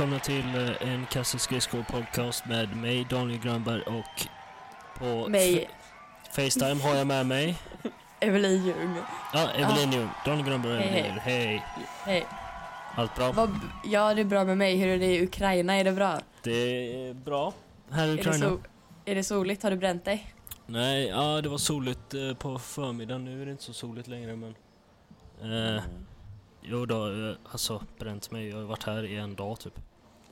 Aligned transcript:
välkomna 0.00 0.18
till 0.18 0.54
eh, 0.54 0.92
en 0.92 1.06
Kasse 1.06 1.38
Skridskor 1.38 1.82
podcast 1.82 2.46
med 2.46 2.76
mig 2.76 3.06
Daniel 3.10 3.40
Grönberg 3.40 3.82
och 3.82 4.26
på 4.98 5.28
Mig, 5.28 5.70
Facetime 6.30 6.82
har 6.82 6.94
jag 6.94 7.06
med 7.06 7.26
mig 7.26 7.58
Evelin 8.20 8.66
Ljung. 8.66 8.96
Ja, 9.34 9.50
Evelin 9.50 9.92
Ljung, 9.92 10.08
Daniel 10.24 10.46
Grönberg 10.46 10.72
och 10.72 10.82
Hej, 10.82 10.88
Evelin 10.88 11.06
Ljung. 11.06 11.20
Hej! 11.22 11.64
Hej. 12.04 12.26
Allt 12.94 13.14
bra? 13.14 13.32
Vad, 13.32 13.60
ja, 13.84 14.14
det 14.14 14.20
är 14.20 14.24
bra 14.24 14.44
med 14.44 14.58
mig. 14.58 14.76
Hur 14.76 14.88
är 14.88 14.98
det 14.98 15.16
i 15.16 15.24
Ukraina? 15.24 15.74
Är 15.74 15.84
det 15.84 15.92
bra? 15.92 16.18
Det 16.42 17.08
är 17.08 17.14
bra 17.14 17.52
här 17.90 18.06
i 18.06 18.10
Är 18.10 18.16
det, 18.16 18.20
Ukraina. 18.20 18.48
so 18.50 18.58
är 19.04 19.14
det 19.14 19.24
soligt? 19.24 19.62
Har 19.62 19.70
du 19.70 19.76
bränt 19.76 20.04
dig? 20.04 20.34
Nej, 20.66 21.08
ja 21.08 21.40
det 21.40 21.48
var 21.48 21.58
soligt 21.58 22.14
eh, 22.14 22.34
på 22.34 22.58
förmiddagen. 22.58 23.24
Nu 23.24 23.42
är 23.42 23.46
det 23.46 23.52
inte 23.52 23.64
så 23.64 23.72
soligt 23.72 24.08
längre 24.08 24.36
men... 24.36 24.54
Eh, 25.42 25.82
jo 26.62 26.86
då, 26.86 27.06
eh, 27.06 27.36
alltså 27.52 27.82
bränt 27.98 28.30
mig. 28.30 28.48
Jag 28.48 28.56
har 28.56 28.64
varit 28.64 28.84
här 28.84 29.04
i 29.04 29.16
en 29.16 29.34
dag 29.34 29.60
typ. 29.60 29.80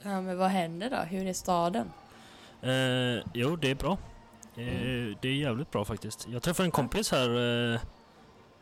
Ja, 0.03 0.21
men 0.21 0.39
vad 0.39 0.49
händer 0.49 0.91
då? 0.91 0.97
Hur 0.97 1.27
är 1.27 1.33
staden? 1.33 1.91
Eh, 2.63 3.25
jo, 3.35 3.57
det 3.57 3.71
är 3.71 3.75
bra. 3.75 3.93
Eh, 4.57 5.17
det 5.21 5.29
är 5.29 5.33
jävligt 5.35 5.71
bra 5.71 5.85
faktiskt. 5.85 6.29
Jag 6.29 6.43
träffade 6.43 6.67
en 6.67 6.71
kompis 6.71 7.13
här, 7.13 7.29
eh, 7.29 7.75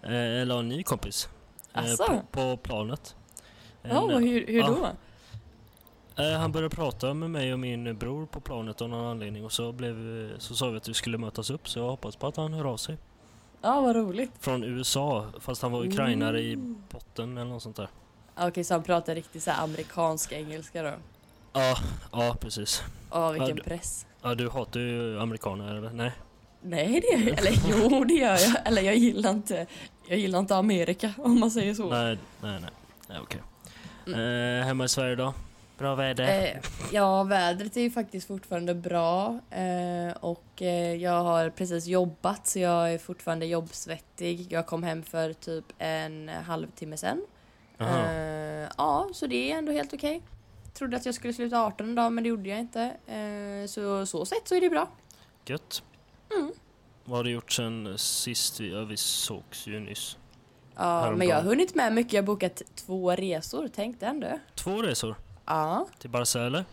eh, 0.02 0.40
eller 0.42 0.58
en 0.58 0.68
ny 0.68 0.82
kompis. 0.82 1.28
eh, 1.74 1.96
på, 1.96 2.22
på 2.30 2.56
planet. 2.56 3.16
En, 3.82 3.90
Ja, 3.90 4.00
och 4.00 4.20
hur, 4.20 4.46
hur 4.46 4.62
då? 4.62 4.86
eh, 6.22 6.38
han 6.38 6.52
började 6.52 6.74
prata 6.76 7.14
med 7.14 7.30
mig 7.30 7.52
och 7.52 7.58
min 7.58 7.98
bror 7.98 8.26
på 8.26 8.40
planet 8.40 8.80
av 8.82 8.88
någon 8.88 9.06
anledning 9.06 9.44
och 9.44 9.52
så, 9.52 9.72
blev, 9.72 10.38
så 10.38 10.54
sa 10.54 10.68
vi 10.70 10.76
att 10.76 10.88
vi 10.88 10.94
skulle 10.94 11.18
mötas 11.18 11.50
upp 11.50 11.68
så 11.68 11.78
jag 11.78 11.88
hoppas 11.88 12.16
på 12.16 12.26
att 12.26 12.36
han 12.36 12.52
hör 12.52 12.64
av 12.64 12.76
sig. 12.76 12.96
Ja, 13.62 13.80
vad 13.80 13.96
roligt. 13.96 14.30
Från 14.40 14.64
USA, 14.64 15.26
fast 15.40 15.62
han 15.62 15.72
var 15.72 15.86
ukrainare 15.86 16.40
i 16.40 16.52
Mm. 16.52 16.82
botten 16.90 17.38
eller 17.38 17.50
något 17.50 17.62
sånt 17.62 17.76
där. 17.76 17.88
Okej, 18.38 18.64
så 18.64 18.74
han 18.74 18.82
pratar 18.82 19.14
riktigt 19.14 19.42
så 19.42 19.50
här 19.50 19.64
amerikansk 19.64 20.32
engelska 20.32 20.82
då? 20.82 20.92
Ja, 21.56 21.76
ja 22.12 22.36
precis. 22.40 22.82
Åh, 23.10 23.32
vilken 23.32 23.56
du- 23.56 23.62
press. 23.62 24.06
Ja, 24.22 24.34
du 24.34 24.48
hatar 24.48 24.80
ju 24.80 25.20
amerikaner 25.20 25.74
eller? 25.74 25.90
Nej? 25.90 26.12
Nej, 26.62 27.00
det 27.00 27.18
gör 27.18 27.28
jag. 27.28 27.38
Eller 27.38 27.52
jo, 27.90 28.04
det 28.04 28.14
gör 28.14 28.38
jag. 28.38 28.66
Eller 28.66 28.82
jag 28.82 28.96
gillar 28.96 29.30
inte, 29.30 29.66
jag 30.08 30.18
gillar 30.18 30.38
inte 30.38 30.56
Amerika 30.56 31.12
om 31.18 31.40
man 31.40 31.50
säger 31.50 31.74
så. 31.74 31.90
Nej, 31.90 32.18
nej, 32.42 32.60
nej. 32.60 32.70
nej 33.08 33.18
okej. 33.22 33.40
Mm. 34.06 34.20
Eh, 34.60 34.66
hemma 34.66 34.84
i 34.84 34.88
Sverige 34.88 35.14
då? 35.16 35.34
Bra 35.78 35.94
väder? 35.94 36.42
Eh, 36.44 36.60
ja, 36.92 37.22
vädret 37.22 37.76
är 37.76 37.80
ju 37.80 37.90
faktiskt 37.90 38.26
fortfarande 38.26 38.74
bra 38.74 39.40
eh, 39.50 40.16
och 40.20 40.62
eh, 40.62 40.94
jag 40.94 41.22
har 41.22 41.50
precis 41.50 41.86
jobbat 41.86 42.46
så 42.46 42.58
jag 42.58 42.92
är 42.92 42.98
fortfarande 42.98 43.46
jobbsvettig. 43.46 44.46
Jag 44.52 44.66
kom 44.66 44.82
hem 44.82 45.02
för 45.02 45.32
typ 45.32 45.64
en 45.78 46.28
halvtimme 46.28 46.96
sen. 46.96 47.22
Eh, 47.78 48.68
ja, 48.78 49.08
så 49.14 49.26
det 49.26 49.52
är 49.52 49.58
ändå 49.58 49.72
helt 49.72 49.92
okej. 49.94 50.22
Trodde 50.78 50.96
att 50.96 51.06
jag 51.06 51.14
skulle 51.14 51.32
sluta 51.32 51.60
18 51.62 51.90
idag 51.90 52.12
men 52.12 52.24
det 52.24 52.28
gjorde 52.30 52.48
jag 52.48 52.58
inte. 52.58 52.82
Eh, 53.06 53.66
så 53.68 54.06
så 54.06 54.24
sett 54.24 54.48
så 54.48 54.54
är 54.54 54.60
det 54.60 54.70
bra. 54.70 54.88
Gött. 55.46 55.82
Mm. 56.36 56.52
Vad 57.04 57.16
har 57.18 57.24
du 57.24 57.30
gjort 57.30 57.52
sen 57.52 57.98
sist? 57.98 58.60
Vi, 58.60 58.72
ja, 58.72 58.84
vi 58.84 58.96
sågs 58.96 59.66
ju 59.66 59.80
nyss. 59.80 60.16
Ja, 60.76 60.82
Häromdagen. 60.82 61.18
men 61.18 61.28
jag 61.28 61.36
har 61.36 61.42
hunnit 61.42 61.74
med 61.74 61.92
mycket. 61.92 62.12
Jag 62.12 62.22
har 62.22 62.26
bokat 62.26 62.62
två 62.74 63.10
resor, 63.12 63.68
tänk 63.74 64.00
den 64.00 64.20
du. 64.20 64.38
Två 64.54 64.82
resor. 64.82 65.14
Ja, 65.46 65.86
Till 65.98 66.10
Barca 66.10 66.40
eller? 66.46 66.64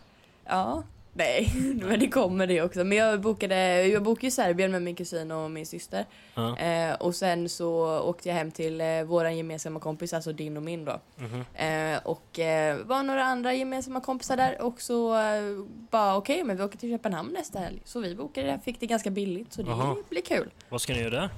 ja. 0.44 0.82
Nej, 1.16 1.52
men 1.82 2.00
det 2.00 2.08
kommer 2.08 2.46
det 2.46 2.62
också. 2.62 2.84
Men 2.84 2.98
jag 2.98 3.20
bokade, 3.20 3.86
jag 3.86 4.02
bokade 4.02 4.26
ju 4.26 4.30
Serbien 4.30 4.70
med 4.70 4.82
min 4.82 4.94
kusin 4.94 5.30
och 5.30 5.50
min 5.50 5.66
syster. 5.66 6.04
Ja. 6.34 6.58
Eh, 6.58 6.94
och 6.94 7.14
sen 7.14 7.48
så 7.48 7.98
åkte 8.00 8.28
jag 8.28 8.36
hem 8.36 8.50
till 8.50 8.80
eh, 8.80 9.02
våran 9.02 9.36
gemensamma 9.36 9.80
kompis, 9.80 10.12
alltså 10.12 10.32
din 10.32 10.56
och 10.56 10.62
min 10.62 10.84
då. 10.84 11.00
Mhm. 11.16 11.44
Eh, 11.54 11.98
och 12.04 12.38
eh, 12.38 12.76
var 12.84 13.02
några 13.02 13.24
andra 13.24 13.54
gemensamma 13.54 14.00
kompisar 14.00 14.36
där 14.36 14.62
och 14.62 14.80
så 14.80 15.14
eh, 15.18 15.42
bara 15.90 16.16
okej, 16.16 16.44
men 16.44 16.56
vi 16.56 16.62
åker 16.62 16.78
till 16.78 16.90
Köpenhamn 16.90 17.32
nästa 17.32 17.58
helg. 17.58 17.80
Så 17.84 18.00
vi 18.00 18.14
bokade 18.14 18.46
det, 18.46 18.60
fick 18.64 18.80
det 18.80 18.86
ganska 18.86 19.10
billigt 19.10 19.52
så 19.52 19.62
det 19.62 19.70
Jaha. 19.70 19.96
blir 20.10 20.22
kul. 20.22 20.50
Vad 20.68 20.80
ska 20.80 20.92
ni 20.92 21.00
göra 21.00 21.10
där? 21.10 21.30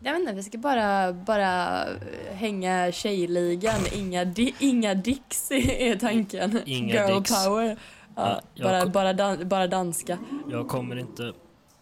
Jag 0.00 0.12
vet 0.12 0.20
inte, 0.20 0.32
vi 0.32 0.42
ska 0.42 0.58
bara, 0.58 1.12
bara 1.12 1.84
eh, 1.84 2.34
hänga 2.34 2.92
tjejligan, 2.92 3.80
inga, 3.94 4.24
di 4.24 4.54
inga 4.58 4.94
dicks 4.94 5.50
är 5.50 5.96
tanken. 5.96 6.60
Inga 6.66 6.94
Girl 6.94 7.18
dicks. 7.18 7.44
power. 7.44 7.76
Ja, 8.16 8.40
bara, 8.62 8.80
kom- 8.82 8.92
bara, 8.92 9.12
dan 9.12 9.48
bara 9.48 9.66
danska. 9.66 10.18
Jag 10.50 10.68
kommer 10.68 10.96
inte 10.96 11.32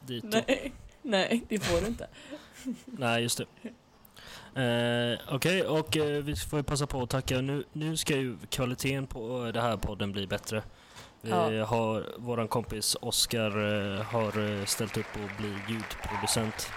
dit. 0.01 0.25
Nej, 0.25 0.73
nej, 1.03 1.45
det 1.49 1.59
får 1.59 1.81
du 1.81 1.87
inte. 1.87 2.07
Nej, 2.85 3.23
just 3.23 3.39
det. 3.39 3.47
Eh, 4.63 5.19
Okej, 5.35 5.63
och 5.67 5.97
eh, 5.97 6.23
vi 6.23 6.37
får 6.37 6.59
ju 6.59 6.63
passa 6.63 6.87
på 6.87 7.03
att 7.03 7.11
tacka. 7.11 7.41
Nu, 7.41 7.65
nu 7.73 7.97
ska 7.97 8.17
ju 8.17 8.37
kvaliteten 8.51 9.07
på 9.07 9.45
eh, 9.47 9.53
den 9.53 9.63
här 9.63 9.77
podden 9.77 10.13
bli 10.13 10.27
bättre. 10.27 10.63
Vi 11.21 11.31
Ja. 11.31 11.65
har, 11.65 12.07
våran 12.19 12.49
kompis 12.49 12.97
Oskar 13.01 13.51
eh, 13.97 14.03
har 14.03 14.59
eh, 14.61 14.65
ställt 14.65 14.97
upp 14.97 15.07
och 15.15 15.37
bli 15.43 15.49
ljudproducent. 15.69 16.69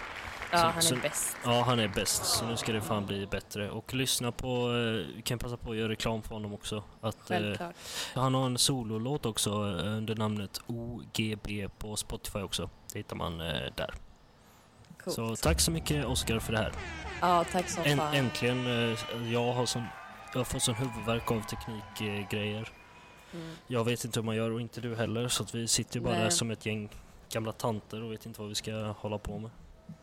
Ja, 0.51 0.57
Så- 0.57 0.65
han 0.65 0.77
är 0.77 0.81
så- 0.81 0.95
bäst. 0.95 1.37
Ja, 1.45 1.61
han 1.61 1.79
är 1.79 1.87
bäst, 1.87 2.25
så 2.25 2.45
nu 2.45 2.57
ska 2.57 2.71
det 2.71 2.81
fan 2.81 3.05
bli 3.05 3.27
bättre. 3.27 3.69
Och 3.71 3.93
lyssna 3.93 4.31
på, 4.31 4.47
eh, 4.47 5.15
vi 5.15 5.21
kan 5.25 5.39
passa 5.39 5.57
på 5.57 5.71
att 5.71 5.77
göra 5.77 5.89
reklam 5.89 6.21
för 6.21 6.35
honom 6.35 6.53
också. 6.53 6.83
Att, 7.01 7.31
eh, 7.31 7.53
han 8.13 8.33
har 8.33 8.45
en 8.45 8.57
sololåt 8.57 9.25
också 9.25 9.49
eh, 9.49 9.87
under 9.97 10.15
namnet 10.15 10.61
OGB 10.67 11.67
på 11.77 11.95
Spotify 11.95 12.39
också. 12.39 12.69
Det 12.93 12.99
hittar 12.99 13.15
man 13.15 13.41
eh, 13.41 13.71
där. 13.75 13.93
Coolt. 15.03 15.15
Så 15.15 15.35
tack 15.35 15.59
så 15.59 15.71
mycket 15.71 16.05
Oskar 16.05 16.39
för 16.39 16.53
det 16.53 16.59
här. 16.59 16.71
Ja, 17.21 17.45
tack 17.51 17.69
som 17.69 17.83
Änt- 17.83 17.97
fan. 17.97 18.13
äntligen, 18.13 18.67
eh, 18.91 19.33
jag 19.33 19.53
har 19.53 19.65
sån, 19.65 19.83
jag 20.33 20.39
har 20.39 20.45
fått 20.45 20.61
sån 20.61 20.75
huvudvärk 20.75 21.31
av 21.31 21.41
teknikgrejer. 21.41 22.21
Eh, 22.21 22.27
grejer. 22.29 22.69
Mm. 23.33 23.55
jag 23.67 23.83
vet 23.83 24.05
inte 24.05 24.19
hur 24.19 24.25
man 24.25 24.35
gör 24.35 24.51
och 24.51 24.61
inte 24.61 24.81
du 24.81 24.95
heller 24.95 25.27
så 25.27 25.45
vi 25.53 25.67
sitter 25.67 25.95
ju 25.95 26.01
bara 26.01 26.13
Nej. 26.13 26.23
där 26.23 26.29
som 26.29 26.51
ett 26.51 26.65
gäng 26.65 26.89
gamla 27.31 27.51
tanter 27.51 28.03
och 28.03 28.11
vet 28.11 28.25
inte 28.25 28.39
vad 28.41 28.49
vi 28.49 28.55
ska 28.55 28.71
hålla 28.99 29.17
på 29.17 29.39
med. 29.39 29.49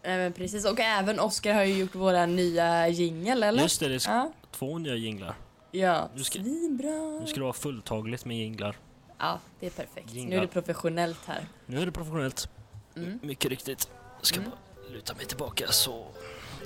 Nej, 0.03 0.17
men 0.19 0.33
precis. 0.33 0.65
Och 0.65 0.81
även 0.81 1.21
Oscar 1.21 1.55
har 1.55 1.65
ju 1.65 1.75
gjort 1.75 1.95
våra 1.95 2.27
nya 2.27 2.89
jingel, 2.89 3.43
eller? 3.43 3.63
Just 3.63 3.81
det, 3.81 3.89
det 3.89 3.95
är 3.95 4.11
Ja. 4.11 4.33
två 4.51 4.79
nya 4.79 4.95
jinglar. 4.95 5.35
Ja, 5.71 6.09
Nu 6.15 6.25
ska- 6.25 6.39
svinbra. 6.39 6.91
Nu 7.21 7.27
ska 7.27 7.35
det 7.37 7.43
vara 7.43 7.53
fulltagligt 7.53 8.25
med 8.25 8.37
jinglar. 8.39 8.77
Ja, 9.19 9.39
det 9.61 9.67
är 9.67 9.71
perfekt. 9.71 10.13
Nu 10.13 10.19
Jinglar. 10.19 10.37
är 10.37 10.41
det 10.41 10.47
professionellt 10.47 11.19
här. 11.27 11.47
Nu 11.67 11.81
är 11.83 11.87
det 11.87 11.93
professionellt. 11.93 12.49
Mm. 12.97 13.19
Mycket 13.23 13.51
riktigt. 13.51 13.89
Jag 14.19 14.27
ska 14.27 14.39
Mm. 14.39 14.51
bara 14.51 14.93
luta 14.93 15.15
mig 15.15 15.25
tillbaka 15.27 15.67
så 15.69 16.07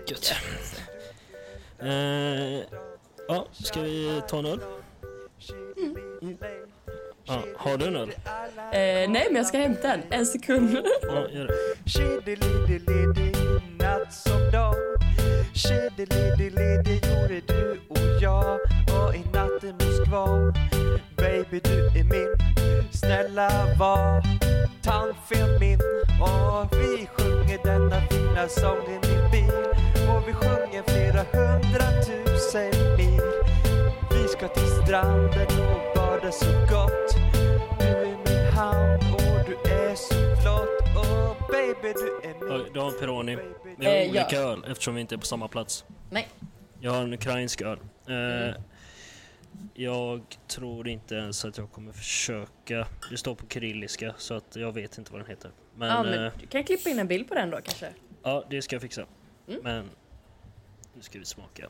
gött. 0.09 0.33
Ja. 1.79 1.87
Eh, 1.87 2.63
ja, 3.29 3.47
ska 3.53 3.81
vi 3.81 4.23
ta 4.29 4.39
en 4.39 4.47
öl? 4.47 4.61
Mm. 5.77 5.97
Ja, 7.29 7.43
har 7.57 7.77
du 7.79 7.87
en 7.87 7.97
öl? 7.97 8.09
Eh, 8.09 9.11
nej, 9.11 9.27
men 9.27 9.37
jag 9.37 9.47
ska 9.47 9.59
hämta 9.59 9.93
en. 9.93 10.03
En 10.11 10.27
sekund. 10.27 10.79
Ja, 11.03 11.29
gör 11.31 11.47
det. 11.47 11.91
Shiddy-liddy-liddy, 11.91 13.33
natt 13.79 14.13
som 14.15 14.51
dag 14.53 14.75
Shiddy-liddy-liddy 15.55 16.95
gjorde 16.95 17.41
du 17.47 17.81
och 17.89 18.23
jag 18.23 18.55
Och 18.91 19.15
i 19.15 19.23
natt 19.33 19.65
i 19.65 19.73
Moskva 19.73 20.53
Baby 21.17 21.61
du 21.65 21.87
är 22.01 22.05
min 22.05 22.29
Snälla 22.93 23.51
var 23.79 24.23
tandfen 24.83 25.59
min 25.61 25.81
Och 26.23 26.73
vi 26.73 27.07
sjunger 27.07 27.59
denna 27.65 28.01
fina 28.11 28.49
sång 28.49 28.83
i 28.87 29.07
min 29.07 29.31
bil 29.31 29.65
Och 30.11 30.29
vi 30.29 30.33
sjunger 30.33 30.83
flera 30.83 31.25
hundratusen 31.33 32.97
mil 32.97 33.23
Vi 34.41 34.45
ska 34.45 34.55
till 34.55 34.83
stranden 34.87 35.47
och 35.47 35.95
bada 35.95 36.33
så 36.33 36.47
gott 36.47 37.15
Du 37.79 37.87
är 37.87 38.17
min 38.27 38.53
hand 38.55 39.03
och 39.15 39.47
du 39.47 39.71
är 39.71 39.95
så 39.95 40.15
flott 40.43 40.97
Och 40.97 41.47
baby 41.53 41.93
du 41.93 42.29
är 42.29 42.63
min 42.63 42.73
Du 42.73 42.81
har 42.81 42.93
en 42.93 42.99
Peroni. 43.01 43.39
Vi 43.79 43.87
har 43.87 43.93
Eh, 43.95 44.11
olika 44.11 44.27
ja. 44.31 44.39
öl 44.41 44.65
eftersom 44.69 44.95
vi 44.95 45.01
inte 45.01 45.15
är 45.15 45.17
på 45.17 45.27
samma 45.27 45.49
plats. 45.49 45.85
Nej. 46.11 46.29
Jag 46.81 46.93
har 46.93 47.03
en 47.03 47.13
ukrainsk 47.15 47.61
öl. 47.63 47.79
Eh, 48.07 48.15
Mm. 48.15 48.63
Jag 49.75 50.23
tror 50.47 50.89
inte 50.89 51.15
ens 51.15 51.45
att 51.45 51.59
jag 51.59 51.73
kommer 51.73 51.93
försöka. 51.93 52.87
Det 53.11 53.17
står 53.17 53.35
på 53.35 53.47
kyrilliska 53.49 54.15
så 54.19 54.35
att 54.35 54.57
jag 54.57 54.73
vet 54.73 54.99
inte 54.99 55.13
vad 55.13 55.21
den 55.21 55.29
heter. 55.31 55.51
Men, 55.75 55.89
ja, 55.89 56.05
eh, 56.05 56.11
men 56.21 56.33
du 56.41 56.47
kan 56.47 56.65
klippa 56.65 56.91
in 56.91 56.99
en 56.99 57.09
bild 57.09 57.29
på 57.29 57.35
den 57.35 57.51
då 57.51 57.57
kanske? 57.57 57.89
ja, 58.23 58.45
det 58.51 58.63
ska 58.63 58.75
jag 58.75 58.83
fixa. 58.83 59.05
Mm. 59.49 59.61
Men 59.63 59.85
nu 60.95 61.03
ska 61.03 61.19
vi 61.19 61.25
smaka. 61.25 61.69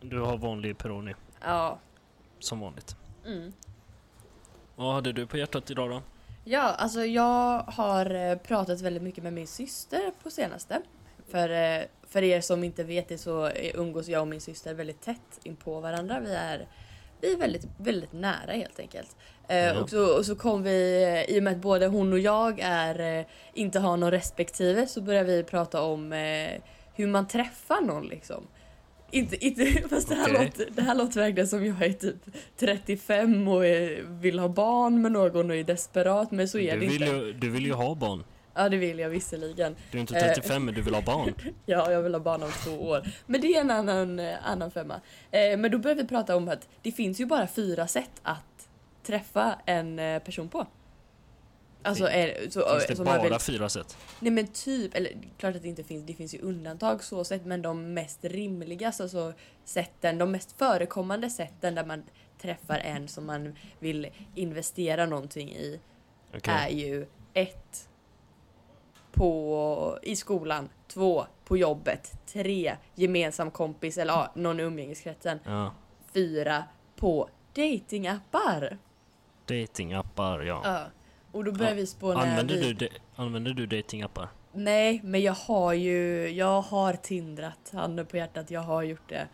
Du 0.00 0.20
har 0.20 0.36
vanlig 0.36 0.78
Peroni 0.78 1.14
Ja. 1.40 1.78
Som 2.44 2.60
vanligt. 2.60 2.96
Mm. 3.26 3.52
Vad 4.76 4.94
hade 4.94 5.12
du 5.12 5.26
på 5.26 5.36
hjärtat 5.36 5.70
idag 5.70 5.90
då? 5.90 6.02
Ja, 6.44 6.60
alltså 6.60 7.04
jag 7.04 7.58
har 7.58 8.14
eh, 8.14 8.36
pratat 8.36 8.80
väldigt 8.80 9.02
mycket 9.02 9.24
med 9.24 9.32
min 9.32 9.46
syster 9.46 10.10
på 10.22 10.30
senaste. 10.30 10.82
För, 11.30 11.48
eh, 11.48 11.82
för 12.08 12.22
er 12.22 12.40
som 12.40 12.64
inte 12.64 12.84
vet 12.84 13.08
det 13.08 13.18
så 13.18 13.46
eh, 13.46 13.70
umgås 13.74 14.08
jag 14.08 14.20
och 14.20 14.28
min 14.28 14.40
syster 14.40 14.74
väldigt 14.74 15.00
tätt 15.00 15.40
in 15.42 15.56
på 15.56 15.80
varandra. 15.80 16.20
Vi 16.20 16.34
är, 16.34 16.68
vi 17.20 17.32
är 17.32 17.36
väldigt, 17.36 17.66
väldigt 17.76 18.12
nära 18.12 18.52
helt 18.52 18.78
enkelt. 18.78 19.16
Ja. 19.48 19.80
och, 19.80 19.90
så, 19.90 20.18
och 20.18 20.26
så 20.26 20.36
kom 20.36 20.62
vi, 20.62 21.24
i 21.28 21.38
och 21.38 21.42
med 21.42 21.52
att 21.52 21.58
både 21.58 21.86
hon 21.86 22.12
och 22.12 22.18
jag 22.18 22.60
är, 22.62 23.26
inte 23.54 23.78
har 23.78 23.96
någon 23.96 24.10
respektive, 24.10 24.86
så 24.86 25.00
började 25.00 25.36
vi 25.36 25.42
prata 25.42 25.82
om 25.82 26.12
hur 26.94 27.06
man 27.06 27.28
träffar 27.28 27.80
någon 27.80 28.06
liksom. 28.06 28.46
Inte, 29.10 29.44
inte, 29.46 29.88
fast 29.90 30.08
det 30.08 30.14
här, 30.14 30.24
Okej. 30.34 30.44
låter, 30.46 30.68
det 30.74 30.82
här 30.82 30.94
låter 30.94 31.20
verkligen 31.20 31.48
som 31.48 31.66
jag 31.66 31.82
är 31.82 31.92
typ 31.92 32.16
35 32.56 33.48
och 33.48 33.66
är, 33.66 34.02
vill 34.02 34.38
ha 34.38 34.48
barn 34.48 35.02
med 35.02 35.12
någon 35.12 35.50
och 35.50 35.56
är 35.56 35.64
desperat 35.64 36.30
men 36.30 36.48
så 36.48 36.58
är 36.58 36.74
Du 36.74 36.80
det 36.86 36.92
inte. 36.92 37.04
ju, 37.04 37.32
du 37.32 37.50
vill 37.50 37.66
ju 37.66 37.72
ha 37.72 37.94
barn. 37.94 38.24
Ja 38.54 38.68
det 38.68 38.76
vill 38.76 38.98
jag 38.98 39.08
visserligen. 39.10 39.76
Du 39.90 39.98
är 39.98 40.00
inte 40.00 40.16
Eh. 40.18 40.34
35 40.34 40.64
men 40.64 40.74
du 40.74 40.82
vill 40.82 40.94
ha 40.94 41.02
barn. 41.02 41.34
Ja, 41.66 41.90
jag 41.92 42.02
vill 42.02 42.14
ha 42.14 42.20
barn 42.20 42.42
om 42.42 42.50
två 42.64 42.70
år. 42.70 43.02
Men 43.26 43.40
det 43.40 43.46
är 43.56 43.60
en 43.60 43.70
annan, 43.70 44.18
eh, 44.18 44.34
annan 44.42 44.70
femma. 44.70 45.00
Eh, 45.30 45.56
men 45.58 45.70
då 45.70 45.78
börjar 45.78 45.96
vi 45.96 46.04
prata 46.06 46.36
om 46.36 46.48
att 46.48 46.68
det 46.82 46.92
finns 46.92 47.20
ju 47.20 47.26
bara 47.26 47.46
fyra 47.46 47.86
sätt 47.86 48.10
att 48.22 48.68
träffa 49.06 49.54
en 49.66 49.98
eh, 49.98 50.18
person 50.22 50.48
på. 50.48 50.66
Alltså, 51.84 52.08
är, 52.08 52.50
så, 52.50 52.80
Finns 52.86 52.98
det 52.98 53.04
bara 53.04 53.22
vill, 53.22 53.38
fyra 53.38 53.68
sätt? 53.68 53.96
Nej 54.20 54.32
men 54.32 54.46
typ, 54.46 54.94
eller 54.94 55.12
klart 55.38 55.56
att 55.56 55.62
det 55.62 55.68
inte 55.68 55.84
finns, 55.84 56.06
det 56.06 56.14
finns 56.14 56.34
ju 56.34 56.38
undantag 56.38 57.04
så 57.04 57.24
sett 57.24 57.44
men 57.44 57.62
de 57.62 57.94
mest 57.94 58.24
rimligaste 58.24 59.02
alltså, 59.02 59.32
sätten, 59.64 60.18
de 60.18 60.30
mest 60.30 60.58
förekommande 60.58 61.30
sätten 61.30 61.74
där 61.74 61.84
man 61.84 62.02
träffar 62.38 62.78
en 62.78 63.08
som 63.08 63.26
man 63.26 63.56
vill 63.78 64.08
investera 64.34 65.06
någonting 65.06 65.50
i 65.50 65.80
Okej. 66.36 66.54
är 66.54 66.68
ju 66.68 67.06
ett 67.34 67.88
på, 69.12 69.98
i 70.02 70.16
skolan, 70.16 70.68
två 70.88 71.26
på 71.44 71.56
jobbet, 71.56 72.12
tre 72.26 72.76
gemensam 72.94 73.50
kompis 73.50 73.98
eller 73.98 74.12
ja, 74.12 74.32
någon 74.34 74.60
i 74.60 74.62
umgängeskretsen, 74.62 75.38
Ja. 75.44 75.74
fyra 76.12 76.64
på 76.96 77.28
datingappar. 77.54 78.78
Datingappar, 79.46 80.40
ja. 80.40 80.60
Ja. 80.64 80.84
Och 81.34 81.44
då 81.44 81.52
börjar 81.52 81.70
Ja. 81.70 81.76
vi 81.76 81.86
spåna 81.86 82.20
Använder 82.20 82.74
du, 82.74 82.88
använder 83.16 83.52
du 83.52 83.66
datingappar? 83.66 84.28
Nej, 84.52 85.00
men 85.04 85.20
jag 85.22 85.32
har 85.32 85.72
ju, 85.72 86.28
jag 86.28 86.60
har 86.62 86.92
tindrat, 86.92 87.70
handen 87.72 88.06
på 88.06 88.16
hjärtat, 88.16 88.50
jag 88.50 88.60
har 88.60 88.82
gjort 88.82 89.08
det. 89.08 89.28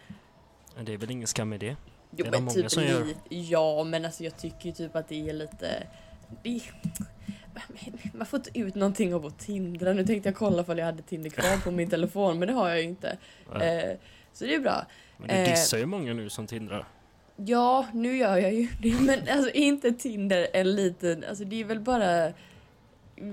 Det 0.85 0.93
är 0.93 0.99
väl 0.99 1.11
ingen 1.11 1.27
skam 1.27 1.53
i 1.53 1.59
det? 1.59 1.77
Jo 2.11 2.25
Det 2.25 2.27
är 2.27 2.31
men 2.31 2.45
många 2.45 2.55
typ 2.55 2.71
som 2.71 2.85
gör. 2.85 3.07
Ja 3.29 3.85
men 3.85 4.05
alltså 4.05 4.25
jag 4.25 4.37
tycker 4.39 4.67
ju 4.67 4.73
typ 4.73 4.97
att 4.97 5.09
det 5.09 5.29
är 5.29 5.33
lite... 5.33 5.87
Det, 6.43 6.63
man 8.15 8.27
får 8.27 8.39
inte 8.39 8.59
ut 8.59 8.75
någonting 8.75 9.15
av 9.15 9.27
att 9.27 9.39
tindra. 9.39 9.93
Nu 9.93 10.07
tänkte 10.07 10.29
jag 10.29 10.37
kolla 10.37 10.63
ifall 10.63 10.79
jag 10.79 10.87
hade 10.87 11.03
Tinder 11.03 11.31
kvar 11.31 11.65
på 11.65 11.71
min 11.71 11.91
telefon 11.91 12.39
men 12.39 12.49
det 12.49 12.55
har 12.55 12.69
jag 12.69 12.79
ju 12.79 12.85
inte. 12.85 13.17
Ja. 13.53 13.63
Eh, 13.63 13.97
så 14.33 14.45
det 14.45 14.55
är 14.55 14.61
bra. 14.61 14.87
Men 15.19 15.29
du 15.29 15.35
eh, 15.35 15.51
dissar 15.51 15.79
ju 15.79 15.87
många 15.87 16.13
nu 16.15 16.29
som 16.31 16.47
tindrar. 16.47 16.89
Ja, 17.47 17.87
nu 17.95 18.17
gör 18.17 18.37
jag 18.37 18.55
ju 18.55 18.69
det 18.83 19.01
men 19.01 19.29
alltså 19.37 19.51
inte 19.51 19.93
Tinder 19.93 20.49
en 20.53 20.75
liten... 20.75 21.25
Alltså 21.29 21.45
det 21.45 21.61
är 21.61 21.65
väl 21.65 21.81
bara... 21.81 22.33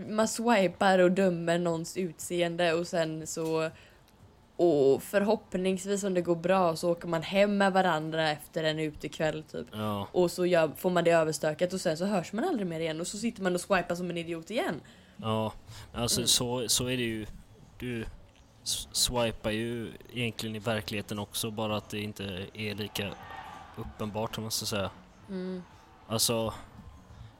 Man 0.09 0.27
swipar 0.27 0.99
och 0.99 1.11
dömer 1.11 1.59
någons 1.59 1.97
utseende 1.97 2.73
och 2.73 2.87
sen 2.87 3.27
så... 3.27 3.69
Och 4.55 5.03
förhoppningsvis 5.03 6.03
om 6.03 6.13
det 6.13 6.21
går 6.21 6.35
bra 6.35 6.75
så 6.75 6.91
åker 6.91 7.07
man 7.07 7.21
hem 7.23 7.57
med 7.57 7.73
varandra 7.73 8.29
efter 8.29 8.63
en 8.63 8.79
utekväll 8.79 9.43
typ. 9.43 9.67
Ja. 9.71 10.07
Och 10.11 10.31
så 10.31 10.45
gör, 10.45 10.71
får 10.77 10.89
man 10.89 11.03
det 11.03 11.11
överstökat 11.11 11.73
och 11.73 11.81
sen 11.81 11.97
så 11.97 12.05
hörs 12.05 12.33
man 12.33 12.45
aldrig 12.45 12.67
mer 12.67 12.79
igen 12.79 13.01
och 13.01 13.07
så 13.07 13.17
sitter 13.17 13.41
man 13.43 13.55
och 13.55 13.61
swipar 13.61 13.95
som 13.95 14.09
en 14.09 14.17
idiot 14.17 14.51
igen. 14.51 14.81
Ja, 15.17 15.53
alltså 15.93 16.19
Mm. 16.19 16.27
så, 16.27 16.63
så 16.67 16.85
är 16.85 16.97
det 16.97 17.03
ju. 17.03 17.25
Du 17.79 18.05
swipar 18.91 19.51
ju 19.51 19.91
egentligen 20.13 20.55
i 20.55 20.59
verkligheten 20.59 21.19
också, 21.19 21.51
bara 21.51 21.77
att 21.77 21.89
det 21.89 21.99
inte 21.99 22.23
är 22.53 22.75
lika 22.75 23.11
uppenbart 23.77 24.37
om 24.37 24.43
man 24.43 24.51
ska 24.51 24.65
säga. 24.65 24.89
Mm. 25.29 25.63
Alltså, 26.07 26.53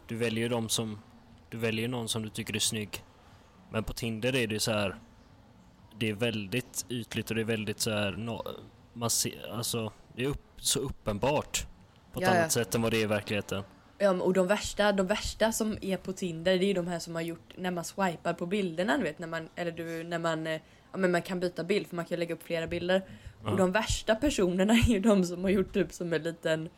du 0.08 0.16
väljer 0.16 0.50
de 0.50 0.70
som, 0.70 1.00
du 1.50 1.58
väljer 1.58 1.88
någon 1.88 2.10
som 2.10 2.24
du 2.24 2.30
tycker 2.30 2.56
är 2.56 2.60
snygg. 2.60 3.04
Men 3.72 3.84
på 3.84 3.94
Tinder 3.94 4.36
är 4.36 4.48
det 4.48 4.60
så 4.60 4.72
här. 4.72 4.96
Det 6.00 6.10
är 6.10 6.14
väldigt 6.14 6.86
ytligt 6.90 7.30
och 7.30 7.36
det 7.36 7.42
är 7.42 7.46
väldigt 7.46 7.80
så 7.80 7.92
här, 7.92 8.12
no, 8.12 8.44
man 8.94 9.10
ser, 9.10 9.54
alltså, 9.54 9.92
det 10.16 10.24
är 10.24 10.28
upp, 10.28 10.44
så 10.58 10.80
uppenbart. 10.80 11.68
På 12.14 12.20
ett 12.20 12.28
Ja, 12.28 12.34
ja. 12.34 12.40
annat 12.40 12.52
sätt 12.52 12.76
än 12.76 12.82
vad 12.82 12.92
det 12.92 12.98
är 12.98 13.04
i 13.04 13.06
verkligheten. 13.06 13.64
Ja, 13.98 14.12
och 14.12 14.34
de 14.34 14.48
värsta, 14.48 14.92
de 14.92 15.08
värsta 15.08 15.52
som 15.52 15.78
är 15.82 15.98
på 15.98 16.14
Tinder 16.14 16.60
det 16.60 16.66
är 16.66 16.74
de 16.74 16.88
här 16.88 17.00
som 17.00 17.16
har 17.16 17.22
gjort 17.22 17.54
när 17.56 17.72
man 17.72 17.84
swipar 17.84 18.34
på 18.34 18.46
bilderna, 18.46 18.98
du 18.98 19.04
vet 19.04 19.20
när 19.20 19.28
man, 19.28 19.50
eller 19.56 19.72
du, 19.72 20.04
när 20.04 20.20
man, 20.20 20.48
eh, 20.48 20.62
ja 20.92 20.98
men 20.98 21.12
man 21.12 21.22
kan 21.22 21.40
byta 21.40 21.64
bild 21.64 21.88
för 21.88 21.96
man 21.96 22.06
kan 22.06 22.20
lägga 22.20 22.36
upp 22.36 22.44
flera 22.44 22.68
bilder. 22.68 23.02
Ja. 23.44 23.52
Och 23.52 23.58
de 23.58 23.72
värsta 23.72 24.16
personerna 24.16 24.74
är 24.88 24.90
ju 24.90 25.00
de 25.00 25.24
som 25.24 25.44
har 25.44 25.52
gjort 25.52 25.74
typ 25.74 25.94
som 25.94 26.14
en 26.14 26.24
liten 26.24 26.70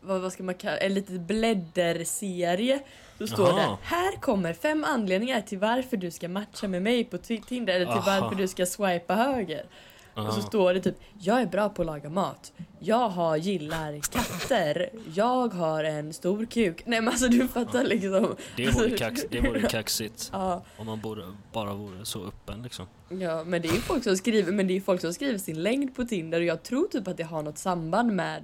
vad, 0.00 0.20
vad 0.20 0.32
ska 0.32 0.42
man 0.42 0.54
kalla 0.54 0.76
en 0.76 0.94
liten 0.94 1.26
blädderserie. 1.26 2.80
Då 3.18 3.26
står 3.26 3.48
Jaha. 3.48 3.56
det 3.70 3.76
här 3.82 4.12
kommer 4.12 4.52
fem 4.52 4.84
anledningar 4.84 5.40
till 5.40 5.58
varför 5.58 5.96
du 5.96 6.10
ska 6.10 6.28
matcha 6.28 6.68
med 6.68 6.82
mig 6.82 7.04
på 7.04 7.16
Ti- 7.16 7.44
Tinder 7.46 7.74
eller 7.74 7.86
till 7.86 7.94
Aha. 8.10 8.20
varför 8.20 8.36
du 8.36 8.48
ska 8.48 8.66
swipa 8.66 9.14
höger. 9.14 9.66
Och 10.14 10.34
så 10.34 10.40
står 10.40 10.74
det 10.74 10.80
typ 10.80 10.96
Jag 11.18 11.42
är 11.42 11.46
bra 11.46 11.68
på 11.68 11.82
att 11.82 11.86
laga 11.86 12.10
mat. 12.10 12.52
Jag 12.78 13.08
har, 13.08 13.36
gillar 13.36 14.00
katter. 14.00 14.90
Jag 15.14 15.54
har 15.54 15.84
en 15.84 16.12
stor 16.12 16.46
kuk. 16.46 16.82
Nej 16.86 17.00
men 17.00 17.08
alltså 17.08 17.28
du 17.28 17.48
fattar 17.48 17.84
liksom. 17.84 18.36
Det 18.56 18.70
vore, 18.70 18.90
kax, 18.90 19.24
det 19.30 19.40
vore 19.40 19.60
kaxigt. 19.62 20.30
Ja, 20.32 20.62
Om 20.78 20.86
man 20.86 21.00
borde, 21.00 21.22
bara 21.52 21.74
vore 21.74 22.04
så 22.04 22.26
öppen 22.26 22.62
liksom. 22.62 22.86
ja 23.08 23.44
men 23.44 23.62
det 23.62 23.68
är 23.68 23.72
ju 23.72 23.80
folk 23.80 24.04
som 24.04 24.16
skriver 24.16 24.52
men 24.52 24.66
det 24.66 24.76
är 24.76 24.80
folk 24.80 25.00
som 25.00 25.14
skriver 25.14 25.38
sin 25.38 25.62
längd 25.62 25.96
på 25.96 26.04
Tinder 26.04 26.38
och 26.40 26.46
jag 26.46 26.62
tror 26.62 26.86
typ 26.86 27.08
att 27.08 27.16
det 27.16 27.22
har 27.22 27.42
något 27.42 27.58
samband 27.58 28.12
med 28.12 28.42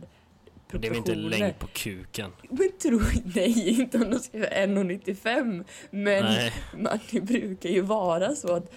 Det 0.73 0.87
är 0.87 0.91
väl 0.91 0.99
inte 0.99 1.13
proportioner. 1.13 1.39
längd 1.39 1.59
på 1.59 1.67
kuken? 1.67 2.31
Men 2.51 2.71
tro, 2.83 3.01
nej 3.35 3.69
inte 3.81 3.99
om 3.99 4.11
de 4.11 4.19
skriver 4.19 4.67
1,95 4.67 5.65
men 5.91 6.25
Nej, 6.25 6.53
man, 6.79 6.99
det 7.11 7.21
brukar 7.21 7.69
ju 7.71 7.81
vara 7.81 8.35
så 8.35 8.53
att 8.55 8.73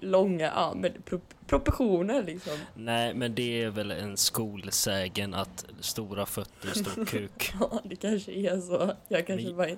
långa, 0.00 0.44
ja 0.46 0.72
men 0.76 0.92
pro, 1.04 1.20
proportioner 1.46 2.22
liksom. 2.22 2.52
nej, 2.74 3.14
men 3.14 3.34
det 3.34 3.62
är 3.62 3.70
väl 3.70 3.90
en 3.90 4.16
skolsägen 4.16 5.34
att 5.34 5.64
stora 5.80 6.26
fötter, 6.26 6.68
stor 6.68 7.04
kuk. 7.04 7.52
Ja 7.60 7.80
det 7.84 7.96
kanske 7.96 8.32
är 8.32 8.60
så. 8.60 8.92
Jag 9.08 9.26
kanske 9.26 9.46
Men- 9.46 9.56
bara 9.56 9.68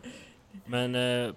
Men 0.67 0.95
eh, 0.95 1.33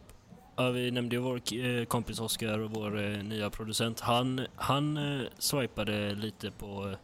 ja, 0.56 0.70
vi 0.70 0.92
nämnde 0.92 1.16
ju 1.16 1.22
vår 1.22 1.42
eh, 1.54 1.86
kompis 1.86 2.20
Oskar 2.20 2.60
och 2.60 2.72
vår 2.72 3.04
eh, 3.04 3.24
nya 3.24 3.50
producent. 3.50 4.00
Han, 4.00 4.42
han 4.56 4.98
eh, 4.98 5.25
swipade 5.38 6.13
lite 6.16 6.51
på 6.51 6.96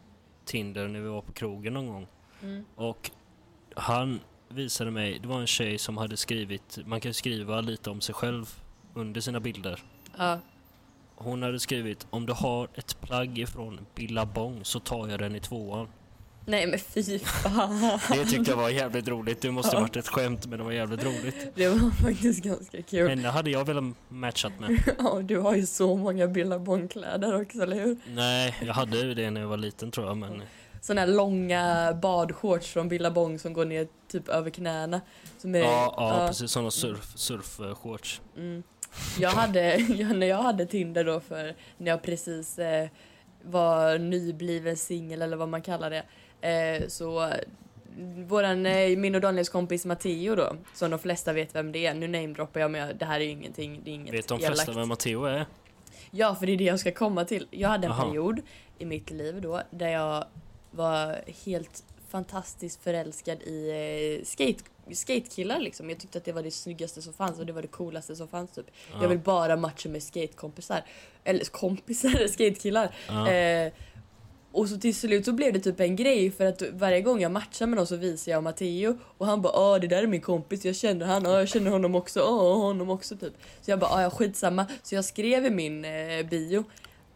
Tinder 0.44 0.88
när 0.88 1.00
vi 1.00 1.08
var 1.08 1.22
på 1.22 1.32
krogen 1.32 1.74
någon 1.74 1.86
gång. 1.86 2.06
Mm. 2.42 2.64
Och 2.74 3.10
han 3.74 4.20
visade 4.48 4.90
mig, 4.90 5.18
det 5.18 5.28
var 5.28 5.40
en 5.40 5.46
tjej 5.46 5.78
som 5.78 5.96
hade 5.96 6.16
skrivit, 6.16 6.78
man 6.86 7.00
kan 7.00 7.14
skriva 7.14 7.60
lite 7.60 7.90
om 7.90 8.00
sig 8.00 8.14
själv 8.14 8.60
under 8.94 9.20
sina 9.20 9.40
bilder. 9.40 9.82
Ja. 10.18 10.38
Hon 11.14 11.42
hade 11.42 11.60
skrivit 11.60 12.06
om 12.10 12.26
du 12.26 12.32
har 12.32 12.68
ett 12.74 13.00
plagg 13.00 13.38
ifrån 13.38 13.80
Billabong 13.94 14.60
så 14.62 14.80
tar 14.80 15.08
jag 15.08 15.18
den 15.18 15.34
i 15.34 15.40
tvåan. 15.40 15.88
Nej 16.46 16.66
men 16.66 16.78
fy 16.78 17.18
fan. 17.18 17.80
Det 18.12 18.24
tyckte 18.24 18.50
jag 18.50 18.56
var 18.56 18.70
jävligt 18.70 19.08
roligt. 19.08 19.40
Det 19.40 19.50
måste 19.50 19.76
ha 19.76 19.80
varit 19.80 19.96
ett 19.96 20.08
skämt 20.08 20.46
men 20.46 20.58
det 20.58 20.64
var 20.64 20.72
jävligt 20.72 21.04
roligt. 21.04 21.52
Det 21.54 21.68
var 21.68 21.90
faktiskt 22.02 22.44
ganska 22.44 22.82
kul. 22.82 23.08
Henne 23.08 23.28
hade 23.28 23.50
jag 23.50 23.64
velat 23.64 23.84
matchat 24.08 24.52
med. 24.60 24.82
Ja, 24.98 25.20
du 25.22 25.38
har 25.38 25.54
ju 25.54 25.66
så 25.66 25.96
många 25.96 26.26
Billabong-kläder 26.26 27.42
också, 27.42 27.62
eller 27.62 27.76
hur? 27.84 27.96
Nej, 28.06 28.56
jag 28.66 28.74
hade 28.74 28.98
ju 28.98 29.14
det 29.14 29.30
när 29.30 29.40
jag 29.40 29.48
var 29.48 29.56
liten 29.56 29.90
tror 29.90 30.06
jag 30.06 30.16
men 30.16 30.42
Såna 30.80 31.00
här 31.00 31.08
långa 31.08 31.92
badshorts 32.02 32.72
från 32.72 32.88
Billabong 32.88 33.38
som 33.38 33.52
går 33.52 33.64
ner 33.64 33.88
typ 34.08 34.28
över 34.28 34.50
knäna. 34.50 35.00
Som 35.38 35.54
är, 35.54 35.58
ja, 35.58 35.94
ja, 35.96 36.26
precis 36.28 36.50
sådana 36.50 36.70
surf, 36.70 37.12
surfshorts. 37.14 38.20
Mm. 38.36 38.62
Jag 39.18 39.30
hade, 39.30 39.78
när 40.14 40.26
jag 40.26 40.42
hade 40.42 40.66
Tinder 40.66 41.04
då 41.04 41.20
för 41.20 41.54
när 41.78 41.90
jag 41.90 42.02
precis 42.02 42.58
eh, 42.58 42.88
var 43.42 43.98
nybliven 43.98 44.76
singel 44.76 45.22
eller 45.22 45.36
vad 45.36 45.48
man 45.48 45.62
kallar 45.62 45.90
det. 45.90 46.04
Eh, 46.48 46.88
så 46.88 47.32
våran, 48.26 48.66
eh, 48.66 48.96
min 48.96 49.14
och 49.14 49.20
Daniels 49.20 49.48
kompis 49.48 49.84
Matteo 49.84 50.34
då, 50.36 50.56
som 50.74 50.90
de 50.90 50.98
flesta 50.98 51.32
vet 51.32 51.54
vem 51.54 51.72
det 51.72 51.86
är. 51.86 51.94
Nu 51.94 52.08
namedroppar 52.08 52.60
jag 52.60 52.70
men 52.70 52.98
det 52.98 53.04
här 53.04 53.20
är 53.20 53.24
ju 53.24 53.30
ingenting, 53.30 53.80
det 53.84 53.90
är 53.90 53.94
inget 53.94 54.14
Vet 54.14 54.28
de 54.28 54.38
flesta 54.38 54.64
elakt. 54.64 54.78
vem 54.78 54.88
Matteo 54.88 55.24
är? 55.24 55.46
Ja, 56.10 56.34
för 56.34 56.46
det 56.46 56.52
är 56.52 56.56
det 56.56 56.64
jag 56.64 56.80
ska 56.80 56.92
komma 56.92 57.24
till. 57.24 57.46
Jag 57.50 57.68
hade 57.68 57.86
en 57.86 57.92
Aha. 57.92 58.04
period 58.08 58.40
i 58.78 58.84
mitt 58.84 59.10
liv 59.10 59.40
då 59.40 59.62
där 59.70 59.88
jag 59.88 60.24
var 60.70 61.20
helt 61.44 61.84
fantastiskt 62.08 62.82
förälskad 62.82 63.42
i 63.42 63.70
eh, 64.20 64.24
skate, 64.24 64.64
skatekillar 64.92 65.60
liksom. 65.60 65.90
Jag 65.90 65.98
tyckte 65.98 66.18
att 66.18 66.24
det 66.24 66.32
var 66.32 66.42
det 66.42 66.50
snyggaste 66.50 67.02
som 67.02 67.12
fanns 67.12 67.38
och 67.38 67.46
det 67.46 67.52
var 67.52 67.62
det 67.62 67.68
coolaste 67.68 68.16
som 68.16 68.28
fanns 68.28 68.50
typ. 68.50 68.66
Ja. 68.92 69.02
Jag 69.02 69.08
vill 69.08 69.18
bara 69.18 69.56
matcha 69.56 69.88
med 69.88 70.02
skatekompisar. 70.02 70.84
Eller 71.24 71.44
kompisar, 71.44 72.26
skatekillar. 72.28 72.94
Ja. 73.08 73.30
Eh, 73.30 73.72
och 74.52 74.68
så 74.68 74.78
till 74.78 74.94
slut 74.94 75.24
så 75.24 75.32
blev 75.32 75.52
det 75.52 75.60
typ 75.60 75.80
en 75.80 75.96
grej 75.96 76.30
för 76.30 76.46
att 76.46 76.62
varje 76.72 77.00
gång 77.00 77.20
jag 77.20 77.32
matchar 77.32 77.66
med 77.66 77.76
någon 77.76 77.86
så 77.86 77.96
visar 77.96 78.32
jag 78.32 78.42
Matteo 78.42 78.98
och 79.18 79.26
han 79.26 79.42
bara 79.42 79.52
åh 79.60 79.80
det 79.80 79.86
där 79.86 80.02
är 80.02 80.06
min 80.06 80.20
kompis, 80.20 80.64
jag 80.64 80.76
känner 80.76 81.06
han, 81.06 81.26
åh 81.26 81.32
jag 81.32 81.48
känner 81.48 81.70
honom 81.70 81.94
också, 81.94 82.20
åh 82.20 82.58
honom 82.58 82.90
också 82.90 83.16
typ. 83.16 83.32
Så 83.60 83.70
jag 83.70 83.78
bara 83.78 84.06
åh 84.06 84.10
skitsamma, 84.10 84.66
så 84.82 84.94
jag 84.94 85.04
skrev 85.04 85.46
i 85.46 85.50
min 85.50 85.84
eh, 85.84 86.26
bio 86.30 86.64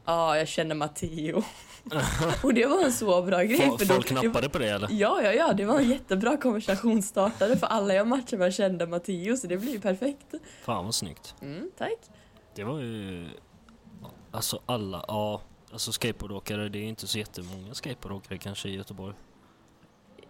Ja, 0.04 0.38
jag 0.38 0.48
känner 0.48 0.74
Matteo. 0.74 1.42
och 2.42 2.54
det 2.54 2.66
var 2.66 2.84
en 2.84 2.92
så 2.92 3.22
bra 3.22 3.42
grej. 3.42 3.58
Fo- 3.58 3.78
för 3.78 3.86
då- 3.86 3.94
Folk 3.94 4.08
det, 4.08 4.14
nappade 4.14 4.48
på 4.48 4.58
det 4.58 4.68
eller? 4.68 4.88
Ja, 4.90 5.22
ja, 5.22 5.32
ja, 5.32 5.52
det 5.52 5.64
var 5.64 5.78
en 5.78 5.90
jättebra 5.90 6.36
konversationsstartare 6.36 7.56
för 7.56 7.66
alla 7.66 7.94
jag 7.94 8.06
matchade 8.06 8.36
med 8.36 8.54
kände 8.54 8.86
Matteo 8.86 9.36
så 9.36 9.46
det 9.46 9.56
blir 9.56 9.72
ju 9.72 9.80
perfekt. 9.80 10.34
Fan 10.64 10.84
vad 10.84 10.94
snyggt. 10.94 11.34
Mm, 11.42 11.70
tack. 11.78 11.98
Det 12.54 12.64
var 12.64 12.80
ju... 12.80 13.28
Alltså 14.30 14.60
alla, 14.66 15.04
ja. 15.08 15.42
alltså 15.72 15.92
skateboardåkare, 15.92 16.68
det 16.68 16.78
är 16.78 16.82
inte 16.84 17.06
så 17.06 17.18
jättemånga 17.18 17.74
skateboardåkare 17.74 18.38
kanske 18.38 18.68
i 18.68 18.74
Göteborg. 18.74 19.14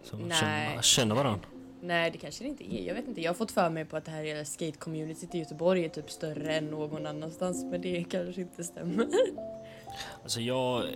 Som 0.03 0.19
Nej. 0.19 0.37
känner, 0.39 0.81
känner 0.81 1.15
varandra. 1.15 1.47
Nej 1.81 2.11
det 2.11 2.17
kanske 2.17 2.43
det 2.43 2.47
inte 2.47 2.75
är, 2.75 2.87
jag 2.87 2.95
vet 2.95 3.07
inte. 3.07 3.21
Jag 3.21 3.29
har 3.29 3.35
fått 3.35 3.51
för 3.51 3.69
mig 3.69 3.85
på 3.85 3.97
att 3.97 4.05
det 4.05 4.11
här 4.11 4.25
är 4.25 4.43
skate-communityt 4.43 5.35
i 5.35 5.39
Göteborg 5.39 5.85
är 5.85 5.89
typ 5.89 6.11
större 6.11 6.55
än 6.55 6.65
någon 6.67 7.05
annanstans 7.05 7.63
men 7.63 7.81
det 7.81 8.05
kanske 8.09 8.41
inte 8.41 8.63
stämmer. 8.63 9.07
Alltså 10.23 10.41
jag 10.41 10.79
eh, 10.83 10.91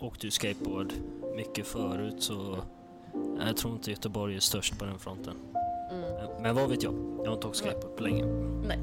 åkte 0.00 0.26
ju 0.26 0.30
skateboard 0.30 0.92
mycket 1.36 1.66
förut 1.66 2.22
så 2.22 2.58
jag 3.46 3.56
tror 3.56 3.72
inte 3.74 3.90
Göteborg 3.90 4.36
är 4.36 4.40
störst 4.40 4.78
på 4.78 4.84
den 4.84 4.98
fronten. 4.98 5.34
Mm. 5.90 6.42
Men 6.42 6.54
vad 6.54 6.70
vet 6.70 6.82
jag? 6.82 6.94
Jag 7.18 7.26
har 7.26 7.34
inte 7.34 7.46
åkt 7.46 7.56
skateboard 7.56 7.96
på 7.96 8.02
länge. 8.02 8.24
Nej. 8.66 8.78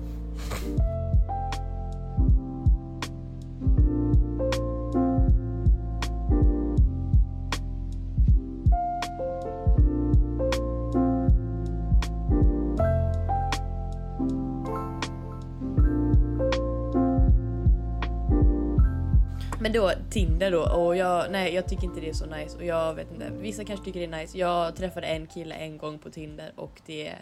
Då 19.75 19.91
Tinder 20.09 20.51
då 20.51 20.61
och 20.61 20.95
jag, 20.95 21.31
nej 21.31 21.53
jag 21.53 21.69
tycker 21.69 21.83
inte 21.83 22.01
det 22.01 22.09
är 22.09 22.13
så 22.13 22.25
nice 22.25 22.57
och 22.57 22.65
jag 22.65 22.93
vet 22.93 23.11
inte, 23.11 23.31
vissa 23.31 23.63
kanske 23.63 23.85
tycker 23.85 23.99
det 23.99 24.05
är 24.05 24.19
nice. 24.21 24.37
Jag 24.37 24.75
träffade 24.75 25.07
en 25.07 25.27
kille 25.27 25.55
en 25.55 25.77
gång 25.77 25.99
på 25.99 26.09
Tinder 26.09 26.51
och 26.55 26.81
det, 26.85 27.13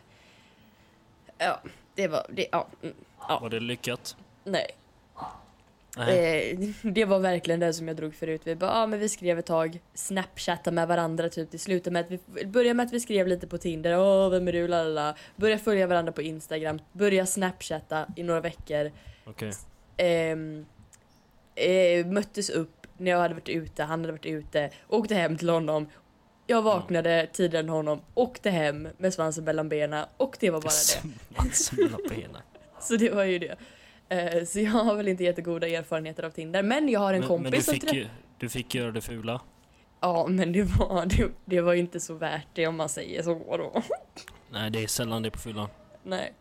ja 1.38 1.62
det 1.96 2.08
var, 2.08 2.26
det, 2.30 2.48
ja, 2.52 2.68
mm, 2.82 2.96
ja 3.28 3.40
Var 3.42 3.50
det 3.50 3.60
lyckat? 3.60 4.16
nej. 4.44 4.68
Eh, 5.98 6.60
det 6.82 7.06
var 7.06 7.20
verkligen 7.20 7.60
det 7.60 7.74
som 7.74 7.88
jag 7.88 7.98
drog 7.98 8.16
förut. 8.16 8.42
Vi 8.44 8.56
bara, 8.56 8.72
ah, 8.72 8.88
men 8.88 9.00
vi 9.00 9.10
skrev 9.10 9.40
ett 9.40 9.46
tag, 9.46 9.80
snapchatta 9.94 10.72
med 10.72 10.88
varandra 10.88 11.30
typ. 11.30 11.52
Det 11.52 11.58
slutade 11.58 11.94
med 11.94 12.00
att 12.06 12.12
vi 12.12 12.46
började 12.46 12.74
med 12.74 12.86
att 12.86 12.94
vi 12.94 13.00
skrev 13.00 13.28
lite 13.28 13.48
på 13.48 13.58
Tinder, 13.58 14.00
åh 14.00 14.30
vem 14.30 14.48
är 14.48 14.52
du, 14.52 14.68
lalala. 14.68 15.16
Började 15.36 15.62
följa 15.62 15.88
varandra 15.88 16.12
på 16.12 16.22
Instagram, 16.22 16.80
började 16.92 17.28
snapchatta 17.28 18.06
i 18.16 18.24
några 18.24 18.42
veckor. 18.42 18.92
Okej. 19.26 19.52
Ehm, 19.98 20.60
eh, 20.60 20.66
möttes 22.06 22.50
upp 22.50 22.88
när 22.98 23.12
jag 23.12 23.20
hade 23.20 23.34
varit 23.34 23.50
ute, 23.50 23.84
han 23.84 24.00
hade 24.00 24.12
varit 24.12 24.26
ute, 24.26 24.70
åkte 24.88 25.16
hem 25.16 25.38
till 25.38 25.50
honom. 25.50 25.88
Jag 26.48 26.62
vaknade 26.62 27.28
tidigare 27.34 27.64
än 27.64 27.70
honom, 27.70 28.02
åkte 28.14 28.50
hem 28.50 28.88
med 28.98 29.14
svansen 29.14 29.44
mellan 29.44 29.70
benen 29.70 30.06
och 30.18 30.38
det 30.40 30.50
var 30.50 30.62
bara 30.62 30.70
det. 30.70 31.14
Svansen 31.36 31.80
mellan 31.84 32.02
benen. 32.10 32.42
Så 32.80 32.96
det 32.96 33.10
var 33.10 33.24
ju 33.24 33.40
det. 33.40 33.56
Eh, 34.10 34.46
så 34.46 34.60
jag 34.60 34.72
har 34.72 34.96
väl 34.96 35.08
inte 35.08 35.24
jättegoda 35.24 35.68
erfarenheter 35.68 36.24
av 36.24 36.30
Tinder, 36.30 36.64
men 36.64 36.90
jag 36.90 37.00
har 37.00 37.14
en 37.14 37.20
Men, 37.20 37.28
kompis 37.28 37.52
men 37.52 37.60
du 37.60 37.64
som 37.64 37.74
fick, 37.74 37.94
ju, 37.94 38.08
du 38.38 38.50
fick 38.50 38.76
göra 38.76 38.92
det 38.92 39.02
fula. 39.02 39.42
Ja, 40.00 40.28
men 40.30 40.52
det 40.52 40.64
var, 40.64 41.06
det, 41.06 41.30
det 41.46 41.62
var 41.62 41.74
inte 41.74 42.00
så 42.00 42.14
värt 42.14 42.48
det 42.54 42.68
om 42.68 42.76
man 42.76 42.90
säger 42.90 43.24
så 43.24 43.58
då. 43.58 43.82
Nej, 44.52 44.72
det 44.72 44.84
är 44.84 44.88
sällan 44.88 45.24
det 45.24 45.32
på 45.32 45.40
fyllan. 45.40 45.68
Nej. 46.04 46.34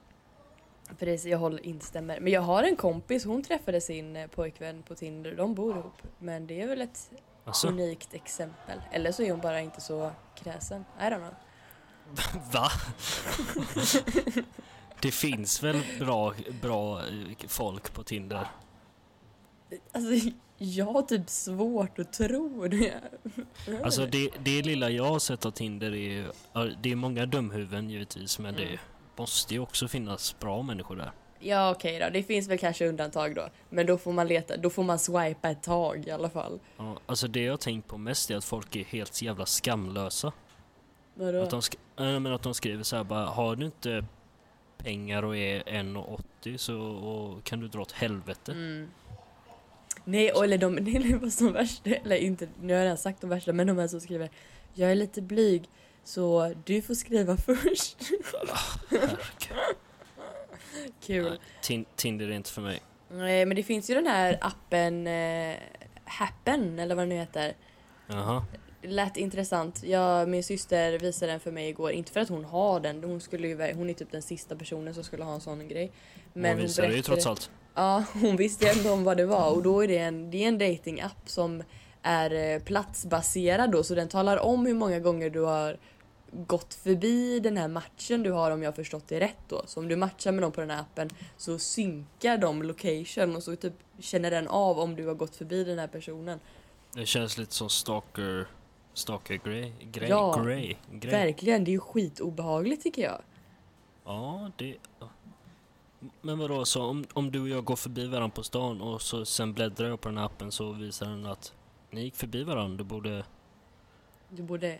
Precis, 0.99 1.27
jag 1.27 1.39
håller 1.39 1.67
instämmer. 1.67 2.21
Men 2.21 2.33
jag 2.33 2.41
har 2.41 2.63
en 2.63 2.77
kompis, 2.77 3.25
hon 3.25 3.43
träffade 3.43 3.81
sin 3.81 4.17
eh, 4.17 4.27
pojkvän 4.27 4.83
på 4.83 4.95
Tinder, 4.95 5.35
de 5.37 5.55
bor 5.55 5.77
ihop. 5.77 6.03
Men 6.19 6.47
det 6.47 6.61
är 6.61 6.67
väl 6.67 6.81
ett 6.81 7.11
Alltså, 7.45 7.69
unikt 7.69 8.15
exempel. 8.15 8.81
Eller 8.93 9.13
så 9.13 9.23
är 9.23 9.31
hon 9.31 9.41
bara 9.41 9.61
inte 9.61 9.81
så 9.81 10.11
kräsen. 10.35 10.85
I 11.01 11.03
don't 11.03 11.19
know. 11.19 11.35
va? 12.53 12.69
det 15.01 15.11
finns 15.11 15.63
väl 15.63 15.83
bra, 15.99 16.35
bra 16.63 17.01
eh, 17.01 17.07
folk 17.49 17.95
på 17.95 18.03
Tinder? 18.03 18.47
Alltså, 19.93 20.31
jag 20.59 20.87
har 20.87 21.03
typ 21.03 21.31
svårt 21.31 21.99
att 21.99 22.13
tro 22.13 22.69
det. 22.69 22.95
Alltså 23.85 24.07
det, 24.07 24.31
det 24.45 24.63
lilla 24.63 24.91
jag 24.91 25.05
har 25.05 25.19
sett 25.19 25.47
av 25.47 25.51
Tinder 25.51 25.91
är 25.93 25.97
ju, 25.97 26.27
det 26.83 26.93
är 26.93 26.97
många 26.97 27.27
dumhuvuden 27.27 27.91
givetvis 27.91 28.39
men 28.39 28.55
det 28.55 28.63
Mm. 28.63 28.79
Måste 29.17 29.55
ju 29.55 29.61
också 29.61 29.89
finnas 29.89 30.39
bra 30.41 30.63
människor 30.63 30.97
där. 30.97 31.11
Ja 31.45 31.71
okej 31.71 31.99
då, 31.99 32.09
det 32.11 32.23
finns 32.23 32.49
väl 32.49 32.59
kanske 32.59 32.89
undantag 32.89 33.35
då. 33.35 33.49
Men 33.71 33.87
då 33.87 33.99
får 33.99 34.13
man 34.13 34.29
leta, 34.29 34.57
då 34.57 34.71
får 34.71 34.83
man 34.83 34.99
swipa 34.99 35.51
ett 35.51 35.63
tag 35.63 36.05
i 36.07 36.11
alla 36.11 36.31
fall. 36.31 36.59
Ja, 36.77 36.97
alltså 37.07 37.29
det 37.29 37.43
jag 37.43 37.61
tänkt 37.61 37.89
på 37.89 37.99
mest 37.99 38.31
är 38.31 38.37
att 38.37 38.45
folk 38.45 38.77
är 38.77 38.85
helt 38.85 39.23
jävla 39.23 39.47
skamlösa. 39.47 40.33
Vadå? 41.15 41.43
Att 41.43 41.51
de, 41.51 41.61
sk- 41.61 41.77
äh, 42.15 42.21
men 42.21 42.27
att 42.33 42.43
de 42.43 42.55
skriver 42.55 42.83
så 42.83 42.97
här 42.97 43.05
bara, 43.05 43.25
har 43.27 43.57
du 43.57 43.67
inte 43.67 44.05
pengar 44.79 45.23
och 45.23 45.37
är 45.37 45.63
1,80 45.63 46.57
så 46.57 46.81
och 46.81 47.45
kan 47.45 47.61
du 47.61 47.69
dra 47.69 47.81
åt 47.81 47.93
helvete. 47.93 48.53
Mm. 48.53 48.89
Nej, 50.05 50.33
och 50.33 50.45
eller 50.45 50.59
de, 50.59 50.75
det 50.85 50.91
är 50.97 51.17
vad 51.17 51.33
som 51.33 51.53
värsta, 51.53 51.91
eller 51.91 52.17
inte, 52.17 52.49
nu 52.61 52.73
har 52.73 52.79
jag 52.79 52.85
redan 52.85 52.97
sagt 52.99 53.21
de 53.21 53.31
värsta, 53.31 53.53
men 53.53 53.67
de 53.67 53.79
här 53.79 53.89
som 53.89 54.01
skriver 54.01 54.31
Jag 54.75 54.91
är 54.91 54.95
lite 54.95 55.23
blyg, 55.23 55.65
så 56.05 56.55
du 56.65 56.83
får 56.83 56.95
skriva 56.95 57.37
först. 57.47 57.97
Herregud. 58.91 59.19
Kul. 61.01 61.25
Nej, 61.31 61.39
Tin- 61.63 61.85
Tinder 61.97 62.29
är 62.29 62.33
inte 62.33 62.51
för 62.51 62.63
mig. 62.63 62.81
Nej, 63.11 63.47
men 63.47 63.57
det 63.57 63.63
finns 63.63 63.91
ju 63.91 63.95
den 63.95 64.07
här 64.07 64.39
appen 64.41 65.07
eh, 65.07 65.57
Happen, 66.05 66.79
eller 66.79 66.95
vad 66.95 67.03
den 67.03 67.09
nu 67.09 67.15
heter. 67.15 67.55
Jaha. 68.07 68.45
Lät 68.83 69.17
intressant. 69.17 69.83
Jag, 69.85 70.29
min 70.29 70.45
syster 70.45 70.99
visade 70.99 71.33
den 71.33 71.41
för 71.41 71.51
mig 71.51 71.69
igår, 71.69 71.93
inte 71.93 72.13
för 72.13 72.21
att 72.21 72.29
hon 72.29 72.45
har 72.45 72.81
den, 72.81 73.05
hon, 73.05 73.21
skulle 73.21 73.49
ju, 73.49 73.75
hon 73.75 73.91
är 73.91 73.95
typ 73.95 74.11
den 74.13 74.23
sista 74.23 74.57
personen 74.57 74.95
som 74.95 75.05
skulle 75.05 75.25
ha 75.25 75.35
en 75.35 75.41
sån 75.41 75.69
grej. 75.69 75.93
Men 76.33 76.53
hon 76.53 76.63
visar 76.63 76.83
det 76.83 76.89
ju 76.89 76.95
berättade- 76.95 77.15
trots 77.23 77.27
allt. 77.27 77.51
Ja, 77.75 78.05
hon 78.13 78.37
visste 78.37 78.69
ändå 78.71 78.93
om 78.93 79.05
vad 79.05 79.17
det 79.17 79.27
var 79.27 79.51
och 79.55 79.63
då 79.63 79.85
är 79.85 79.89
det 79.89 79.99
en, 79.99 80.31
det 80.31 80.45
är 80.45 80.49
en 80.49 80.59
datingapp 80.59 81.29
som 81.29 81.63
är 82.03 82.55
eh, 82.55 82.63
platsbaserad 82.63 83.71
då 83.71 83.83
så 83.83 83.95
den 83.95 84.09
talar 84.09 84.37
om 84.37 84.67
hur 84.67 84.75
många 84.75 85.01
gånger 85.01 85.31
du 85.31 85.41
har 85.41 85.77
gått 86.33 86.75
förbi 86.75 87.41
den 87.41 87.57
här 87.57 87.69
matchen 87.69 88.23
du 88.23 88.31
har 88.31 88.51
om 88.51 88.63
jag 88.63 88.71
har 88.71 88.77
förstått 88.77 89.09
det 89.09 89.21
rätt 89.21 89.49
då. 89.49 89.63
Så 89.67 89.81
om 89.81 89.89
du 89.89 89.97
matchar 89.97 90.33
med 90.33 90.41
någon 90.41 90.53
på 90.53 90.61
den 90.61 90.71
här 90.71 90.81
appen 90.81 91.11
så 91.37 91.59
synkar 91.59 92.39
de 92.39 92.63
location 92.63 93.37
och 93.37 93.43
så 93.43 93.57
typ 93.57 93.75
känner 93.99 94.31
den 94.31 94.49
av 94.49 94.79
om 94.79 94.97
du 94.97 95.07
har 95.07 95.15
gått 95.15 95.37
förbi 95.37 95.65
den 95.65 95.79
här 95.79 95.87
personen. 95.87 96.41
Det 96.95 97.07
känns 97.07 97.39
lite 97.39 97.55
som 97.55 97.69
stalker, 97.69 98.47
stalker 98.95 99.35
grej, 99.35 99.75
grej, 99.93 100.09
Ja, 100.09 100.43
grej, 100.45 100.79
grej. 100.93 101.13
Verkligen, 101.13 101.65
det 101.65 101.71
är 101.71 101.73
ju 101.73 101.81
skitobehagligt 101.81 102.83
tycker 102.83 103.03
jag. 103.03 103.21
Ja, 104.05 104.51
det... 104.57 104.77
Men 106.21 106.39
vadå, 106.39 106.65
så 106.65 106.83
om, 106.83 107.05
om 107.13 107.31
du 107.31 107.41
och 107.41 107.49
jag 107.49 107.65
går 107.65 107.77
förbi 107.77 108.07
varandra 108.07 108.35
på 108.35 108.43
stan 108.43 108.81
och 108.81 109.03
så 109.03 109.25
sen 109.25 109.53
bläddrar 109.53 109.89
jag 109.89 110.01
på 110.01 110.09
den 110.09 110.19
här 110.19 110.25
appen 110.25 110.53
så 110.53 110.73
visar 110.73 111.07
den 111.07 111.27
att 111.27 111.53
ni 111.93 112.01
gick 112.03 112.15
förbi 112.17 112.45
varandra, 112.45 112.77
du 112.79 112.85
borde 112.85 113.25
Du 114.29 114.43
borde 114.43 114.79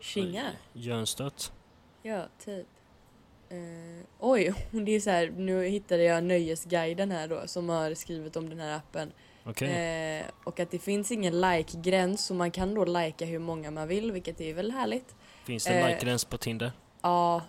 kinga. 0.00 0.50
göra 0.72 0.98
en 0.98 1.06
stöt. 1.06 1.52
Ja, 2.02 2.24
typ. 2.44 2.66
Eh, 3.48 4.06
oj, 4.18 4.54
det 4.70 4.92
är 4.92 5.00
så 5.00 5.10
här, 5.10 5.30
nu 5.36 5.64
hittade 5.64 6.02
jag 6.02 6.24
Nöjesguiden 6.24 7.10
här 7.10 7.28
då 7.28 7.42
som 7.46 7.68
har 7.68 7.94
skrivit 7.94 8.36
om 8.36 8.48
den 8.50 8.60
här 8.60 8.76
appen. 8.76 9.12
Okej, 9.44 9.68
Eh, 10.18 10.26
och 10.44 10.60
att 10.60 10.70
det 10.70 10.78
finns 10.78 11.10
ingen 11.10 11.40
like-gräns 11.40 12.26
så 12.26 12.34
man 12.34 12.50
kan 12.50 12.74
då 12.74 12.84
likea 12.84 13.28
hur 13.28 13.38
många 13.38 13.70
man 13.70 13.88
vill 13.88 14.12
vilket 14.12 14.40
är 14.40 14.54
väl 14.54 14.70
härligt. 14.70 15.14
finns 15.44 15.64
det 15.64 15.70
en 15.70 15.82
eh, 15.82 15.88
like-gräns 15.88 16.24
på 16.24 16.38
Tinder? 16.38 16.72
Ja, 17.02 17.42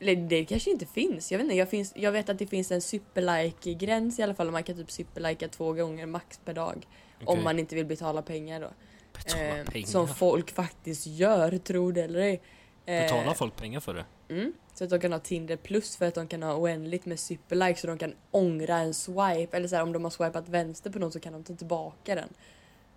eller 0.00 0.16
det 0.16 0.44
kanske 0.44 0.70
inte 0.70 0.86
finns. 0.86 1.32
Jag 1.32 1.38
vet 1.38 1.44
inte, 1.44 1.56
jag, 1.56 1.68
finns, 1.70 1.92
jag 1.96 2.12
vet 2.12 2.28
att 2.28 2.38
det 2.38 2.46
finns 2.46 2.72
en 2.72 2.80
superlike-gräns 2.80 4.18
i 4.18 4.22
alla 4.22 4.34
fall. 4.34 4.50
Man 4.50 4.62
kan 4.64 4.76
typ 4.76 4.90
superlikea 4.90 5.48
två 5.48 5.72
gånger 5.72 6.06
max 6.06 6.40
per 6.44 6.54
dag. 6.54 6.86
Om 7.24 7.32
Okej. 7.32 7.44
man 7.44 7.58
inte 7.58 7.74
vill 7.74 7.86
betala 7.86 8.22
pengar 8.22 8.60
då. 8.60 8.70
Betala 9.12 9.58
Eh, 9.58 9.64
pengar? 9.64 9.86
som 9.86 10.08
folk 10.08 10.50
faktiskt 10.50 11.06
gör, 11.06 11.58
tror 11.58 11.92
det 11.92 12.02
eller 12.02 12.20
ej. 12.20 12.40
Eh, 12.86 13.02
Betalar 13.02 13.34
folk 13.34 13.56
pengar 13.56 13.80
för 13.80 13.94
det? 13.94 14.04
Mm, 14.34 14.52
så 14.74 14.84
att 14.84 14.90
de 14.90 15.00
kan 15.00 15.12
ha 15.12 15.18
Tinder 15.18 15.56
plus 15.56 15.96
för 15.96 16.06
att 16.08 16.14
de 16.14 16.26
kan 16.28 16.42
ha 16.42 16.54
oändligt 16.56 17.06
med 17.06 17.20
superlikes 17.20 17.80
så 17.80 17.86
de 17.86 17.98
kan 17.98 18.14
ångra 18.30 18.76
en 18.78 18.94
swipe. 18.94 19.56
Eller 19.56 19.68
så 19.68 19.76
här, 19.76 19.82
om 19.82 19.92
de 19.92 20.04
har 20.04 20.10
swipat 20.10 20.48
vänster 20.48 20.90
på 20.90 20.98
någon 20.98 21.12
så 21.12 21.20
kan 21.20 21.32
de 21.32 21.44
ta 21.44 21.54
tillbaka 21.54 22.14
den. 22.14 22.28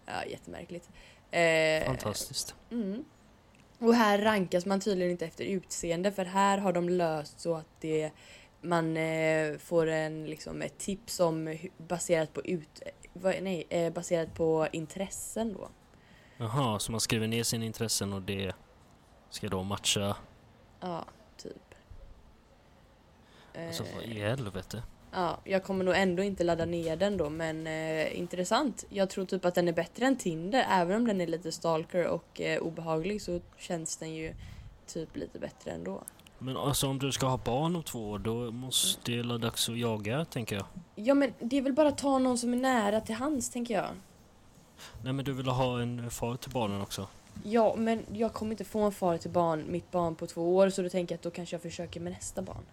Ja, 0.05 0.25
jättemärkligt. 0.29 0.89
Eh, 1.31 1.85
Fantastiskt. 1.85 2.55
Mm. 2.71 3.05
Och 3.79 3.93
här 3.95 4.17
rankas 4.19 4.65
man 4.65 4.79
tydligen 4.79 5.11
inte 5.11 5.25
efter 5.25 5.43
utseende 5.45 6.11
för 6.11 6.25
här 6.25 6.57
har 6.57 6.73
de 6.73 6.89
löst 6.89 7.39
så 7.39 7.55
att 7.55 7.67
det 7.81 8.11
man 8.61 8.97
eh, 8.97 9.57
får 9.57 9.87
en 9.87 10.25
liksom 10.25 10.61
ett 10.61 10.77
tips 10.77 11.19
om 11.19 11.57
baserat 11.77 12.33
på 12.33 12.41
ut 12.45 12.81
vad, 13.21 13.43
nej, 13.43 13.67
eh, 13.69 13.93
baserat 13.93 14.33
på 14.33 14.67
intressen 14.71 15.53
då. 15.53 15.69
Jaha, 16.37 16.79
så 16.79 16.91
man 16.91 17.01
skriver 17.01 17.27
ner 17.27 17.43
sina 17.43 17.65
intressen 17.65 18.13
och 18.13 18.21
det 18.21 18.51
ska 19.29 19.47
då 19.47 19.63
matcha... 19.63 20.17
Ja, 20.79 21.05
typ. 21.37 21.75
Alltså 23.67 23.83
vad 23.95 24.03
Eh, 24.03 24.17
i 24.17 24.19
helvete? 24.19 24.83
Ja, 25.11 25.39
jag 25.43 25.63
kommer 25.63 25.85
nog 25.85 25.95
ändå 25.95 26.23
inte 26.23 26.43
ladda 26.43 26.65
ner 26.65 26.95
den 26.95 27.17
då 27.17 27.29
men 27.29 27.67
eh, 27.67 28.19
intressant. 28.19 28.85
Jag 28.89 29.09
tror 29.09 29.25
typ 29.25 29.45
att 29.45 29.55
den 29.55 29.67
är 29.67 29.73
bättre 29.73 30.05
än 30.05 30.17
Tinder. 30.17 30.65
Även 30.69 30.95
om 30.95 31.07
den 31.07 31.21
är 31.21 31.27
lite 31.27 31.51
stalker 31.51 32.07
och 32.07 32.41
eh, 32.41 32.61
obehaglig 32.61 33.21
så 33.21 33.41
känns 33.57 33.97
den 33.97 34.13
ju 34.13 34.35
typ 34.87 35.15
lite 35.15 35.39
bättre 35.39 35.71
ändå. 35.71 36.03
Men 36.39 36.57
alltså 36.57 36.87
om 36.87 36.99
du 36.99 37.11
ska 37.11 37.25
ha 37.27 37.37
barn 37.37 37.75
om 37.75 37.83
två 37.83 38.09
år 38.11 38.19
då 38.19 38.51
måste 38.51 39.11
det 39.11 39.21
vara 39.23 39.37
dags 39.37 39.69
att 39.69 39.77
jaga 39.77 40.25
tänker 40.25 40.55
jag. 40.55 40.65
Ja 40.95 41.13
men 41.13 41.33
det 41.39 41.57
är 41.57 41.61
väl 41.61 41.73
bara 41.73 41.87
att 41.87 41.97
ta 41.97 42.17
någon 42.19 42.37
som 42.37 42.53
är 42.53 42.57
nära 42.57 43.01
till 43.01 43.15
hands 43.15 43.49
tänker 43.49 43.73
jag. 43.73 43.85
Nej 45.03 45.13
men 45.13 45.25
du 45.25 45.33
vill 45.33 45.47
ha 45.47 45.81
en 45.81 46.11
far 46.11 46.35
till 46.35 46.51
barnen 46.51 46.81
också? 46.81 47.07
Ja, 47.43 47.75
men 47.77 48.05
jag 48.13 48.33
kommer 48.33 48.51
inte 48.51 48.65
få 48.65 48.79
en 48.81 48.91
far 48.91 49.17
till 49.17 49.31
barn, 49.31 49.63
mitt 49.67 49.91
barn 49.91 50.15
på 50.15 50.27
två 50.27 50.55
år, 50.55 50.69
så 50.69 50.81
då 50.81 50.89
tänker 50.89 51.13
jag 51.15 51.17
att 51.17 51.23
då 51.23 51.31
kanske 51.31 51.53
jag 51.55 51.61
försöker 51.61 51.99
med 51.99 52.13
nästa 52.13 52.41
barn. 52.41 52.63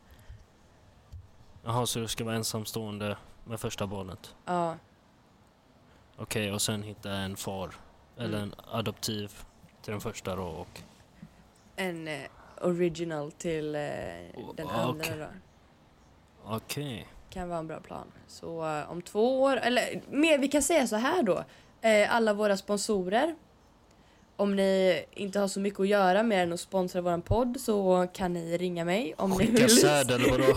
Jaha, 1.64 1.86
så 1.86 1.98
du 1.98 2.08
ska 2.08 2.24
vara 2.24 2.36
ensamstående 2.36 3.16
med 3.44 3.60
första 3.60 3.86
barnet? 3.86 4.34
Ja, 4.44 4.76
Okej, 6.16 6.52
och 6.52 6.62
sen 6.62 6.82
hitta 6.82 7.10
en 7.12 7.36
far. 7.36 7.70
Eller 8.16 8.38
Mm. 8.38 8.42
en 8.42 8.54
adoptiv 8.78 9.32
till 9.82 9.92
den 9.92 10.00
första 10.00 10.36
då 10.36 10.42
och... 10.42 10.80
en 11.76 12.08
eh, 12.08 12.20
original 12.62 13.32
till 13.32 13.74
eh, 13.74 13.80
den 14.56 14.66
Oh, 14.66 14.78
andra 14.78 15.04
okej. 15.04 15.16
då. 15.18 15.26
Okej. 16.56 17.06
Kan 17.30 17.48
vara 17.48 17.58
en 17.58 17.66
bra 17.66 17.80
plan. 17.80 18.06
Så 18.28 18.78
eh, 18.78 18.90
om 18.92 19.02
två 19.02 19.42
år, 19.42 19.56
eller 19.56 20.02
mer, 20.10 20.38
vi 20.38 20.48
kan 20.48 20.62
säga 20.62 20.86
så 20.86 20.96
här 20.96 21.22
då. 21.22 21.44
Eh, 21.80 22.14
alla 22.14 22.34
våra 22.34 22.56
sponsorer. 22.56 23.34
Om 24.36 24.56
ni 24.56 25.04
inte 25.12 25.40
har 25.40 25.48
så 25.48 25.60
mycket 25.60 25.80
att 25.80 25.88
göra 25.88 26.22
mer 26.22 26.42
än 26.42 26.52
att 26.52 26.60
sponsra 26.60 27.00
våran 27.00 27.22
podd 27.22 27.60
så 27.60 28.06
kan 28.14 28.32
ni 28.32 28.58
ringa 28.58 28.84
mig 28.84 29.14
om 29.16 29.30
ni 29.30 29.36
Skicka 29.36 29.52
vill. 29.52 29.80
säd 29.80 30.10
eller 30.10 30.30
vadå? 30.30 30.44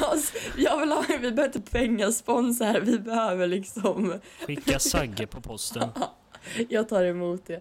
Ja, 0.00 0.14
jag 0.56 0.78
vill 0.80 0.92
ha, 0.92 1.04
vi 1.08 1.18
behöver 1.18 1.44
inte 1.44 1.60
pengaspons 1.60 2.60
här, 2.60 2.80
vi 2.80 2.98
behöver 2.98 3.46
liksom 3.46 4.14
Skicka 4.46 4.78
Sagge 4.78 5.26
på 5.26 5.40
posten. 5.40 5.88
Jag 6.68 6.88
tar 6.88 7.04
emot 7.04 7.46
det. 7.46 7.60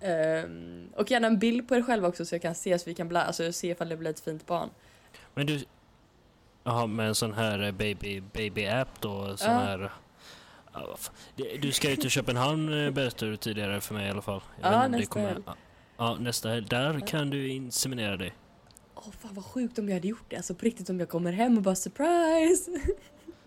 Ehm, 0.00 0.88
och 0.96 1.10
gärna 1.10 1.26
en 1.26 1.38
bild 1.38 1.68
på 1.68 1.76
er 1.76 1.82
själva 1.82 2.08
också 2.08 2.24
så 2.24 2.34
jag 2.34 2.42
kan 2.42 2.54
se 2.54 2.78
så 2.78 2.84
vi 2.90 2.94
kan 2.94 3.08
bla, 3.08 3.22
alltså, 3.22 3.52
se 3.52 3.68
ifall 3.70 3.88
det 3.88 3.96
blir 3.96 4.10
ett 4.10 4.20
fint 4.20 4.46
barn. 4.46 4.68
Men 5.34 5.46
du... 5.46 5.64
Jaha, 6.64 6.86
med 6.86 7.08
en 7.08 7.14
sån 7.14 7.32
här 7.34 7.62
eh, 7.62 7.72
baby, 7.72 8.20
baby 8.20 8.66
app 8.66 9.00
då? 9.00 9.36
Sån 9.36 9.50
Ja. 9.52 9.58
här... 9.58 9.90
Ja, 10.72 10.96
Du 11.62 11.72
ska 11.72 11.90
ju 11.90 11.96
till 11.96 12.10
Köpenhamn 12.16 12.84
eh, 12.86 12.90
berättade 12.90 13.30
du 13.30 13.36
tidigare 13.36 13.80
för 13.80 13.94
mig 13.94 14.06
i 14.06 14.10
alla 14.10 14.22
fall. 14.22 14.40
Jag 14.62 14.72
Ja, 14.72 14.88
nästa 14.88 15.20
helg. 15.20 15.42
Ja, 15.46 15.54
Ja, 15.96 16.16
nästa 16.20 16.48
helg. 16.48 16.66
Där 16.70 17.00
kan 17.06 17.30
du 17.30 17.48
inseminera 17.48 18.16
dig. 18.16 18.34
Åh 18.94 19.10
fan 19.20 19.34
vad 19.34 19.44
sjukt 19.44 19.78
om 19.78 19.88
jag 19.88 19.94
hade 19.96 20.08
gjort 20.08 20.24
det, 20.28 20.36
alltså 20.36 20.54
på 20.54 20.64
riktigt 20.64 20.90
om 20.90 21.00
jag 21.00 21.08
kommer 21.08 21.32
hem 21.32 21.56
och 21.56 21.62
bara 21.62 21.74
surprise! 21.74 22.70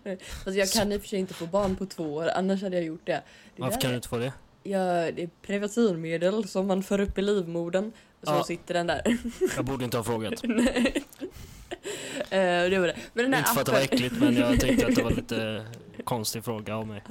Fast 0.44 0.56
jag 0.56 0.70
kan 0.70 0.92
i 0.92 0.96
och 0.96 1.00
för 1.00 1.08
sig 1.08 1.18
inte 1.18 1.34
få 1.34 1.46
barn 1.46 1.76
på 1.76 1.86
två 1.86 2.14
år, 2.14 2.28
annars 2.28 2.62
hade 2.62 2.76
jag 2.76 2.84
gjort 2.84 3.06
det. 3.06 3.22
det 3.56 3.62
Varför 3.62 3.80
kan 3.80 3.88
är- 3.88 3.92
du 3.92 3.96
inte 3.96 4.08
få 4.08 4.18
det? 4.18 4.32
Ja, 4.66 5.10
det 5.12 5.22
är 5.22 5.30
preventivmedel 5.42 6.48
som 6.48 6.66
man 6.66 6.82
för 6.82 7.00
upp 7.00 7.18
i 7.18 7.22
livmodern. 7.22 7.92
Så 8.22 8.32
Ja. 8.32 8.44
sitter 8.44 8.74
den 8.74 8.86
där. 8.86 9.18
Jag 9.56 9.64
borde 9.64 9.84
inte 9.84 9.96
ha 9.96 10.04
frågat. 10.04 10.40
Nej. 10.44 11.04
Eh, 12.30 12.70
det 12.70 12.78
var 12.78 12.86
det. 12.86 12.96
Men 13.12 13.24
den 13.24 13.34
här 13.34 13.40
Inte 13.40 13.52
för 13.52 13.60
att 13.60 13.66
det 13.66 13.72
var 13.72 13.80
äckligt 13.80 14.14
men 14.20 14.36
jag 14.36 14.60
tänkte 14.60 14.86
att 14.86 14.94
det 14.96 15.02
var 15.02 15.10
lite 15.10 15.66
konstig 16.04 16.44
fråga 16.44 16.76
av 16.76 16.86
mig. 16.86 17.02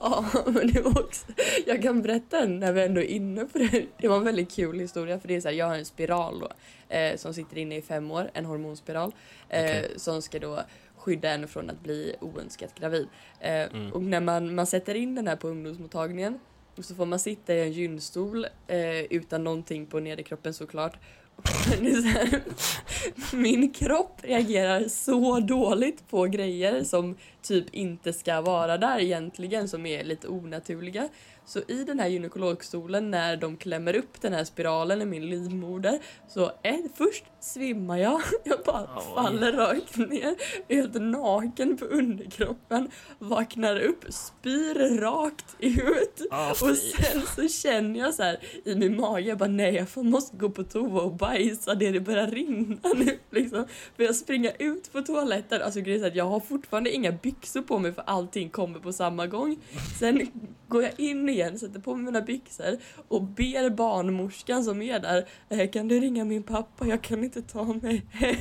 Ja, 0.00 0.24
men 0.46 0.72
det 0.72 0.80
var 0.80 1.00
också, 1.04 1.26
jag 1.66 1.82
kan 1.82 2.02
berätta 2.02 2.40
den 2.40 2.58
när 2.60 2.72
vi 2.72 2.82
ändå 2.84 3.00
är 3.00 3.04
inne 3.04 3.44
på 3.44 3.58
det. 3.58 3.86
Det 3.98 4.08
var 4.08 4.16
en 4.16 4.24
väldigt 4.24 4.52
kul 4.54 4.78
historia 4.80 5.20
för 5.20 5.28
det 5.28 5.36
är 5.36 5.40
så 5.40 5.48
här, 5.48 5.54
jag 5.54 5.66
har 5.66 5.76
en 5.76 5.84
spiral 5.84 6.38
då 6.40 6.48
eh, 6.96 7.16
som 7.16 7.34
sitter 7.34 7.58
inne 7.58 7.76
i 7.76 7.82
fem 7.82 8.10
år, 8.10 8.30
en 8.34 8.44
hormonspiral 8.44 9.12
eh, 9.48 9.64
Okej. 9.64 9.90
som 9.96 10.22
ska 10.22 10.38
då 10.38 10.60
skydda 10.96 11.30
en 11.30 11.48
från 11.48 11.70
att 11.70 11.80
bli 11.82 12.14
oönskat 12.20 12.74
gravid. 12.78 13.08
Eh, 13.40 13.54
Mm. 13.72 13.92
Och 13.92 14.02
när 14.02 14.20
man, 14.20 14.54
man 14.54 14.66
sätter 14.66 14.94
in 14.94 15.14
den 15.14 15.28
här 15.28 15.36
på 15.36 15.48
ungdomsmottagningen 15.48 16.38
och 16.76 16.84
så 16.84 16.94
får 16.94 17.06
man 17.06 17.18
sitta 17.18 17.54
i 17.54 17.62
en 17.62 17.72
gynstol 17.72 18.46
eh, 18.66 19.00
utan 19.10 19.44
någonting 19.44 19.86
på 19.86 20.00
nederkroppen 20.00 20.54
såklart. 20.54 20.96
Min 23.32 23.72
kropp 23.72 24.20
reagerar 24.22 24.88
så 24.88 25.40
dåligt 25.40 26.10
på 26.10 26.24
grejer 26.24 26.84
som 26.84 27.16
typ 27.42 27.74
inte 27.74 28.12
ska 28.12 28.40
vara 28.40 28.78
där 28.78 28.98
egentligen, 28.98 29.68
som 29.68 29.86
är 29.86 30.04
lite 30.04 30.28
onaturliga. 30.28 31.08
Så 31.46 31.60
i 31.68 31.84
den 31.84 32.00
här 32.00 32.08
gynekologstolen 32.08 33.10
när 33.10 33.36
de 33.36 33.56
klämmer 33.56 33.96
upp 33.96 34.20
den 34.20 34.32
här 34.32 34.44
spiralen 34.44 35.02
i 35.02 35.04
min 35.04 35.26
livmoder 35.26 35.98
så 36.28 36.52
är, 36.62 36.94
först 36.94 37.24
svimmar 37.44 37.96
jag, 37.96 38.20
jag 38.44 38.58
bara 38.64 38.88
Oj. 38.96 39.02
faller 39.14 39.52
rakt 39.52 39.96
ner, 39.96 40.34
helt 40.74 40.94
naken 40.94 41.76
på 41.76 41.84
underkroppen, 41.84 42.90
vaknar 43.18 43.80
upp, 43.80 44.04
spyr 44.08 44.98
rakt 45.00 45.56
ut 45.58 46.22
Ah, 46.30 46.50
och 46.50 46.76
sen 46.76 47.22
så 47.36 47.48
känner 47.48 48.00
jag 48.00 48.14
så 48.14 48.22
här 48.22 48.38
i 48.64 48.74
min 48.74 49.00
mage, 49.00 49.28
jag 49.28 49.38
bara 49.38 49.48
nej 49.48 49.74
jag 49.94 50.04
måste 50.04 50.36
gå 50.36 50.50
på 50.50 50.62
toa 50.64 51.02
och 51.02 51.12
bajsa, 51.14 51.74
det, 51.74 51.90
det 51.90 52.00
börjar 52.00 52.26
rinna 52.26 52.88
nu 52.96 53.18
liksom. 53.30 53.66
För 53.96 54.02
jag 54.04 54.16
springer 54.16 54.52
ut 54.58 54.92
på 54.92 55.00
toaletten, 55.02 55.62
alltså 55.62 55.80
grejen 55.80 56.04
är 56.04 56.08
att 56.08 56.16
jag 56.16 56.24
har 56.24 56.40
fortfarande 56.40 56.90
inga 56.90 57.12
byxor 57.12 57.62
på 57.62 57.78
mig 57.78 57.92
för 57.92 58.02
allting 58.06 58.50
kommer 58.50 58.78
på 58.78 58.92
samma 58.92 59.26
gång. 59.26 59.56
Sen 59.98 60.30
går 60.68 60.82
jag 60.82 61.00
in 61.00 61.28
igen, 61.28 61.58
sätter 61.58 61.80
på 61.80 61.94
mig 61.94 62.04
mina 62.04 62.20
byxor 62.20 62.78
och 63.08 63.22
ber 63.22 63.70
barnmorskan 63.70 64.64
som 64.64 64.82
är 64.82 64.98
där, 65.00 65.28
"Eh, 65.48 65.70
kan 65.70 65.88
du 65.88 66.00
ringa 66.00 66.24
min 66.24 66.42
pappa, 66.42 66.86
jag 66.86 67.02
kan 67.02 67.24
inte 67.24 67.33
ta 67.42 67.64
mig 67.64 68.06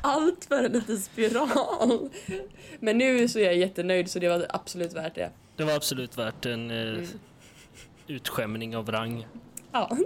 Allt 0.00 0.44
för 0.44 0.64
en 0.64 0.72
liten 0.72 0.98
spiral. 0.98 2.08
Men 2.80 2.98
nu 2.98 3.28
så 3.28 3.38
är 3.38 3.44
jag 3.44 3.56
jättenöjd 3.56 4.10
så 4.10 4.18
det 4.18 4.28
var 4.28 4.46
absolut 4.48 4.92
värt 4.92 5.14
det. 5.14 5.30
Det 5.56 5.64
var 5.64 5.72
absolut 5.72 6.18
värt 6.18 6.46
en 6.46 6.70
eh, 6.70 6.76
Mm. 6.86 7.06
utskämning 8.06 8.76
av 8.76 8.90
rang. 8.90 9.26
Ja. 9.72 9.96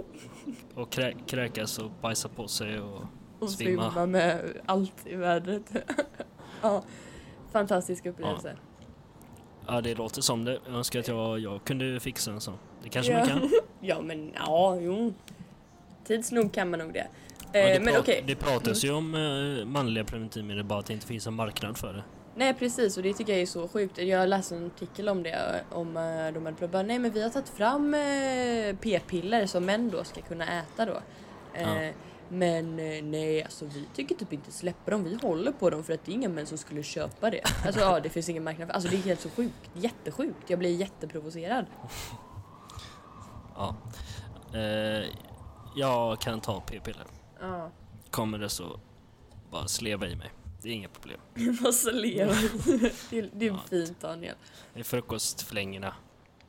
Och 0.75 0.89
krä 0.89 1.13
kräkas 1.27 1.77
och 1.79 1.91
bajsa 2.01 2.29
på 2.29 2.47
sig 2.47 2.79
och... 2.79 3.01
Och 3.39 3.49
Svimma. 3.49 3.91
svimma 3.91 4.05
med 4.05 4.41
allt 4.65 4.93
i 5.07 5.15
vädret. 5.15 5.63
ja, 6.61 6.83
fantastisk 7.51 8.05
upplevelse. 8.05 8.55
Ja, 9.67 9.81
det 9.81 9.95
låter 9.95 10.21
som 10.21 10.45
det. 10.45 10.59
Jag 10.65 10.75
önskar 10.75 10.99
att 10.99 11.07
jag, 11.07 11.39
jag 11.39 11.63
kunde 11.63 11.99
fixa 11.99 12.31
en 12.31 12.41
sån. 12.41 12.57
Det 12.83 12.89
kanske 12.89 13.11
Ja. 13.11 13.19
man 13.19 13.27
kan. 13.27 13.49
Ja, 13.81 14.01
men 14.01 14.31
ja, 14.35 14.77
jo. 14.81 15.13
Tids 16.07 16.31
nog 16.31 16.53
kan 16.53 16.69
man 16.69 16.79
nog 16.79 16.93
det. 16.93 17.07
Ja, 17.53 17.59
Eh, 17.59 17.73
det, 17.73 17.79
men 17.79 17.99
okej, 17.99 18.23
det 18.27 18.35
pratas 18.35 18.83
ju 18.83 18.91
om 18.91 19.15
eh, 19.15 19.65
manliga 19.65 20.03
preventivmedel, 20.03 20.63
bara 20.63 20.79
att 20.79 20.85
det 20.85 20.93
inte 20.93 21.07
finns 21.07 21.27
en 21.27 21.33
marknad 21.33 21.77
för 21.77 21.93
det. 21.93 22.03
nej 22.35 22.53
precis 22.53 22.97
och 22.97 23.03
det 23.03 23.13
tycker 23.13 23.33
jag 23.33 23.41
är 23.41 23.45
så 23.45 23.67
sjukt. 23.67 23.97
Jag 23.97 24.29
läste 24.29 24.55
en 24.55 24.65
artikel 24.65 25.09
om 25.09 25.23
det, 25.23 25.63
om 25.71 25.97
eh, 25.97 26.33
de 26.33 26.45
hade 26.45 26.67
bara, 26.67 26.83
nej 26.83 26.99
men 26.99 27.11
vi 27.11 27.23
har 27.23 27.29
tagit 27.29 27.49
fram 27.49 27.95
p-piller 28.81 29.45
som 29.45 29.65
män 29.65 29.89
då 29.89 30.03
ska 30.03 30.21
kunna 30.21 30.59
äta 30.59 30.85
då. 30.85 30.97
Ja. 31.53 31.91
Men 32.29 32.75
nej, 33.11 33.43
alltså 33.43 33.65
vi 33.65 33.85
tycker 33.93 34.15
typ 34.15 34.33
inte 34.33 34.51
släppa 34.51 34.91
dem. 34.91 35.03
Vi 35.03 35.15
håller 35.21 35.51
på 35.51 35.69
dem 35.69 35.83
för 35.83 35.93
att 35.93 36.05
det 36.05 36.11
är 36.11 36.13
inga 36.13 36.29
män 36.29 36.45
som 36.45 36.57
skulle 36.57 36.83
köpa 36.83 37.29
det. 37.29 37.41
Alltså 37.65 37.81
ja, 37.81 37.99
det 37.99 38.09
finns 38.09 38.29
ingen 38.29 38.43
marknad 38.43 38.67
för 38.67 38.73
Alltså 38.75 38.89
det 38.89 38.95
är 38.95 39.01
helt 39.01 39.21
så 39.21 39.29
sjukt. 39.29 39.69
Jättesjukt. 39.73 40.49
Jag 40.49 40.59
blir 40.59 40.75
jätteprovocerad. 40.75 41.65
Ja. 43.55 43.75
Eh, 44.53 45.05
jag 45.75 46.21
kan 46.21 46.41
ta 46.41 46.61
p-piller. 46.61 47.05
Ja. 47.41 47.71
Kommer 48.11 48.37
det 48.37 48.49
så 48.49 48.79
bara 49.51 49.67
sleva 49.67 50.07
i 50.07 50.15
mig. 50.15 50.31
Det 50.61 50.69
är 50.69 50.73
inga 50.73 50.89
problem. 50.89 51.19
Jag 51.35 51.61
måste 51.61 51.91
leva. 51.91 52.33
Det 53.09 53.17
är, 53.19 53.29
det 53.33 53.45
är 53.45 53.49
Ja. 53.49 53.59
fint 53.69 54.01
Daniel. 54.01 54.35
Det 54.73 54.79
är 54.79 54.83
frukostflingorna. 54.83 55.93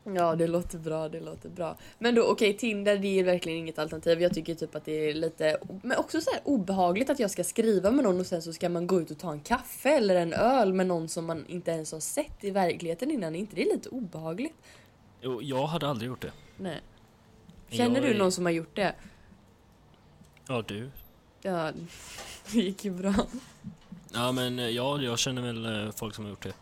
Ja, 0.04 0.34
det 0.36 0.46
låter 0.46 0.78
bra, 0.78 1.08
det 1.08 1.20
låter 1.20 1.48
bra. 1.48 1.76
Men 1.98 2.14
då 2.14 2.22
okej, 2.24 2.56
Tinder 2.56 2.96
det 2.98 3.20
är 3.20 3.24
verkligen 3.24 3.58
inget 3.58 3.78
alternativ. 3.78 4.22
Jag 4.22 4.34
tycker 4.34 4.54
typ 4.54 4.74
att 4.74 4.84
det 4.84 4.92
är 5.10 5.14
lite, 5.14 5.58
men 5.82 5.98
också 5.98 6.20
så 6.20 6.30
här 6.30 6.40
obehagligt 6.44 7.10
att 7.10 7.18
jag 7.20 7.30
ska 7.30 7.44
skriva 7.44 7.90
med 7.90 8.04
någon 8.04 8.20
och 8.20 8.26
sen 8.26 8.42
så 8.42 8.52
ska 8.52 8.68
man 8.68 8.86
gå 8.86 9.00
ut 9.00 9.10
och 9.10 9.18
ta 9.18 9.32
en 9.32 9.40
kaffe 9.40 9.88
eller 9.90 10.16
en 10.16 10.32
öl 10.32 10.72
med 10.72 10.86
någon 10.86 11.08
som 11.08 11.24
man 11.26 11.46
inte 11.46 11.70
ens 11.70 11.92
har 11.92 12.00
sett 12.00 12.44
i 12.44 12.50
verkligheten 12.50 13.10
innan. 13.10 13.34
Är 13.34 13.38
inte 13.38 13.56
det 13.56 13.64
lite 13.64 13.88
obehagligt? 13.88 14.54
Jo, 15.20 15.42
jag 15.42 15.66
hade 15.66 15.88
aldrig 15.88 16.08
gjort 16.08 16.22
det. 16.22 16.32
Nej. 16.56 16.80
Känner 17.68 17.94
Jag 18.00 18.04
du 18.04 18.14
är- 18.14 18.18
någon 18.18 18.32
som 18.32 18.44
har 18.44 18.52
gjort 18.52 18.76
det? 18.76 18.94
Ja, 20.46 20.62
du. 20.66 20.90
Ja, 21.42 21.72
det 22.52 22.58
gick 22.58 22.84
ju 22.84 22.90
bra. 22.90 23.14
Ja, 24.12 24.32
men 24.32 24.58
eh, 24.58 24.68
ja, 24.68 25.02
jag 25.02 25.18
känner 25.18 25.42
väl 25.42 25.86
eh, 25.86 25.92
folk 25.92 26.14
som 26.14 26.24
har 26.24 26.30
gjort 26.30 26.42
det. 26.42 26.54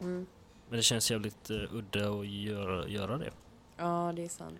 Mm. 0.00 0.26
Men 0.68 0.76
det 0.76 0.82
känns 0.82 1.10
jävligt 1.10 1.50
uh, 1.50 1.74
udda 1.74 2.10
att 2.10 2.26
göra, 2.26 2.88
göra 2.88 3.18
det. 3.18 3.30
Ja, 3.76 4.12
det 4.16 4.24
är 4.24 4.28
sant. 4.28 4.58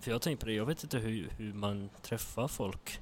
För 0.00 0.10
jag 0.10 0.22
tänker 0.22 0.40
på 0.40 0.46
det, 0.46 0.52
jag 0.52 0.66
vet 0.66 0.82
inte 0.82 0.98
hur, 0.98 1.30
hur 1.36 1.52
man 1.52 1.90
träffar 2.02 2.48
folk. 2.48 3.00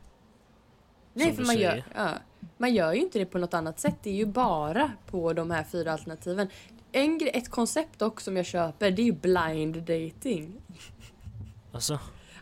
Nej, 1.13 1.27
Som 1.27 1.37
för 1.37 1.45
man 1.45 1.59
gör, 1.59 1.85
ja, 1.95 2.11
man 2.57 2.75
gör 2.75 2.93
ju 2.93 3.01
inte 3.01 3.19
det 3.19 3.27
på 3.27 3.39
något 3.39 3.55
annat 3.55 3.81
sätt. 3.81 3.97
Det 4.03 4.11
är 4.11 4.15
ju 4.15 4.27
bara 4.27 4.93
på 5.07 5.33
de 5.33 5.51
här 5.51 5.65
fyra 5.65 5.93
alternativen. 5.93 6.49
En 6.93 7.21
ett 7.33 7.51
koncept 7.51 7.99
dock 7.99 8.21
som 8.21 8.37
jag 8.37 8.47
köper, 8.47 8.91
det 8.91 9.03
är 9.03 9.07
ju 9.07 9.13
blind 9.13 9.77
dating. 9.77 10.61
Alltså, 11.73 11.99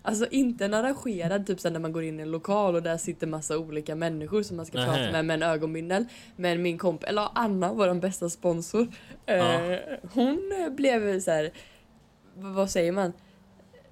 Alltså 0.07 0.27
inte 0.31 0.65
en 0.65 0.75
arrangerad, 0.75 1.47
typ 1.47 1.61
sen 1.61 1.73
när 1.73 1.81
man 1.81 1.93
går 1.93 2.03
in 2.05 2.21
i 2.21 2.23
en 2.23 2.31
lokal 2.31 2.75
och 2.75 2.83
där 2.83 2.97
sitter 2.97 3.27
massa 3.27 3.59
olika 3.59 3.95
människor 3.95 4.43
som 4.43 4.57
man 4.57 4.67
ska 4.67 4.79
Nähä. 4.79 4.87
prata 4.87 5.13
med 5.13 5.25
med 5.25 5.35
en 5.35 5.43
ögonbindel. 5.43 6.05
Men 6.37 6.63
min 6.63 6.79
kompis, 6.79 7.09
eller 7.09 7.29
Anna, 7.35 7.73
vår 7.73 7.95
bästa 7.95 8.29
sponsor, 8.31 8.87
eh, 9.27 9.77
hon 10.13 10.53
eh, 10.61 10.71
blev 10.73 11.21
så 11.21 11.31
här, 11.31 11.51
vad 12.35 12.71
säger 12.71 12.93
man? 12.93 13.13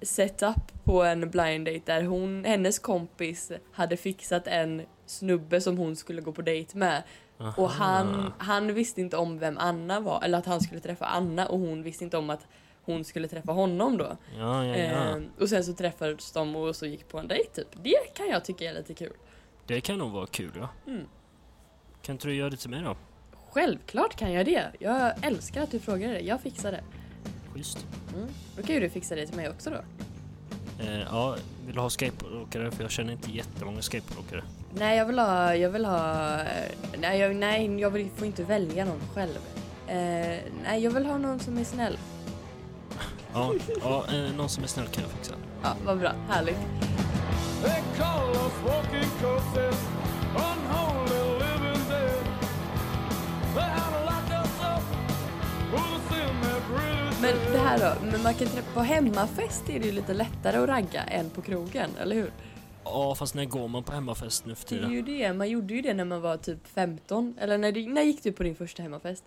Set 0.01 0.43
up 0.43 0.83
på 0.83 1.03
en 1.03 1.29
blind 1.29 1.65
date 1.65 1.81
där 1.85 2.03
hon, 2.03 2.45
hennes 2.45 2.79
kompis 2.79 3.51
hade 3.71 3.97
fixat 3.97 4.47
en 4.47 4.81
snubbe 5.05 5.61
som 5.61 5.77
hon 5.77 5.95
skulle 5.95 6.21
gå 6.21 6.31
på 6.31 6.41
dejt 6.41 6.77
med. 6.77 7.03
Och 7.57 7.69
han, 7.69 8.33
han 8.37 8.73
visste 8.73 9.01
inte 9.01 9.17
om 9.17 9.39
vem 9.39 9.57
Anna 9.57 9.99
var, 9.99 10.21
eller 10.23 10.37
att 10.37 10.45
han 10.45 10.61
skulle 10.61 10.81
träffa 10.81 11.05
Anna 11.05 11.45
och 11.47 11.59
hon 11.59 11.83
visste 11.83 12.03
inte 12.03 12.17
om 12.17 12.29
att 12.29 12.47
hon 12.85 13.03
skulle 13.03 13.27
träffa 13.27 13.51
honom 13.51 13.97
då. 13.97 14.17
Ja, 14.37 14.65
ja, 14.65 14.77
ja. 14.77 14.83
Ehm, 14.83 15.29
och 15.39 15.49
sen 15.49 15.63
så 15.63 15.73
träffades 15.73 16.31
de 16.31 16.55
och 16.55 16.75
så 16.75 16.85
gick 16.85 17.07
på 17.07 17.19
en 17.19 17.27
dejt 17.27 17.49
typ. 17.53 17.67
Det 17.83 18.13
kan 18.15 18.27
jag 18.27 18.45
tycka 18.45 18.69
är 18.69 18.73
lite 18.73 18.93
kul. 18.93 19.13
Det 19.67 19.81
kan 19.81 19.97
nog 19.97 20.11
vara 20.11 20.25
kul 20.25 20.51
ja. 20.55 20.69
Mm. 20.87 21.05
Kan 22.01 22.15
inte 22.15 22.27
du 22.27 22.35
göra 22.35 22.49
det 22.49 22.57
till 22.57 22.69
mig 22.69 22.81
då? 22.81 22.95
Självklart 23.49 24.15
kan 24.15 24.31
jag 24.31 24.45
det. 24.45 24.71
Jag 24.79 25.25
älskar 25.25 25.61
att 25.61 25.71
du 25.71 25.79
frågar 25.79 26.09
det. 26.09 26.19
Jag 26.19 26.41
fixar 26.41 26.71
det. 26.71 26.83
Schysst. 27.53 27.85
Mm. 28.15 28.27
Då 28.57 28.63
kan 28.63 28.75
ju 28.75 28.81
du 28.81 28.89
fixa 28.89 29.15
det 29.15 29.27
till 29.27 29.35
mig 29.35 29.49
också 29.49 29.69
då. 29.69 29.81
Eh, 30.83 31.01
ja, 31.01 31.35
vill 31.65 31.75
du 31.75 31.81
ha 31.81 31.89
skateboardåkare? 31.89 32.71
För 32.71 32.83
jag 32.83 32.91
känner 32.91 33.13
inte 33.13 33.31
jättemånga 33.31 33.81
skateboardåkare. 33.81 34.43
Nej, 34.75 34.97
jag 34.97 35.05
vill 35.05 35.19
ha... 35.19 35.55
Jag 35.55 35.69
vill 35.69 35.85
ha... 35.85 36.37
Nej, 36.97 37.19
jag, 37.19 37.35
nej, 37.35 37.79
jag 37.79 37.89
vill, 37.89 38.09
får 38.09 38.27
inte 38.27 38.43
välja 38.43 38.85
någon 38.85 39.01
själv. 39.13 39.39
Eh, 39.87 40.39
nej, 40.63 40.83
jag 40.83 40.91
vill 40.91 41.05
ha 41.05 41.17
någon 41.17 41.39
som 41.39 41.57
är 41.57 41.63
snäll. 41.63 41.97
Ja, 43.33 43.53
ja 43.81 44.05
eh, 44.13 44.33
någon 44.35 44.49
som 44.49 44.63
är 44.63 44.67
snäll 44.67 44.87
kan 44.87 45.03
jag 45.03 45.11
fixa. 45.11 45.33
Ja, 45.63 45.75
vad 45.85 45.99
bra. 45.99 46.11
Härligt. 46.29 46.57
They 47.63 47.81
call 47.97 48.29
us 48.29 48.53
walking 48.65 49.09
corpses, 49.21 49.87
unholy 50.35 51.39
living 51.39 51.83
dead. 51.89 52.25
They 53.55 53.63
had 53.63 54.05
locked 54.05 54.31
us 54.39 54.59
up 54.59 54.83
for 55.71 55.99
the 55.99 56.15
sin 56.15 56.41
that 56.41 56.63
really 56.79 57.21
Men 57.21 57.51
det 57.53 57.57
här 57.59 57.79
då, 57.79 58.05
men 58.11 58.23
man 58.23 58.33
kan 58.33 58.47
träffa 58.47 58.73
på 58.73 58.79
hemmafest 58.79 59.69
är 59.69 59.79
det 59.79 59.85
ju 59.85 59.91
lite 59.91 60.13
lättare 60.13 60.57
att 60.57 60.69
ragga 60.69 61.03
än 61.03 61.29
på 61.29 61.41
krogen, 61.41 61.89
eller 62.01 62.15
hur? 62.15 62.31
Ja, 62.83 63.15
fast 63.15 63.35
när 63.35 63.45
går 63.45 63.67
man 63.67 63.83
på 63.83 63.91
hemmafest 63.91 64.45
nu 64.45 64.55
för 64.55 64.69
Det 64.69 64.75
är 64.75 64.79
tiden? 64.79 64.91
ju 64.91 65.01
det, 65.01 65.33
man 65.33 65.49
gjorde 65.49 65.73
ju 65.73 65.81
det 65.81 65.93
när 65.93 66.05
man 66.05 66.21
var 66.21 66.37
typ 66.37 66.67
15. 66.67 67.35
Eller 67.39 67.57
när, 67.57 67.71
du, 67.71 67.87
när 67.87 68.01
gick 68.01 68.23
du 68.23 68.31
på 68.31 68.43
din 68.43 68.55
första 68.55 68.83
hemmafest? 68.83 69.23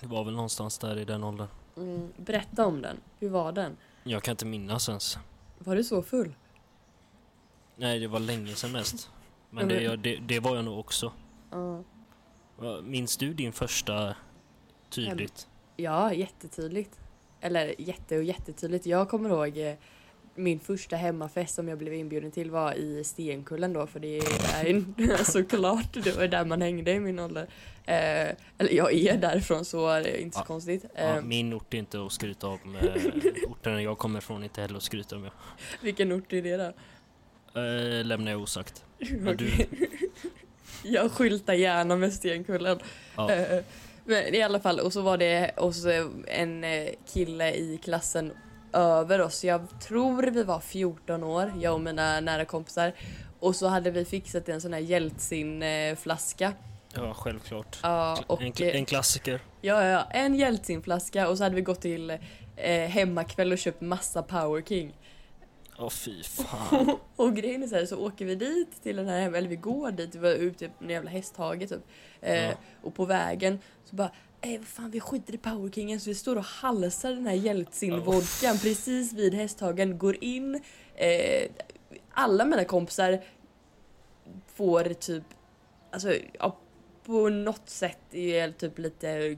Det 0.00 0.06
var 0.06 0.24
väl 0.24 0.34
någonstans 0.34 0.78
där 0.78 0.98
i 0.98 1.04
den 1.04 1.24
åldern. 1.24 1.48
Mm, 1.76 2.12
berätta 2.16 2.66
om 2.66 2.82
den, 2.82 2.96
hur 3.20 3.28
var 3.28 3.52
den? 3.52 3.76
Jag 4.04 4.22
kan 4.22 4.32
inte 4.32 4.46
minnas 4.46 4.88
ens. 4.88 5.18
Var 5.58 5.76
du 5.76 5.84
så 5.84 6.02
full? 6.02 6.34
Nej, 7.76 7.98
det 7.98 8.06
var 8.08 8.20
länge 8.20 8.54
sedan 8.54 8.72
mest. 8.72 9.10
Men 9.50 9.68
det, 9.68 9.82
jag- 9.82 9.98
det, 9.98 10.16
det 10.16 10.40
var 10.40 10.56
jag 10.56 10.64
nog 10.64 10.78
också. 10.78 11.12
Va, 12.56 12.80
Minns 12.82 13.16
du 13.16 13.34
din 13.34 13.52
första 13.52 14.16
tydligt? 14.90 15.48
Ja, 15.76 16.12
jättetydligt. 16.12 17.00
Eller 17.40 17.80
jätte 17.80 18.16
och 18.16 18.24
jättetydligt. 18.24 18.86
Jag 18.86 19.08
kommer 19.08 19.30
ihåg 19.30 19.58
eh, 19.58 19.74
min 20.34 20.60
första 20.60 20.96
hemmafest 20.96 21.54
som 21.54 21.68
jag 21.68 21.78
blev 21.78 21.94
inbjuden 21.94 22.30
till 22.30 22.50
var 22.50 22.72
i 22.74 23.04
Stenkullen 23.04 23.72
då 23.72 23.86
för 23.86 24.00
det 24.00 24.18
är 24.18 24.64
ju 24.66 24.84
såklart 25.24 26.04
det 26.04 26.16
var 26.16 26.26
där 26.26 26.44
man 26.44 26.62
hängde 26.62 26.90
i 26.92 27.00
min 27.00 27.18
ålder. 27.18 27.42
Eh, 27.86 28.34
eller 28.58 28.72
jag 28.72 28.92
är 28.94 29.16
därifrån 29.16 29.64
så 29.64 29.86
det 29.88 30.16
är 30.18 30.20
inte 30.20 30.36
så 30.36 30.40
Ja. 30.40 30.44
konstigt. 30.46 30.84
Ja, 30.94 31.00
Eh, 31.16 31.22
min 31.22 31.52
ort 31.54 31.74
är 31.74 31.78
inte 31.78 32.02
att 32.06 32.12
skryta 32.12 32.46
om. 32.48 32.76
Eh, 32.76 33.04
orten 33.48 33.82
jag 33.82 33.98
kommer 33.98 34.18
ifrån 34.18 34.40
är 34.40 34.44
inte 34.44 34.60
heller 34.60 34.76
att 34.76 34.82
skryta 34.82 35.16
om. 35.16 35.24
Jag. 35.24 35.32
vilken 35.80 36.12
ort 36.12 36.32
är 36.32 36.42
det 36.42 36.56
då? 36.56 36.72
Eh, 37.60 38.04
lämnar 38.04 38.32
jag 38.32 38.40
osagt. 38.40 38.84
Men 39.10 39.36
du. 39.36 39.50
Jag 40.82 41.10
skyltar 41.12 41.54
gärna 41.54 41.96
med 41.96 42.12
Stenkullen. 42.12 42.78
ja, 43.16 43.32
Eh, 43.32 43.62
Men 44.06 44.34
i 44.34 44.42
alla 44.42 44.60
fall, 44.60 44.80
och 44.80 44.92
så 44.92 45.02
var 45.02 45.16
det 45.18 45.50
och 45.56 45.74
så 45.74 46.10
en 46.26 46.64
eh, 46.64 46.88
kille 47.12 47.54
i 47.54 47.78
klassen 47.84 48.32
över 48.74 49.20
oss. 49.20 49.44
Jag 49.44 49.66
tror 49.80 50.22
vi 50.22 50.42
var 50.42 50.60
14 50.60 51.22
år, 51.24 51.52
jag 51.60 51.74
och 51.74 51.80
mina 51.80 52.20
nära 52.20 52.44
kompisar. 52.44 52.92
Och 53.40 53.56
så 53.56 53.66
hade 53.68 53.90
vi 53.90 54.04
fixat 54.04 54.48
en 54.48 54.60
sån 54.60 54.72
här 54.72 54.80
Jeltsin-flaska. 54.80 56.52
ja, 56.94 57.14
självklart. 57.14 57.78
Ja, 57.82 58.18
och, 58.26 58.42
En, 58.42 58.52
eh, 58.60 58.76
en 58.76 58.84
klassiker. 58.84 59.40
ja, 59.60 59.84
ja, 59.84 60.04
en 60.10 60.34
Jeltsin-flaska 60.34 61.28
och 61.28 61.38
så 61.38 61.44
hade 61.44 61.54
vi 61.56 61.62
gått 61.62 61.80
till 61.80 62.10
eh, 62.56 62.88
hemmakväll 62.88 63.52
och 63.52 63.58
köpt 63.58 63.80
massa 63.80 64.22
Power 64.22 64.62
King. 64.62 64.96
Åh 65.78 65.90
fy 65.90 66.22
fan. 66.22 66.96
Och 67.16 67.36
grejen 67.36 67.62
är 67.62 67.66
så 67.66 67.74
här, 67.76 67.86
så 67.86 68.06
åker 68.06 68.24
vi 68.24 68.34
dit 68.34 68.82
till 68.82 68.96
den 68.96 69.08
här 69.08 69.20
hem, 69.20 69.34
eller 69.34 69.48
vi 69.48 69.56
går 69.56 69.90
dit, 69.90 70.14
vi 70.14 70.18
var 70.18 70.30
ute 70.30 70.68
på 70.68 70.84
en 70.84 70.90
jävla 70.90 71.10
hästhage 71.10 71.68
typ. 71.68 71.82
Eh, 72.20 72.44
Ja. 72.44 72.52
Och 72.82 72.94
på 72.94 73.04
vägen 73.04 73.58
så 73.84 73.96
bara, 73.96 74.10
eh 74.44 74.58
vad 74.58 74.66
fan 74.66 74.90
vi 74.90 75.00
skiter 75.00 75.34
i 75.34 75.38
Power 75.38 75.70
Kingen 75.70 76.00
så 76.00 76.10
vi 76.10 76.14
står 76.14 76.36
och 76.36 76.44
halsar 76.44 77.10
den 77.12 77.26
här 77.26 77.34
Jeltsin-vodkan 77.34 78.58
precis 78.58 79.12
vid 79.12 79.34
hästhagen, 79.34 79.98
går 79.98 80.24
in, 80.24 80.60
eh, 80.94 81.50
alla 82.10 82.44
mina 82.44 82.64
kompisar 82.64 83.24
får 84.46 84.84
typ, 84.84 85.24
alltså 85.90 86.14
ja, 86.38 86.56
på 87.06 87.28
något 87.28 87.68
sätt 87.68 87.98
är 88.14 88.50
typ 88.50 88.78
lite 88.78 89.36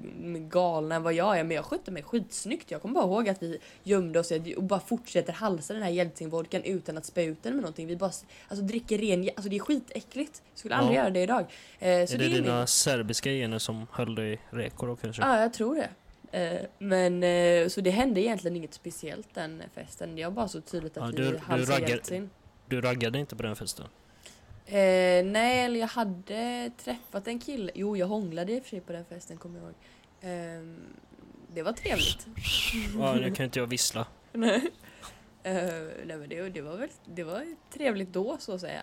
galna 0.49 0.95
än 0.95 1.03
vad 1.03 1.15
jag 1.15 1.39
är 1.39 1.45
men 1.45 1.57
jag 1.57 1.65
skötte 1.65 1.91
mig 1.91 2.03
skitsnyggt. 2.03 2.71
Jag 2.71 2.83
kommer 2.83 2.95
bara 2.95 3.05
ihåg 3.05 3.29
att 3.29 3.43
vi 3.43 3.59
gömde 3.83 4.19
oss 4.21 4.33
och 4.57 4.63
bara 4.63 4.81
fortsätter 4.81 5.33
halsa 5.33 5.75
den 5.75 5.83
här 5.83 5.91
Jeltsin-vodkan 5.91 6.63
utan 6.63 6.99
att 6.99 7.05
spä 7.05 7.23
ut 7.25 7.43
den 7.43 7.53
med 7.53 7.63
någonting. 7.63 7.87
Vi 7.87 7.97
bara 7.97 8.11
alltså, 8.49 8.65
dricker 8.65 8.99
ren, 8.99 9.29
alltså 9.37 9.49
det 9.51 9.57
är 9.57 9.61
skitäckligt. 9.61 10.43
Skulle 10.55 10.75
aldrig 10.75 10.97
Ja. 10.99 11.01
göra 11.03 11.11
det 11.11 11.21
idag. 11.23 11.41
Eh, 11.41 11.47
så 11.79 11.89
är 11.89 12.07
det, 12.07 12.17
det, 12.17 12.25
är 12.25 12.29
dina 12.29 12.59
min... 12.59 12.67
serbiska 12.67 13.31
gener 13.31 13.59
som 13.59 13.87
höll 13.93 14.15
dig 14.15 14.41
rekor 14.51 14.87
då 14.87 14.97
kanske? 14.97 15.23
Ja, 15.23 15.41
jag 15.41 15.53
tror 15.53 15.75
det. 15.75 15.89
Eh, 16.39 16.61
men 16.79 17.23
eh, 17.23 17.69
så 17.69 17.81
det 17.81 17.91
hände 17.91 18.21
egentligen 18.21 18.57
inget 18.57 18.75
speciellt 18.75 19.29
den 19.35 19.63
festen. 19.75 20.19
Jag 20.19 20.33
bara 20.33 20.49
så 20.49 20.61
tydligt 20.61 20.97
att 20.97 21.03
Ja, 21.05 21.11
vi 21.17 21.23
du- 21.25 21.31
du 21.33 21.39
halsade 21.39 21.79
raggar- 21.79 21.89
Jeltsin. 21.89 22.31
Du 22.69 22.81
raggade 22.81 23.19
inte 23.19 23.37
på 23.37 23.43
den 23.43 23.57
festen? 23.57 23.87
Eh, 24.67 25.25
nej, 25.25 25.65
eller 25.65 25.81
jag 25.81 25.87
hade 25.89 26.71
träffat 26.77 27.27
en 27.29 27.39
kille. 27.39 27.73
Jo, 27.75 27.97
jag 27.97 28.07
hånglade 28.07 28.53
i 28.53 28.59
och 28.61 28.63
för 28.63 28.71
sig 28.71 28.81
på 28.81 28.93
den 28.93 29.05
festen, 29.05 29.37
kommer 29.37 29.59
jag 29.59 29.65
ihåg. 29.67 29.75
Ehm, 30.21 30.77
det 31.55 31.63
var 31.63 31.73
trevligt. 31.73 32.27
Ja, 32.99 33.15
nu 33.15 33.35
kan 33.35 33.45
inte 33.45 33.59
jag 33.59 33.67
vissla. 33.67 34.07
nej. 34.33 34.71
Eh, 35.43 35.55
nej, 36.07 36.17
men 36.17 36.29
det, 36.29 36.49
det 36.49 36.61
var 36.61 36.77
väl 36.77 36.89
det 37.05 37.25
var 37.25 37.45
trevligt 37.73 38.13
då, 38.13 38.37
så 38.41 38.53
att 38.53 38.61
säga. 38.61 38.83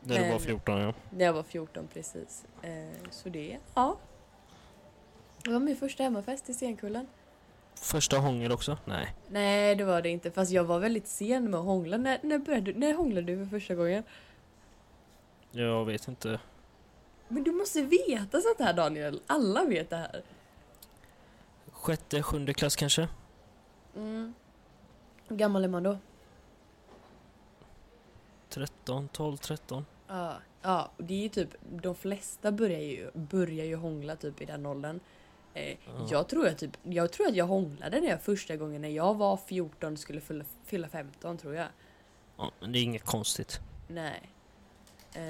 När 0.00 0.14
du 0.16 0.22
var 0.22 0.28
Men- 0.30 0.40
14 0.40 0.80
ja. 0.80 0.94
När 1.10 1.24
jag 1.24 1.32
var 1.32 1.42
14 1.42 1.88
precis. 1.94 2.44
Eh, 2.62 2.70
så 3.10 3.28
det, 3.28 3.58
ja. 3.74 3.98
Det 5.44 5.50
var 5.50 5.60
min 5.60 5.76
första 5.76 6.02
hemmafest 6.02 6.48
i 6.48 6.54
Stenkullen. 6.54 7.06
Första 7.80 8.18
hångel 8.18 8.52
också? 8.52 8.78
Nej. 8.84 9.14
Nej, 9.28 9.74
det 9.74 9.84
var 9.84 10.02
det 10.02 10.08
inte. 10.08 10.30
Fast 10.30 10.50
jag 10.52 10.64
var 10.64 10.78
väldigt 10.78 11.06
sen 11.08 11.50
med 11.50 11.60
att 11.60 11.66
hångla. 11.66 11.96
När, 11.96 12.18
när, 12.22 12.38
började, 12.38 12.72
när 12.72 12.94
hånglade 12.94 13.26
du 13.26 13.44
för 13.44 13.50
första 13.58 13.74
gången? 13.74 14.02
Jag 15.54 15.84
vet 15.84 16.08
inte. 16.08 16.40
Men 17.28 17.44
du 17.44 17.52
måste 17.52 17.82
veta 17.82 18.40
sånt 18.40 18.58
här 18.58 18.72
Daniel. 18.72 19.20
Alla 19.26 19.64
vet 19.64 19.90
det 19.90 19.96
här. 19.96 20.22
Sjätte, 21.72 22.22
sjunde 22.22 22.54
klass 22.54 22.76
kanske? 22.76 23.08
Mm. 23.96 24.34
Hur 25.28 25.36
gammal 25.36 25.64
är 25.64 25.68
man 25.68 25.82
då? 25.82 25.98
13, 28.48 29.08
12, 29.08 29.36
13. 29.36 29.86
Ja, 30.08 30.36
ja 30.62 30.90
det 30.96 31.14
är 31.14 31.18
ju 31.22 31.28
typ, 31.28 31.48
de 31.70 31.94
flesta 31.94 32.52
börjar 32.52 32.80
ju, 32.80 33.10
börjar 33.14 33.64
ju 33.64 33.76
hångla 33.76 34.16
typ 34.16 34.40
i 34.40 34.44
den 34.44 34.66
åldern. 34.66 35.00
Eh, 35.54 35.68
Ja. 35.86 36.06
jag, 36.10 36.28
tror 36.28 36.46
jag, 36.46 36.58
typ, 36.58 36.76
jag 36.82 37.12
tror 37.12 37.26
att 37.28 37.36
jag 37.36 37.46
hånglade 37.46 38.00
när 38.00 38.08
jag 38.08 38.22
första 38.22 38.56
gången 38.56 38.82
när 38.82 38.88
jag 38.88 39.14
var 39.14 39.36
14 39.36 39.96
skulle 39.96 40.20
fylla, 40.20 40.44
fylla 40.64 40.88
15 40.88 41.38
tror 41.38 41.54
jag. 41.54 41.66
Ja, 42.36 42.50
men 42.60 42.72
det 42.72 42.78
är 42.78 42.82
inget 42.82 43.04
konstigt. 43.04 43.60
Nej. 43.88 44.30
Eh, 45.14 45.20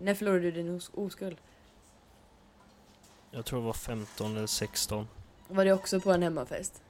när 0.00 0.14
förlorade 0.14 0.40
du 0.40 0.50
din 0.50 0.76
os- 0.76 0.90
oskuld? 0.94 1.36
Jag 3.30 3.44
tror 3.44 3.60
det 3.60 3.66
var 3.66 3.72
15 3.72 4.36
eller 4.36 4.46
16. 4.46 5.08
Var 5.48 5.64
det 5.64 5.72
också 5.72 6.00
på 6.00 6.12
en 6.12 6.22
hemmafest? 6.22 6.82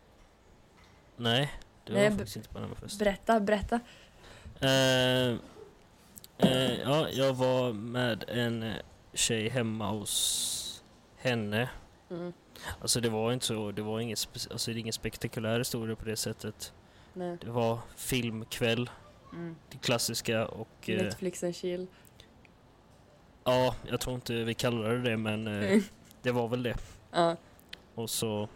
Nej, 1.17 1.53
det 1.85 1.93
Nej, 1.93 2.03
var 2.03 2.11
b- 2.11 2.17
faktiskt 2.17 2.37
inte 2.37 2.49
på 2.49 2.59
en 2.59 2.65
hemmafest. 2.65 2.99
Berätta, 2.99 3.41
berätta. 3.41 3.81
Eh, 4.61 5.37
eh, 6.39 6.81
ja, 6.83 7.09
jag 7.09 7.33
var 7.33 7.73
med 7.73 8.25
en 8.29 8.63
eh, 8.63 8.75
tjej 9.15 9.49
hemma 9.49 9.91
hos 9.91 10.83
henne. 11.17 11.71
Mm. 12.11 12.33
Alltså 12.81 13.01
det 13.01 13.09
var 13.09 13.33
inte 13.33 13.47
så, 13.47 13.71
det 13.73 13.83
var 13.83 14.01
inget, 14.01 14.29
alltså 14.51 14.71
det 14.71 14.77
är 14.77 14.81
ingen 14.81 14.93
spektakulär 14.93 15.59
historia 15.59 15.97
på 15.97 16.05
det 16.05 16.17
sättet. 16.17 16.73
Nej. 17.15 17.37
Det 17.41 17.51
var 17.51 17.79
filmkväll, 17.97 18.91
Mm. 19.33 19.57
det 19.71 19.79
klassiska 19.79 20.47
och 20.47 20.69
eh, 20.91 21.03
Netflix 21.05 21.45
and 21.45 21.55
chill. 21.57 21.87
ja, 23.45 23.75
jag 23.89 24.01
tror 24.01 24.15
inte 24.15 24.33
vi 24.45 24.55
kallade 24.55 24.99
det 24.99 25.11
det 25.11 25.17
men 25.17 25.47
eh, 25.47 25.71
Mm. 25.71 25.83
det 26.23 26.31
var 26.33 26.49
väl 26.49 26.63
det. 26.63 26.77
Ja. 27.13 27.37
Och 27.95 28.11
så 28.11 28.49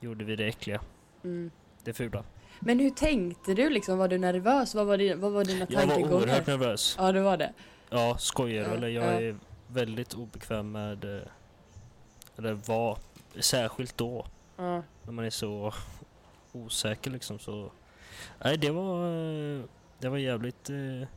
gjorde 0.00 0.24
vi 0.24 0.36
det 0.36 0.46
äckliga, 0.46 0.80
Mm. 1.24 1.50
det 1.84 1.92
fula. 1.92 2.24
Men 2.60 2.78
hur 2.78 2.90
tänkte 2.90 3.54
du 3.54 3.70
liksom? 3.70 3.98
Var 3.98 4.08
du 4.08 4.18
nervös? 4.18 4.74
Vad 4.74 4.86
var, 4.86 4.98
din, 4.98 5.20
vad 5.20 5.32
var 5.32 5.44
dina 5.44 5.66
Jag 5.70 5.80
var 5.80 5.86
tankegångar? 5.86 6.14
oerhört 6.16 6.46
nervös. 6.46 6.94
Ja, 6.98 7.12
det 7.12 7.20
var 7.20 7.36
det. 7.36 7.52
Ja, 7.90 8.16
skojar 8.18 8.62
Ja, 8.62 8.68
du 8.68 8.74
eller? 8.76 8.88
Jag 8.88 9.04
ja. 9.04 9.20
är 9.20 9.36
väldigt 9.68 10.14
obekväm 10.14 10.72
med, 10.72 11.04
eh, 11.16 11.22
eller 12.38 12.52
var, 12.52 12.98
särskilt 13.40 13.96
då, 13.96 14.26
Ja. 14.56 14.82
när 15.02 15.12
man 15.12 15.24
är 15.24 15.30
så 15.30 15.72
osäker 16.52 17.10
liksom 17.10 17.38
så. 17.38 17.72
Nej, 18.44 18.56
det 18.58 18.70
var, 18.70 19.06
eh, 19.06 19.62
det 19.98 20.08
var 20.08 20.18
jävligt 20.18 20.70
eh, 20.70 21.08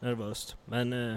nervöst. 0.00 0.56
Men 0.64 0.92
eh, 0.92 1.16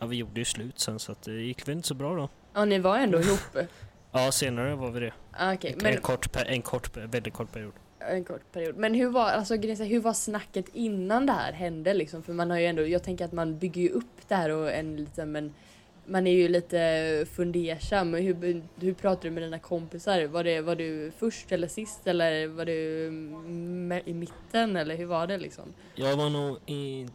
Ja, 0.00 0.06
vi 0.06 0.16
gjorde 0.16 0.40
ju 0.40 0.44
slut 0.44 0.78
sen 0.78 0.98
så 0.98 1.12
att 1.12 1.22
det 1.22 1.32
gick 1.32 1.68
väl 1.68 1.76
inte 1.76 1.88
så 1.88 1.94
bra 1.94 2.14
då. 2.14 2.28
Ja, 2.54 2.64
ni 2.64 2.78
var 2.78 2.98
ändå 2.98 3.20
ihop. 3.20 3.40
Ja, 4.12 4.32
senare 4.32 4.74
var 4.74 4.90
vi 4.90 5.00
det. 5.00 5.12
Ah, 5.32 5.54
Okej, 5.54 5.72
En, 5.72 5.78
men 5.82 6.00
kort, 6.00 6.30
pe- 6.36 6.44
en 6.46 6.62
kort, 6.62 6.96
väldigt 6.96 7.34
kort 7.34 7.52
period. 7.52 7.72
en 7.98 8.24
kort 8.24 8.52
period. 8.52 8.76
Men 8.76 8.94
hur 8.94 9.08
var, 9.10 9.24
alltså, 9.30 9.54
hur 9.84 10.00
var 10.00 10.12
snacket 10.12 10.66
innan 10.72 11.26
det 11.26 11.32
här 11.32 11.52
hände 11.52 11.94
liksom? 11.94 12.22
För 12.22 12.32
man 12.32 12.50
har 12.50 12.58
ju 12.58 12.66
ändå, 12.66 12.86
jag 12.86 13.02
tänker 13.02 13.24
att 13.24 13.32
man 13.32 13.58
bygger 13.58 13.82
ju 13.82 13.88
upp 13.88 14.28
det 14.28 14.34
här 14.34 14.50
och 14.50 14.72
en 14.72 14.96
liten, 14.96 15.32
men 15.32 15.54
man 16.06 16.26
är 16.26 16.32
ju 16.32 16.48
lite 16.48 17.26
fundersam. 17.32 18.14
Hur, 18.14 18.62
hur 18.80 18.94
pratar 18.94 19.22
du 19.22 19.30
med 19.30 19.42
dina 19.42 19.58
kompisar? 19.58 20.24
Var, 20.26 20.44
det, 20.44 20.60
var 20.60 20.76
du 20.76 21.12
först 21.18 21.52
eller 21.52 21.68
sist 21.68 22.06
eller 22.06 22.46
var 22.46 22.64
du 22.64 22.72
i 24.04 24.14
mitten 24.14 24.76
eller 24.76 24.96
hur 24.96 25.06
var 25.06 25.26
det 25.26 25.38
liksom? 25.38 25.64
Jag 25.94 26.16
var 26.16 26.30
nog 26.30 26.58
i... 26.66 27.08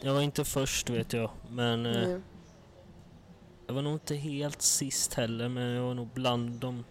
Jag 0.00 0.14
var 0.14 0.20
inte 0.22 0.44
först 0.44 0.90
vet 0.90 1.12
jag, 1.12 1.30
men 1.50 1.86
Mm. 1.86 2.22
jag 3.66 3.74
var 3.74 3.82
nog 3.82 3.92
inte 3.92 4.14
helt 4.14 4.62
sist 4.62 5.14
heller, 5.14 5.48
men 5.48 5.66
jag 5.70 5.82
var 5.82 5.94
nog 5.94 6.08
bland 6.14 6.50
de... 6.60 6.84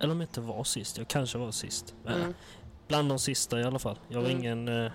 Eller 0.00 0.12
om 0.12 0.20
jag 0.20 0.28
inte 0.28 0.40
var 0.40 0.64
sist, 0.64 0.98
jag 0.98 1.08
kanske 1.08 1.38
var 1.38 1.50
sist. 1.50 1.94
Mm. 2.08 2.34
Bland 2.88 3.08
de 3.08 3.18
sista 3.18 3.60
i 3.60 3.64
alla 3.64 3.78
fall. 3.78 3.98
Jag 4.08 4.20
var 4.20 4.28
Mm. 4.30 4.38
ingen... 4.40 4.68
Eh, 4.68 4.92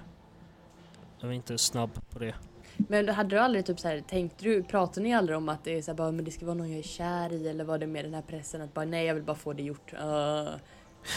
jag 1.20 1.28
var 1.28 1.34
inte 1.34 1.58
snabb 1.58 2.00
på 2.10 2.20
det. 2.20 2.36
Men 2.78 3.10
hade 3.10 3.30
du 3.30 3.40
aldrig 3.40 3.66
typ 3.66 3.80
så 3.80 3.88
här, 3.88 4.02
tänkte 4.02 4.44
du, 4.46 4.64
pratade 4.64 5.02
ni 5.02 5.14
aldrig 5.14 5.38
om 5.38 5.50
att 5.50 5.64
det 5.64 5.78
är 5.78 5.82
så 5.82 5.92
här, 5.92 5.96
bara, 5.98 6.12
men 6.12 6.26
det 6.26 6.32
ska 6.32 6.46
vara 6.46 6.56
någon 6.56 6.70
jag 6.70 6.80
är 6.80 6.84
kär 6.84 7.34
i 7.34 7.48
eller 7.48 7.64
var 7.64 7.78
det 7.78 7.88
mer 7.88 8.04
den 8.04 8.14
här 8.14 8.22
pressen 8.22 8.62
att 8.62 8.74
bara 8.74 8.86
nej 8.86 9.06
jag 9.06 9.14
vill 9.16 9.24
bara 9.24 9.36
få 9.36 9.54
det 9.54 9.64
gjort? 9.64 9.94
Uh, 9.94 10.00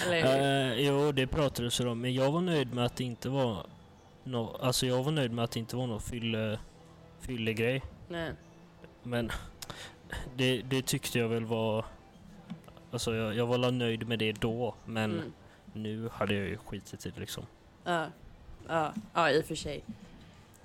eller, 0.06 0.70
Eh, 0.72 0.80
jo, 0.80 1.12
det 1.12 1.26
pratades 1.26 1.80
om, 1.80 2.00
men 2.00 2.14
jag 2.14 2.32
var 2.32 2.40
nöjd 2.40 2.74
med 2.74 2.84
att 2.84 2.96
det 2.96 3.04
inte 3.04 3.28
var... 3.28 3.66
No, 4.24 4.56
alltså 4.60 4.86
jag 4.86 5.02
var 5.04 5.12
nöjd 5.12 5.32
med 5.32 5.44
att 5.44 5.50
det 5.50 5.58
inte 5.60 5.76
var 5.76 5.86
någon 5.86 6.00
fylle, 6.00 6.58
fyllegrej. 7.20 7.82
nej. 8.08 8.32
Men 9.02 9.30
det, 10.36 10.62
det 10.62 10.82
tyckte 10.82 11.18
jag 11.18 11.28
väl 11.28 11.44
var... 11.44 11.84
Alltså 12.90 13.14
jag, 13.14 13.34
jag 13.34 13.46
var 13.46 13.70
nöjd 13.70 14.08
med 14.08 14.18
det 14.18 14.32
då, 14.32 14.74
men 14.84 15.10
Mm. 15.12 15.32
nu 15.72 16.08
hade 16.12 16.34
jag 16.34 16.46
ju 16.46 16.56
skitit 16.56 17.06
i 17.06 17.10
det 17.10 17.20
liksom. 17.20 17.46
Ja, 17.84 18.06
ja, 18.68 18.92
ja 19.14 19.30
i 19.30 19.40
och 19.40 19.44
för 19.44 19.54
sig. 19.54 19.84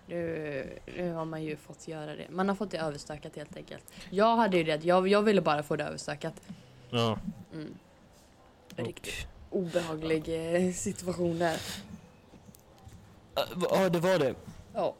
Nu, 0.07 0.79
nu 0.97 1.11
har 1.13 1.25
man 1.25 1.43
ju 1.43 1.55
fått 1.55 1.87
göra 1.87 2.15
det. 2.15 2.25
Man 2.29 2.49
har 2.49 2.55
fått 2.55 2.71
det 2.71 2.77
överstökat 2.77 3.35
helt 3.35 3.57
enkelt. 3.57 3.83
Jag 4.09 4.35
hade 4.35 4.57
ju 4.57 4.63
det, 4.63 4.83
jag, 4.85 5.07
jag 5.07 5.21
ville 5.21 5.41
bara 5.41 5.63
få 5.63 5.75
det 5.75 5.83
överstökat. 5.83 6.33
Ja, 6.89 7.19
Mm. 7.53 7.73
och... 8.77 8.85
Riktigt 8.85 9.27
obehaglig 9.49 10.55
eh, 10.65 10.71
situation 10.73 11.39
där. 11.39 11.57
Ja, 13.69 13.89
det 13.89 13.99
var 13.99 14.19
det. 14.19 14.35
Ja. 14.73 14.95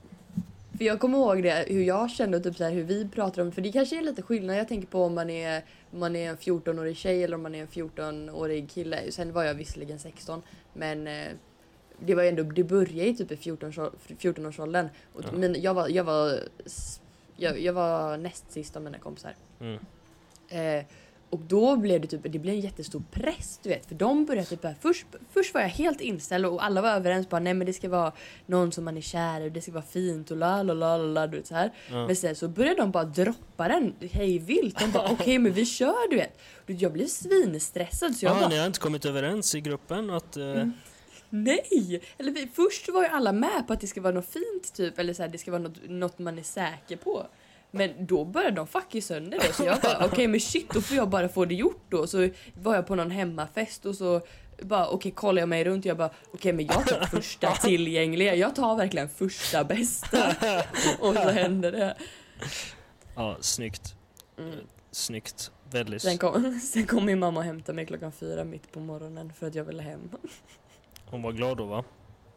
För 0.78 0.86
jag 0.86 1.00
kommer 1.00 1.18
ihåg 1.18 1.44
det, 1.44 1.66
hur 1.68 1.84
jag 1.84 2.12
kände 2.12 2.38
och 2.38 2.44
typ 2.44 2.56
så 2.58 2.64
här, 2.64 2.72
hur 2.72 2.84
vi 2.84 3.08
pratar 3.10 3.42
om, 3.42 3.52
för 3.52 3.62
det 3.62 3.72
kanske 3.72 3.98
är 3.98 4.02
lite 4.02 4.22
skillnad. 4.22 4.58
Jag 4.58 4.68
tänker 4.68 4.88
på 4.88 5.04
om 5.04 5.16
man 5.16 5.30
är, 5.30 5.64
om 5.92 6.00
man 6.00 6.16
är 6.16 6.30
en 6.30 6.38
14-årig 6.38 6.98
tjej 6.98 7.24
eller 7.24 7.36
om 7.36 7.44
man 7.44 7.56
är 7.56 7.62
en 7.62 7.68
14-årig 7.68 8.70
kille. 8.70 9.12
Sen 9.12 9.34
var 9.34 9.44
jag 9.44 9.54
visserligen 9.54 10.00
16, 10.00 10.42
men 10.74 11.08
eh, 11.08 11.28
det 12.00 12.16
var 12.16 12.24
ändå, 12.24 12.44
det 12.44 12.64
började 12.64 13.10
ju 13.10 13.14
typ 13.14 13.32
i 13.32 13.38
14 13.38 13.72
14-årsåldern. 14.20 14.88
Och 15.14 15.22
Ja. 15.24 15.32
men 15.34 15.62
jag 15.62 15.74
var, 15.74 15.90
jag 15.90 16.04
var, 16.04 16.40
jag, 17.38 17.60
jag 17.62 17.74
var 17.74 18.18
näst 18.18 18.52
sist 18.52 18.76
av 18.76 18.82
mina 18.84 18.98
kompisar. 18.98 19.36
Mm. 19.60 19.80
Eh, 20.50 20.86
och 21.30 21.40
då 21.40 21.76
blev 21.76 22.02
det 22.02 22.08
typ, 22.08 22.22
det 22.24 22.40
blev 22.40 22.54
en 22.56 22.60
jättestor 22.62 23.04
press 23.12 23.60
du 23.64 23.70
vet. 23.70 23.86
För 23.86 23.96
de 23.96 24.26
började 24.26 24.48
typ 24.48 24.62
bara, 24.62 24.76
först, 24.82 25.06
först 25.34 25.54
var 25.54 25.62
jag 25.62 25.68
helt 25.70 26.02
inställd 26.02 26.46
och 26.46 26.64
alla 26.66 26.82
var 26.82 26.90
överens 26.90 27.30
bara 27.30 27.40
nej 27.40 27.54
men 27.54 27.68
det 27.68 27.74
ska 27.74 27.90
vara 27.90 28.12
någon 28.46 28.72
som 28.72 28.84
man 28.86 28.98
är 28.98 29.02
kär 29.02 29.42
i 29.42 29.48
och 29.48 29.52
det 29.52 29.62
ska 29.62 29.72
vara 29.72 29.84
fint 29.84 30.32
och 30.32 30.38
la 30.38 30.64
la 30.64 30.74
la 30.74 30.98
la 30.98 31.04
la 31.06 31.28
du 31.28 31.38
vet 31.38 31.48
så 31.48 31.56
här. 31.56 31.72
Ja. 31.92 32.08
Men 32.08 32.16
sen 32.16 32.36
så 32.36 32.48
började 32.48 32.76
de 32.82 32.92
bara 32.92 33.04
droppa 33.04 33.68
den 33.68 33.94
hej 34.12 34.40
vilt. 34.40 34.80
De 34.80 34.92
bara 34.92 35.12
okej 35.12 35.40
men 35.40 35.52
vi 35.54 35.66
kör 35.66 36.10
du 36.10 36.16
vet. 36.16 36.40
Jag 36.66 36.94
blev 36.94 37.08
svinstressad 37.08 38.16
så 38.16 38.26
jag 38.26 38.36
Ja, 38.36 38.40
bara 38.40 38.50
ni 38.50 38.58
har 38.58 38.68
inte 38.68 38.80
kommit 38.80 39.06
överens 39.06 39.56
i 39.56 39.62
gruppen 39.62 40.10
att... 40.10 40.38
eh, 40.38 40.44
Mm. 40.46 40.74
Nej! 41.44 42.02
Eller 42.18 42.32
vi, 42.32 42.48
först 42.54 42.90
var 42.90 43.02
ju 43.02 43.08
alla 43.08 43.32
med 43.32 43.68
på 43.68 43.74
att 43.74 43.82
det 43.82 43.88
ska 43.88 44.02
vara 44.02 44.14
något 44.14 44.30
fint 44.30 44.74
typ 44.74 45.00
eller 45.00 45.14
så 45.14 45.22
här, 45.22 45.30
det 45.30 45.38
ska 45.38 45.52
vara 45.52 45.62
något, 45.62 45.90
något 45.90 46.20
man 46.20 46.40
är 46.40 46.44
säker 46.44 46.98
på. 46.98 47.28
Men 47.72 48.06
då 48.06 48.26
började 48.26 48.56
de 48.56 48.68
fucka 48.68 49.02
sönder 49.02 49.40
det 49.40 49.54
så 49.54 49.64
jag 49.64 49.82
bara 49.82 50.06
okej 50.12 50.28
men 50.28 50.40
shit 50.40 50.70
då 50.74 50.82
får 50.82 50.98
jag 50.98 51.10
bara 51.10 51.30
få 51.30 51.46
det 51.46 51.56
gjort 51.56 51.86
då. 51.90 52.08
Så 52.08 52.30
var 52.54 52.76
jag 52.76 52.88
på 52.88 52.96
någon 52.96 53.12
hemmafest 53.12 53.86
och 53.86 53.96
så 53.96 54.22
bara 54.62 54.88
okej 54.88 55.12
kollar 55.12 55.42
jag 55.42 55.50
mig 55.50 55.64
runt 55.64 55.86
och 55.86 55.90
jag 55.90 55.98
bara 55.98 56.12
okej 56.34 56.54
men 56.54 56.66
jag 56.66 56.88
tar 56.88 57.06
första 57.06 57.52
tillgängliga. 57.62 58.36
Jag 58.36 58.56
tar 58.56 58.76
verkligen 58.76 59.10
första 59.10 59.64
bästa. 59.64 60.36
och 61.00 61.14
så 61.14 61.30
hände 61.30 61.72
det. 61.72 61.98
Ja, 63.16 63.38
snyggt. 63.42 63.96
Mm. 64.38 64.60
Snyggt. 64.92 65.52
Väldigt... 65.72 66.02
Sen 66.02 66.18
kom, 66.18 66.60
sen 66.74 66.86
kom 66.86 67.06
min 67.06 67.20
mamma 67.20 67.40
och 67.40 67.46
hämtade 67.46 67.76
mig 67.76 67.86
klockan 67.86 68.12
fyra 68.12 68.44
mitt 68.44 68.72
på 68.72 68.80
morgonen 68.80 69.34
för 69.34 69.48
att 69.48 69.56
jag 69.56 69.64
ville 69.64 69.84
hem. 69.84 70.10
Hon 71.16 71.22
var 71.22 71.32
glad 71.32 71.58
då 71.58 71.66
va? 71.66 71.84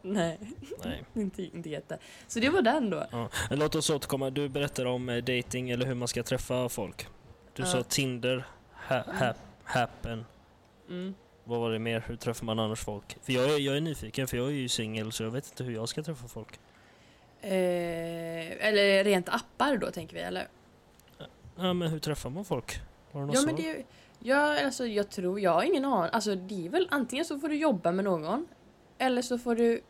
Nej, 0.01 0.39
Nej. 0.85 1.03
inte, 1.23 1.43
inte 1.43 1.69
jätte. 1.69 1.97
Så 2.27 2.39
det 2.39 2.49
var 2.49 2.61
den 2.61 2.89
då. 2.89 3.05
Ja. 3.11 3.29
Låt 3.49 3.75
oss 3.75 3.89
återkomma. 3.89 4.29
Du 4.29 4.49
berättade 4.49 4.89
om 4.89 5.09
eh, 5.09 5.17
dating 5.17 5.69
eller 5.69 5.85
hur 5.85 5.93
man 5.93 6.07
ska 6.07 6.23
träffa 6.23 6.69
folk. 6.69 7.07
Du 7.53 7.61
Ja. 7.61 7.65
sa 7.65 7.83
Tinder, 7.83 8.43
ha, 8.87 8.97
ha, 8.97 9.33
Happen. 9.63 10.25
Mm. 10.89 11.13
Vad 11.43 11.59
var 11.59 11.71
det 11.71 11.79
mer? 11.79 12.03
Hur 12.07 12.15
träffar 12.15 12.45
man 12.45 12.59
annars 12.59 12.79
folk? 12.79 13.17
För 13.21 13.33
jag 13.33 13.53
är, 13.53 13.59
jag 13.59 13.77
är 13.77 13.81
nyfiken 13.81 14.27
för 14.27 14.37
jag 14.37 14.47
är 14.47 14.51
ju 14.51 14.69
singel 14.69 15.11
så 15.11 15.23
jag 15.23 15.31
vet 15.31 15.49
inte 15.49 15.63
hur 15.63 15.73
jag 15.73 15.89
ska 15.89 16.03
träffa 16.03 16.27
folk. 16.27 16.59
Eh, 17.41 18.67
eller 18.67 19.03
rent 19.03 19.29
appar 19.29 19.77
då 19.77 19.91
tänker 19.91 20.15
vi 20.15 20.21
eller? 20.21 20.47
Ja 21.55 21.73
men 21.73 21.87
hur 21.91 21.99
träffar 21.99 22.29
man 22.29 22.45
folk? 22.45 22.79
Har 23.11 23.19
du 23.21 23.25
något 23.27 23.35
Ja 23.35 23.41
men 23.45 23.55
det, 23.55 23.83
ja, 24.19 24.65
alltså, 24.65 24.85
jag 24.85 25.09
tror, 25.09 25.39
jag 25.39 25.51
har 25.51 25.63
ingen 25.63 25.85
aning. 25.85 26.09
Alltså 26.13 26.35
det 26.35 26.65
är 26.65 26.69
väl 26.69 26.87
antingen 26.91 27.25
så 27.25 27.39
får 27.39 27.49
du 27.49 27.55
jobba 27.55 27.91
med 27.91 28.05
någon 28.05 28.25
eller 28.99 29.21
så 29.21 29.37
får 29.37 29.55
du 29.55 29.81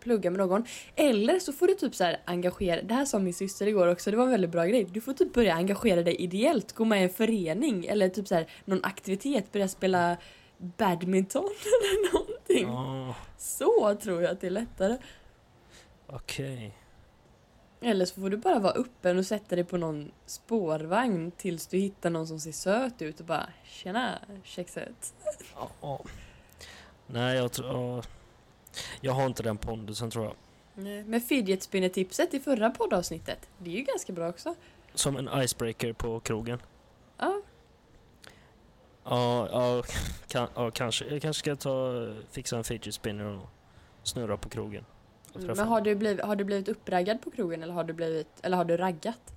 plugga 0.00 0.30
med 0.30 0.38
någon. 0.38 0.64
Eller 0.96 1.38
så 1.38 1.52
får 1.52 1.66
du 1.66 1.74
typ 1.74 1.94
så 1.94 2.04
här 2.04 2.20
engagera, 2.24 2.82
det 2.82 2.94
här 2.94 3.04
sa 3.04 3.18
min 3.18 3.34
syster 3.34 3.66
igår 3.66 3.86
också, 3.86 4.10
det 4.10 4.16
var 4.16 4.24
en 4.24 4.30
väldigt 4.30 4.50
bra 4.50 4.64
grej. 4.64 4.84
Du 4.84 5.00
får 5.00 5.12
typ 5.12 5.32
börja 5.32 5.54
engagera 5.54 6.02
dig 6.02 6.14
ideellt, 6.16 6.72
gå 6.72 6.84
med 6.84 7.00
i 7.00 7.02
en 7.04 7.10
förening 7.10 7.86
eller 7.86 8.08
typ 8.08 8.28
så 8.28 8.34
här 8.34 8.46
någon 8.64 8.84
aktivitet, 8.84 9.52
börja 9.52 9.68
spela 9.68 10.16
badminton 10.58 11.44
eller 11.64 12.12
någonting. 12.12 12.68
Ja, 12.68 13.14
Så 13.38 13.94
tror 13.94 14.22
jag 14.22 14.32
att 14.32 14.40
det 14.40 14.46
är 14.46 14.50
lättare. 14.50 14.96
okej. 16.06 16.72
Eller 17.80 18.04
så 18.04 18.20
får 18.20 18.30
du 18.30 18.36
bara 18.36 18.58
vara 18.58 18.72
öppen 18.72 19.18
och 19.18 19.26
sätta 19.26 19.54
dig 19.56 19.64
på 19.64 19.76
någon 19.76 20.12
spårvagn 20.26 21.30
tills 21.30 21.66
du 21.66 21.78
hittar 21.78 22.10
någon 22.10 22.26
som 22.26 22.40
ser 22.40 22.52
söt 22.52 23.02
ut 23.02 23.20
och 23.20 23.26
bara 23.26 23.48
Tjena, 23.64 24.18
kexet. 24.44 25.14
Ja, 25.54 25.70
ja. 25.80 26.00
Nej 27.06 27.36
jag 27.36 27.52
tror... 27.52 28.04
ja. 28.76 28.98
Jag 29.00 29.12
har 29.12 29.26
inte 29.26 29.42
den 29.42 29.56
pondusen 29.56 30.10
tror 30.10 30.24
jag. 30.24 30.34
Nej, 30.74 31.04
Men 31.04 31.20
fidget 31.20 31.62
spinner 31.62 31.88
tipset 31.88 32.34
i 32.34 32.40
förra 32.40 32.70
poddavsnittet, 32.70 33.48
det 33.58 33.70
är 33.70 33.74
ju 33.74 33.82
ganska 33.82 34.12
bra 34.12 34.28
också. 34.28 34.54
Som 34.94 35.16
en 35.16 35.42
icebreaker 35.42 35.92
på 35.92 36.20
krogen. 36.20 36.58
Ja, 37.18 37.42
Ja, 39.08 39.48
ja, 39.52 39.82
kan, 40.28 40.48
ja 40.54 40.70
kanske. 40.70 41.04
Jag 41.04 41.22
kanske 41.22 41.40
ska 41.40 41.56
ta, 41.56 42.08
fixa 42.30 42.56
en 42.56 42.64
fidget 42.64 42.94
spinner 42.94 43.24
och 43.24 43.48
snurra 44.02 44.36
på 44.36 44.48
krogen. 44.48 44.84
Men 45.34 45.58
har 45.58 45.80
du, 45.80 45.94
blivit, 45.94 46.24
har 46.24 46.36
du 46.36 46.44
blivit 46.44 46.68
uppraggad 46.68 47.22
på 47.22 47.30
krogen 47.30 47.62
eller 47.62 47.74
har 47.74 47.84
du 47.84 47.92
blivit, 47.92 48.28
eller 48.42 48.56
har 48.56 48.64
du 48.64 48.76
raggat? 48.76 49.34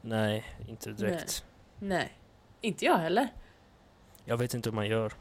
Nej, 0.00 0.44
inte 0.68 0.90
direkt. 0.90 1.44
Nej, 1.78 2.12
inte 2.60 2.84
jag 2.84 2.96
heller. 2.96 3.28
Jag 4.24 4.36
vet 4.36 4.54
inte 4.54 4.70
hur 4.70 4.74
man 4.74 4.88
gör. 4.88 5.12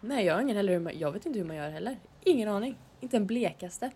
Nej, 0.00 0.26
jag 0.26 0.34
har 0.34 0.40
ingen 0.40 0.56
heller 0.56 0.72
hur 0.72 0.80
man, 0.80 0.98
jag 0.98 1.12
vet 1.12 1.26
inte 1.26 1.38
hur 1.38 1.46
man 1.46 1.56
gör 1.56 1.70
heller. 1.70 1.96
Ingen 2.26 2.48
aning, 2.48 2.76
inte 3.00 3.16
en 3.16 3.26
blekaste. 3.26 3.90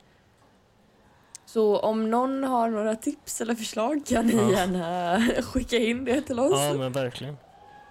Så 1.47 1.79
om 1.79 2.11
någon 2.11 2.45
har 2.45 2.69
några 2.71 2.97
tips 2.97 3.41
eller 3.41 3.55
förslag 3.55 4.07
kan 4.07 4.27
ni 4.27 4.35
Ja. 4.37 4.51
gärna 4.53 5.21
skicka 5.43 5.77
in 5.77 6.05
det 6.05 6.21
till 6.23 6.41
oss. 6.41 6.53
Ja, 6.61 6.75
men 6.75 6.93
verkligen. 6.93 7.37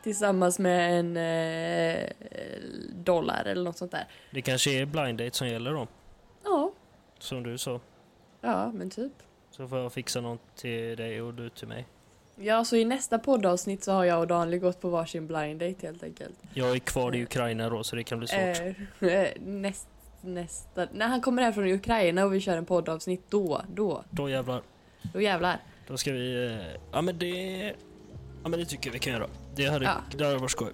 Tillsammans 0.04 0.60
med 0.60 1.00
en 1.00 1.18
eh, 1.18 2.10
dollar 2.94 3.46
eller 3.46 3.64
något 3.64 3.78
sånt 3.78 3.92
där. 3.92 4.08
Det 4.32 4.42
kanske 4.42 4.72
är 4.82 4.86
blind 4.86 5.18
date 5.18 5.38
som 5.38 5.48
gäller 5.48 5.72
då. 5.74 5.88
Ja, 6.44 6.72
Som 7.20 7.44
du 7.44 7.58
sa. 7.58 7.80
ja 8.42 8.72
men 8.72 8.90
typ. 8.90 9.14
Så 9.52 9.68
får 9.68 9.78
jag 9.80 9.94
fixa 9.94 10.22
något 10.22 10.56
till 10.56 10.98
dig 10.98 11.22
och 11.22 11.34
du 11.34 11.50
till 11.50 11.68
mig. 11.68 11.86
Ja, 12.36 12.66
så 12.66 12.76
i 12.76 12.86
nästa 12.86 13.20
poddavsnitt 13.20 13.84
så 13.84 13.92
har 13.92 14.04
jag 14.06 14.20
och 14.20 14.28
Daniel 14.28 14.60
gått 14.60 14.82
på 14.82 14.90
varsin 14.90 15.28
blind 15.28 15.60
date 15.60 15.88
helt 15.88 16.04
enkelt. 16.04 16.36
Jag 16.54 16.72
är 16.76 16.80
kvar 16.80 17.16
i 17.16 17.24
Ukraina 17.24 17.70
då 17.70 17.84
så 17.84 17.96
det 17.96 18.04
kan 18.04 18.20
bli 18.20 18.28
svårt. 18.28 18.76
Eh, 19.12 19.28
näst, 19.46 19.88
nästa, 20.22 20.88
när 20.94 21.08
han 21.08 21.22
kommer 21.22 21.42
hem 21.44 21.54
från 21.54 21.68
Ukraina 21.68 22.26
och 22.26 22.34
vi 22.34 22.40
kör 22.42 22.58
en 22.58 22.66
poddavsnitt 22.66 23.24
då, 23.30 23.62
då, 23.74 24.04
Då 24.10 24.30
jävlar. 24.30 24.62
då 25.14 25.22
jävlar. 25.22 25.60
Då 25.88 25.98
ska 25.98 26.12
vi... 26.12 26.46
eh, 26.46 26.80
Ja 26.92 27.02
men 27.02 27.18
det... 27.18 27.58
Ja 28.44 28.50
men 28.50 28.60
det 28.60 28.66
tycker 28.66 28.88
jag 28.90 28.94
vi 28.94 29.00
kan 29.00 29.14
göra. 29.14 29.28
Det 29.56 29.66
hade, 29.66 29.86
Ja. 29.86 29.96
det 30.18 30.24
hade 30.26 30.38
varit 30.38 30.52
skoj. 30.52 30.72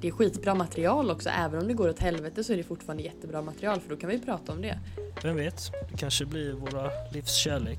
Det 0.00 0.08
är 0.08 0.12
skitbra 0.12 0.54
material 0.54 1.10
också, 1.10 1.28
även 1.28 1.60
om 1.60 1.68
det 1.68 1.74
går 1.74 1.88
åt 1.88 1.98
helvete 1.98 2.44
så 2.44 2.52
är 2.52 2.56
det 2.56 2.62
fortfarande 2.62 3.02
jättebra 3.02 3.42
material 3.42 3.80
för 3.80 3.90
då 3.90 3.96
kan 3.96 4.10
vi 4.10 4.18
prata 4.20 4.52
om 4.52 4.62
det. 4.62 4.78
Vem 5.22 5.36
vet? 5.36 5.72
Det 5.90 5.96
kanske 5.96 6.24
blir 6.26 6.52
våra 6.52 6.90
livs 7.12 7.34
kärlek. 7.36 7.78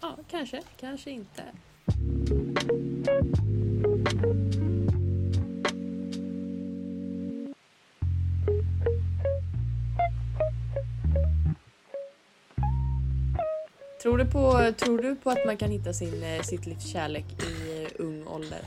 Ja, 0.00 0.16
kanske, 0.30 0.62
kanske 0.80 1.10
inte. 1.10 1.42
Tror 14.08 14.18
du, 14.18 14.24
på, 14.24 14.72
tror 14.78 14.98
du 14.98 15.16
på 15.16 15.30
att 15.30 15.46
man 15.46 15.56
kan 15.56 15.70
hitta 15.70 15.92
sin, 15.92 16.22
eh, 16.22 16.42
sitt 16.42 16.66
livs 16.66 16.86
kärlek 16.86 17.24
i 17.42 17.82
eh, 17.84 17.90
ung 18.06 18.26
ålder? 18.26 18.60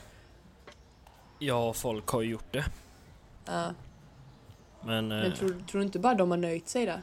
Ja, 1.40 1.74
folk 1.74 2.08
har 2.08 2.22
ju 2.22 2.30
gjort 2.30 2.52
det. 2.54 2.66
Ja. 3.46 3.74
Men, 4.82 5.08
Men 5.08 5.26
eh, 5.26 5.34
tror, 5.34 5.50
tror 5.50 5.80
du 5.80 5.82
inte 5.82 6.00
bara 6.00 6.14
de 6.14 6.32
har 6.32 6.38
nöjt 6.38 6.68
sig 6.70 6.86
där? 6.86 7.02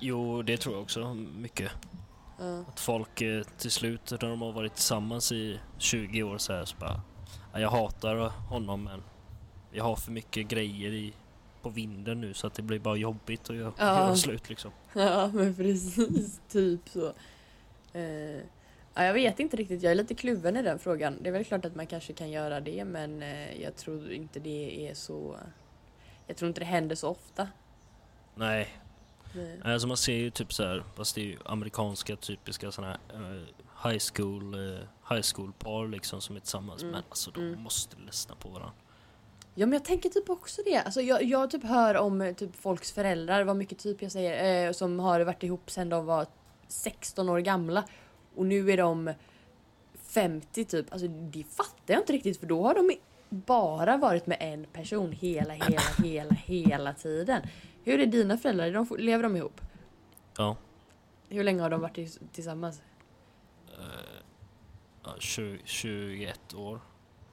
jo, 0.00 0.42
det 0.42 0.56
tror 0.56 0.74
jag 0.74 0.82
också 0.82 1.14
mycket. 1.14 1.72
Ja. 2.38 2.60
Att 2.68 2.80
folk 2.80 3.14
till 3.58 3.70
slut, 3.70 4.10
när 4.10 4.18
de 4.18 4.42
har 4.42 4.52
varit 4.52 4.74
tillsammans 4.74 5.32
i 5.32 5.60
20 5.78 6.22
år 6.22 6.38
så 6.38 6.52
här, 6.52 6.64
så 6.64 6.76
bara... 6.76 7.00
Ja, 7.52 7.60
jag 7.60 7.70
hatar 7.70 8.16
honom 8.48 8.84
men 8.84 9.02
jag 9.72 9.84
har 9.84 9.96
för 9.96 10.12
mycket 10.12 10.48
grejer 10.48 10.92
i, 10.92 11.12
på 11.62 11.68
vinden 11.68 12.20
nu 12.20 12.34
så 12.34 12.46
att 12.46 12.54
det 12.54 12.62
blir 12.62 12.78
bara 12.78 12.96
jobbigt 12.96 13.50
att 13.50 13.56
göra, 13.56 13.72
Ja. 13.78 13.84
göra 13.84 14.16
slut 14.16 14.48
liksom. 14.48 14.70
Ja, 14.92 15.30
men 15.34 15.54
precis. 15.54 16.40
Typ 16.48 16.88
så. 16.88 17.12
Eh, 17.92 18.36
ja, 18.94 19.04
jag 19.04 19.14
vet 19.14 19.40
inte 19.40 19.56
riktigt. 19.56 19.82
Jag 19.82 19.90
är 19.90 19.94
lite 19.94 20.14
kluven 20.14 20.56
i 20.56 20.62
den 20.62 20.78
frågan. 20.78 21.18
Det 21.20 21.28
är 21.28 21.32
väl 21.32 21.44
klart 21.44 21.64
att 21.64 21.74
man 21.74 21.86
kanske 21.86 22.12
kan 22.12 22.30
göra 22.30 22.60
det, 22.60 22.84
men 22.84 23.22
eh, 23.22 23.62
jag 23.62 23.76
tror 23.76 24.12
inte 24.12 24.40
det 24.40 24.88
är 24.88 24.94
så... 24.94 25.36
Jag 26.26 26.36
tror 26.36 26.48
inte 26.48 26.60
det 26.60 26.64
händer 26.64 26.96
så 26.96 27.08
ofta. 27.08 27.48
Nej, 28.34 28.68
Nej. 29.34 29.60
alltså 29.64 29.88
man 29.88 29.96
ser 29.96 30.14
ju 30.14 30.30
typ 30.30 30.52
så 30.52 30.62
här, 30.62 30.84
fast 30.96 31.14
det 31.14 31.20
är 31.20 31.24
ju 31.24 31.38
amerikanska 31.44 32.16
typiska 32.16 32.72
såna 32.72 32.86
här 32.86 32.98
eh, 33.14 33.90
high 33.90 34.02
school, 34.14 34.54
eh, 34.54 34.80
high 35.10 35.22
school 35.34 35.52
par 35.52 35.88
liksom 35.88 36.20
som 36.20 36.36
är 36.36 36.40
tillsammans 36.40 36.82
Mm, 36.82 36.92
men 36.92 37.02
alltså 37.08 37.30
de 37.30 37.40
mm. 37.40 37.60
måste 37.60 37.96
ledsna 38.06 38.34
på 38.34 38.48
varandra. 38.48 38.72
Ja, 39.54 39.66
men 39.66 39.72
jag 39.72 39.84
tänker 39.84 40.08
typ 40.08 40.30
också 40.30 40.62
det. 40.64 40.76
Alltså, 40.76 41.00
jag, 41.00 41.22
jag 41.22 41.50
typ 41.50 41.64
hör 41.64 41.96
om 41.96 42.20
eh, 42.20 42.34
typ 42.34 42.56
folks 42.56 42.92
föräldrar, 42.92 43.44
vad 43.44 43.56
mycket 43.56 43.78
typ 43.78 44.02
jag 44.02 44.12
säger, 44.12 44.66
eh, 44.66 44.72
som 44.72 44.98
har 44.98 45.20
varit 45.20 45.42
ihop 45.42 45.70
sedan 45.70 45.88
de 45.88 46.06
var 46.06 46.26
16 46.68 47.28
år 47.28 47.38
gamla. 47.38 47.84
Och 48.36 48.46
nu 48.46 48.70
är 48.70 48.76
de 48.76 49.14
50 49.94 50.64
typ. 50.64 50.92
Alltså 50.92 51.08
det 51.08 51.44
fattar 51.44 51.94
jag 51.94 52.00
inte 52.00 52.12
riktigt 52.12 52.40
för 52.40 52.46
då 52.46 52.62
har 52.62 52.74
de 52.74 52.96
bara 53.30 53.96
varit 53.96 54.26
med 54.26 54.36
en 54.40 54.64
person 54.64 55.12
hela, 55.12 55.54
hela, 55.54 55.80
hela, 56.04 56.34
hela 56.34 56.92
tiden. 56.92 57.42
Hur 57.84 58.00
är 58.00 58.06
dina 58.06 58.38
föräldrar? 58.38 58.98
Lever 58.98 59.22
de 59.22 59.36
ihop? 59.36 59.60
Ja. 60.36 60.56
Hur 61.28 61.44
länge 61.44 61.62
har 61.62 61.70
de 61.70 61.80
varit 61.80 62.18
tillsammans? 62.32 62.82
Ja 65.04 65.14
20, 65.18 65.58
21 65.64 66.54
år. 66.54 66.80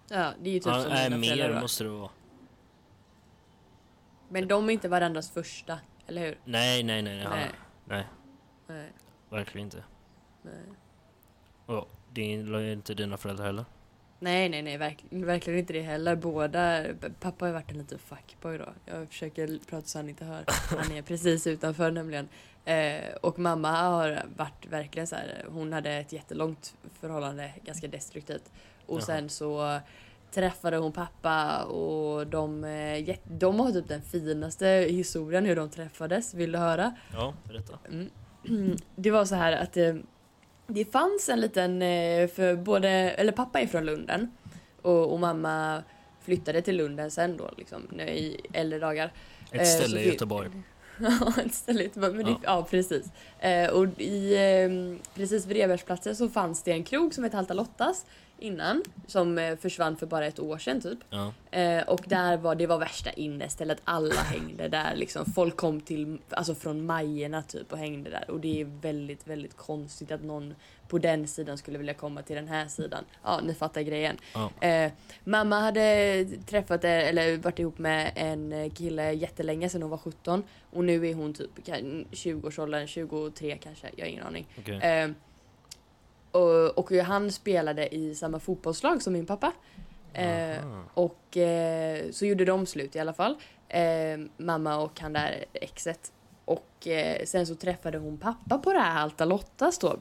Ja, 0.08 0.34
det 0.42 0.50
är 0.50 0.54
ju 0.54 0.60
typ 0.60 0.68
Ja, 0.68 0.82
som 0.82 0.92
föräldrar 0.92 1.18
mer 1.18 1.54
då. 1.54 1.62
måste 1.62 1.84
det 1.84 1.90
vara. 1.90 2.10
Men 4.30 4.48
de 4.48 4.70
är 4.70 4.74
inte 4.74 4.90
varandras 4.90 5.32
första, 5.32 5.80
eller 6.08 6.22
hur? 6.22 6.40
Nej, 6.46 6.84
nej, 6.84 7.02
nej, 7.02 7.18
nej. 7.18 7.52
Nej. 7.88 8.06
nej. 8.68 8.90
Verkligen 9.30 9.68
inte. 9.68 9.84
Nej. 10.42 10.54
Och 11.66 11.90
är 12.16 12.74
inte 12.74 12.94
dina 12.94 13.18
föräldrar 13.18 13.46
heller? 13.46 13.66
Nej, 14.20 14.50
nej, 14.50 14.62
nej, 14.62 14.78
verkligen, 14.78 15.26
verkligen 15.26 15.60
inte 15.60 15.74
det 15.74 15.82
heller. 15.82 16.16
Båda, 16.16 16.84
pappa 17.20 17.46
har 17.46 17.54
varit 17.54 17.72
en 17.72 17.78
liten 17.78 18.00
fuckboy 18.00 18.58
då. 18.58 18.70
Jag 18.86 19.08
försöker 19.08 19.60
prata 19.70 19.88
så 19.88 19.98
han 19.98 20.10
inte 20.10 20.26
hör. 20.26 20.44
Han 20.70 20.92
är 20.92 21.02
precis 21.02 21.48
utanför 21.48 21.92
nämligen. 21.92 22.30
Eh, 22.66 23.14
och 23.22 23.40
mamma 23.40 23.72
har 23.72 24.24
varit 24.38 24.66
verkligen 24.70 25.08
så 25.08 25.16
här. 25.16 25.46
hon 25.50 25.74
hade 25.74 25.92
ett 25.92 26.14
jättelångt 26.14 26.76
förhållande, 27.00 27.54
ganska 27.66 27.88
destruktivt. 27.88 28.52
Och 28.86 28.98
Jaha. 28.98 29.06
sen 29.06 29.30
så 29.30 29.80
träffade 30.32 30.78
hon 30.78 30.92
pappa 30.92 31.64
och 31.64 32.28
de, 32.28 32.64
eh, 32.64 33.16
de 33.24 33.60
har 33.60 33.72
typ 33.72 33.88
den 33.88 34.02
finaste 34.02 34.68
historien 34.68 35.46
hur 35.46 35.56
de 35.56 35.70
träffades. 35.70 36.34
Vill 36.34 36.52
du 36.52 36.58
höra? 36.58 36.96
Ja, 37.14 37.34
berätta. 37.48 37.80
Mm. 37.88 38.10
Det 38.96 39.12
var 39.12 39.26
så 39.26 39.36
här 39.36 39.52
att 39.52 39.78
eh, 39.78 39.96
det 40.68 40.86
fanns 40.92 41.30
en 41.30 41.42
liten, 41.42 41.82
eh, 41.82 42.28
för 42.28 42.56
både, 42.56 42.90
eller 42.90 43.32
pappa 43.32 43.60
är 43.60 43.68
från 43.68 43.86
Lunden 43.86 44.32
och, 44.82 45.14
och 45.14 45.20
mamma 45.20 45.84
flyttade 46.22 46.62
till 46.62 46.78
Lunden 46.78 47.12
sen 47.12 47.38
då 47.38 47.52
liksom 47.58 48.00
i 48.00 48.38
äldre 48.54 48.80
dagar. 48.80 49.14
Ett 49.52 49.62
Eh, 49.62 49.66
så 49.66 49.78
ställe 49.84 50.00
i 50.00 50.04
vi- 50.04 50.10
Göteborg. 50.10 50.50
Ja, 51.02 51.34
ett 51.46 51.54
ställe 51.54 51.82
i 51.82 51.84
Göteborg, 51.84 52.14
men 52.14 52.26
det, 52.26 52.32
Ja. 52.32 52.38
ja. 52.44 52.68
precis. 52.70 53.06
Och 53.72 54.02
i, 54.02 54.36
precis 55.16 55.46
vid 55.46 55.58
Rebergsplatsen 55.58 56.16
så 56.16 56.30
fanns 56.30 56.64
det 56.64 56.72
en 56.72 56.84
krog 56.84 57.14
som 57.14 57.24
hette 57.24 57.36
Halta 57.38 57.54
Lottas 57.54 58.06
innan 58.42 58.84
som 59.08 59.38
eh, 59.38 59.56
försvann 59.58 59.98
för 59.98 60.06
bara 60.06 60.26
ett 60.26 60.40
år 60.40 60.58
sedan 60.58 60.82
typ. 60.82 61.00
Ja. 61.10 61.34
Eh, 61.60 61.84
och 61.90 62.02
där 62.06 62.38
var 62.38 62.56
det 62.56 62.68
var 62.68 62.78
värsta 62.80 63.12
innestället, 63.12 63.82
alla 63.84 64.16
hängde 64.16 64.68
där 64.68 64.96
liksom. 64.96 65.26
Folk 65.26 65.56
kom 65.56 65.82
till, 65.82 66.18
alltså 66.30 66.56
från 66.56 66.86
Majerna 66.86 67.42
typ 67.42 67.72
och 67.72 67.78
hängde 67.78 68.10
där. 68.10 68.32
Och 68.32 68.40
det 68.40 68.62
är 68.62 68.66
väldigt, 68.82 69.28
väldigt 69.28 69.58
konstigt 69.58 70.12
att 70.12 70.24
någon 70.24 70.56
på 70.88 70.98
den 70.98 71.28
sidan 71.28 71.58
skulle 71.58 71.78
vilja 71.78 71.94
komma 71.94 72.22
till 72.22 72.36
den 72.36 72.48
här 72.48 72.68
sidan. 72.68 73.04
Ja, 73.24 73.40
ni 73.44 73.54
fattar 73.54 73.82
grejen. 73.82 74.18
Ja. 74.34 74.68
Eh, 74.68 74.92
mamma 75.24 75.60
hade 75.60 76.26
träffat, 76.48 76.84
eh, 76.84 76.92
eller 76.92 77.38
varit 77.38 77.60
ihop 77.60 77.78
med 77.80 78.12
en 78.16 78.70
kille 78.70 79.14
jättelänge 79.14 79.70
sedan 79.70 79.82
hon 79.82 79.92
var 79.92 79.98
17. 79.98 80.44
Och 80.72 80.84
nu 80.86 81.08
är 81.08 81.14
hon 81.14 81.34
typ 81.34 81.66
kan- 81.66 82.06
20-årsåldern, 82.12 82.88
23 82.88 83.58
kanske, 83.64 83.88
jag 83.96 84.06
har 84.06 84.10
ingen 84.12 84.24
aning. 84.26 84.48
Okej. 84.60 84.76
Eh, 84.78 85.10
och, 86.32 86.78
och 86.78 86.92
han 86.92 87.32
spelade 87.32 87.96
i 87.96 88.16
samma 88.16 88.40
fotbollslag 88.40 89.02
som 89.02 89.14
min 89.14 89.26
pappa. 89.26 89.54
Eh, 90.14 90.58
och 90.94 91.38
eh, 91.38 92.12
så 92.12 92.26
gjorde 92.26 92.46
de 92.46 92.66
slut 92.66 92.96
i 92.96 93.00
alla 93.00 93.14
fall. 93.14 93.36
Eh, 93.70 94.20
mamma 94.38 94.78
och 94.78 95.00
han 95.00 95.14
där 95.14 95.46
exet. 95.54 96.12
Och 96.46 96.88
eh, 96.88 97.26
sen 97.26 97.48
så 97.48 97.56
träffade 97.56 97.98
hon 97.98 98.18
pappa 98.18 98.58
på 98.58 98.74
det 98.74 98.80
här 98.80 99.02
Alta 99.02 99.26
Lottas 99.26 99.80
då. 99.80 99.98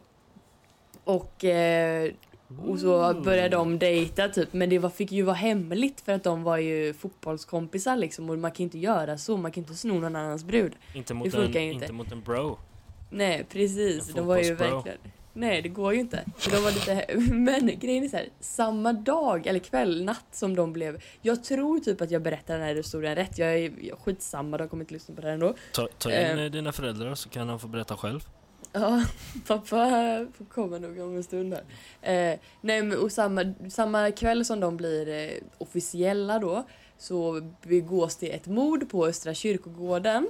Och, 1.05 1.45
eh, 1.45 2.13
och 2.67 2.79
så 2.79 3.15
började 3.25 3.49
de 3.49 3.79
dejta 3.79 4.29
typ. 4.29 4.53
Men 4.53 4.71
det 4.71 4.79
var, 4.79 4.91
fick 4.91 5.13
ju 5.13 5.23
vara 5.23 5.37
hemligt 5.37 6.01
för 6.01 6.13
att 6.13 6.25
de 6.25 6.43
var 6.43 6.57
ju 6.57 6.95
fotbollskompisar 6.95 7.97
liksom. 7.97 8.31
Och 8.31 8.39
man 8.39 8.51
kan 8.51 8.65
inte 8.65 8.79
göra 8.79 9.19
så, 9.19 9.37
man 9.37 9.53
kan 9.53 9.63
inte 9.63 9.75
sno 9.75 9.95
någon 9.95 10.17
annans 10.17 10.45
brud. 10.45 10.73
Inte 10.95 11.13
det 11.13 11.19
mot, 11.19 11.27
en, 11.27 11.33
funkar 11.33 11.61
ju 11.61 11.73
inte. 11.73 11.85
inte. 11.85 11.93
mot 11.93 12.13
en 12.13 12.23
bro. 12.23 12.59
Nej 13.11 13.47
precis, 13.49 14.09
En 14.09 14.15
de 14.15 14.27
var 14.27 14.39
ju 14.39 14.55
verkligen... 14.55 14.99
Nej 15.33 15.63
det 15.63 15.69
går 15.69 15.95
ju 15.95 16.01
inte. 16.01 16.25
För 16.37 16.51
de 16.51 16.57
var 16.63 16.71
lite... 16.71 17.07
Men 17.35 17.79
grejen 17.79 18.05
är 18.05 18.09
så 18.09 18.17
här, 18.17 18.29
samma 18.41 18.93
dag 18.93 19.47
eller 19.47 19.59
kväll, 19.59 20.05
natt 20.05 20.27
som 20.33 20.57
de 20.57 20.73
blev... 20.73 21.03
Jag 21.23 21.45
tror 21.45 21.81
typ 21.81 22.01
att 22.01 22.11
jag 22.11 22.23
berättar 22.23 22.55
den 22.59 22.67
här 22.67 22.75
historien 22.75 23.15
rätt. 23.15 23.39
Jag 23.39 23.59
är 23.59 23.97
skitsamma, 24.05 24.57
de 24.59 24.69
kommer 24.69 24.83
inte 24.85 24.95
lyssna 24.95 25.15
på 25.15 25.21
det 25.21 25.27
här 25.27 25.35
ändå. 25.35 25.55
Ta, 25.73 25.89
ta 25.99 26.11
in 26.11 26.17
Eh. 26.17 26.45
eh, 26.45 26.51
dina 26.51 26.73
föräldrar 26.73 27.15
så 27.15 27.29
kan 27.29 27.49
han 27.49 27.59
få 27.59 27.69
berätta 27.69 27.97
själv. 27.97 28.21
Ja, 28.73 29.03
pappa 29.47 29.67
får 30.39 30.45
komma 30.49 30.79
nog 30.79 30.99
om 31.01 31.17
en 31.17 31.23
stund 31.23 31.55
här. 31.55 32.33
Eh, 32.33 32.39
nej 32.61 32.83
men 32.83 32.99
och 32.99 33.13
samma, 33.13 33.55
samma 33.71 34.11
kväll 34.11 34.45
som 34.45 34.61
de 34.61 34.77
blir 34.77 35.09
eh, 35.09 35.31
officiella 35.59 36.39
då 36.39 36.65
så 36.99 37.51
begås 37.63 38.17
det 38.17 38.31
ett 38.35 38.47
mord 38.47 38.91
på 38.91 39.07
Östra 39.07 39.35
kyrkogården. 39.35 40.29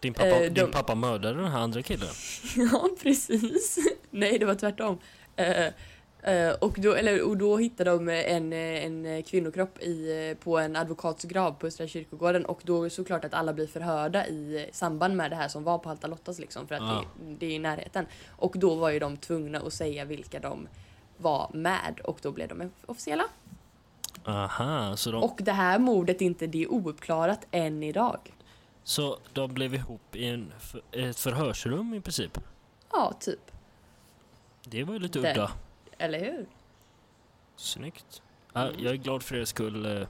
Din 0.00 0.14
pappa, 0.14 0.26
Eh, 0.28 0.40
de- 0.40 0.48
din 0.48 0.70
pappa 0.70 0.94
mördade 0.94 1.34
den 1.42 1.50
här 1.50 1.60
andra 1.60 1.82
killen. 1.82 2.08
Ja, 2.72 2.88
precis. 3.02 3.78
Nej, 4.10 4.38
det 4.38 4.44
var 4.46 4.54
tvärtom. 4.54 4.98
Eh, 5.36 5.66
eh, 6.22 6.52
och, 6.60 6.74
då, 6.80 6.94
eller, 6.94 7.22
och 7.28 7.36
då 7.36 7.56
hittade 7.56 7.90
de 7.90 8.08
en, 8.08 8.52
eh, 8.52 8.84
en 8.84 9.22
kvinnokropp 9.22 9.78
i, 9.82 10.28
eh, 10.30 10.44
på 10.44 10.58
en 10.58 10.76
advokats 10.76 11.24
grav 11.24 11.52
på 11.52 11.66
Östra 11.66 11.86
kyrkogården 11.88 12.46
och 12.46 12.60
då 12.64 12.90
såklart 12.90 13.24
att 13.24 13.34
alla 13.34 13.52
blir 13.52 13.66
förhörda 13.66 14.26
i 14.26 14.68
samband 14.72 15.16
med 15.16 15.30
det 15.30 15.36
här 15.36 15.48
som 15.48 15.64
var 15.64 15.78
på 15.78 15.88
Halta 15.88 16.06
Lottas 16.06 16.38
liksom 16.38 16.68
för 16.68 16.74
att 16.74 16.80
Ja. 16.82 17.04
det, 17.20 17.34
det 17.38 17.46
är 17.46 17.50
i 17.50 17.58
närheten. 17.58 18.06
Och 18.28 18.52
då 18.58 18.74
var 18.74 18.90
ju 18.90 18.98
de 18.98 19.16
tvungna 19.16 19.58
att 19.58 19.72
säga 19.72 20.04
vilka 20.04 20.40
de 20.40 20.68
var 21.18 21.50
med 21.54 22.00
och 22.04 22.18
då 22.22 22.30
blev 22.32 22.48
de 22.48 22.70
officiella. 22.86 23.24
Aha, 24.24 24.96
så 24.96 25.10
de, 25.10 25.22
Och 25.22 25.38
det 25.42 25.52
här 25.52 25.78
mordet 25.78 26.20
inte 26.20 26.46
det 26.46 26.62
är 26.62 26.72
ouppklarat 26.72 27.46
än 27.50 27.82
idag. 27.82 28.18
Så 28.88 29.18
de 29.32 29.54
blev 29.54 29.74
ihop 29.74 30.16
i 30.16 30.26
en, 30.26 30.52
ett 30.92 31.18
förhörsrum 31.18 31.94
i 31.94 32.00
princip? 32.00 32.38
Ja, 32.92 33.12
typ. 33.20 33.50
Det 34.64 34.84
var 34.84 34.92
ju 34.94 34.98
lite 35.00 35.18
udda. 35.18 35.52
Eller 35.98 36.18
hur? 36.20 36.46
Snyggt. 37.56 38.22
Ja, 38.52 38.70
jag 38.78 38.92
är 38.92 38.96
glad 38.96 39.22
för 39.22 39.36
er 39.36 39.44
skull, 39.44 39.86
eh, 39.86 40.06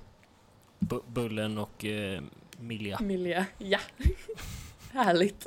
Bu- 0.78 1.02
Bullen 1.08 1.58
och 1.58 1.84
eh, 1.84 2.22
Milja. 2.58 2.98
Milja, 3.00 3.46
ja. 3.58 3.78
Härligt. 4.92 5.46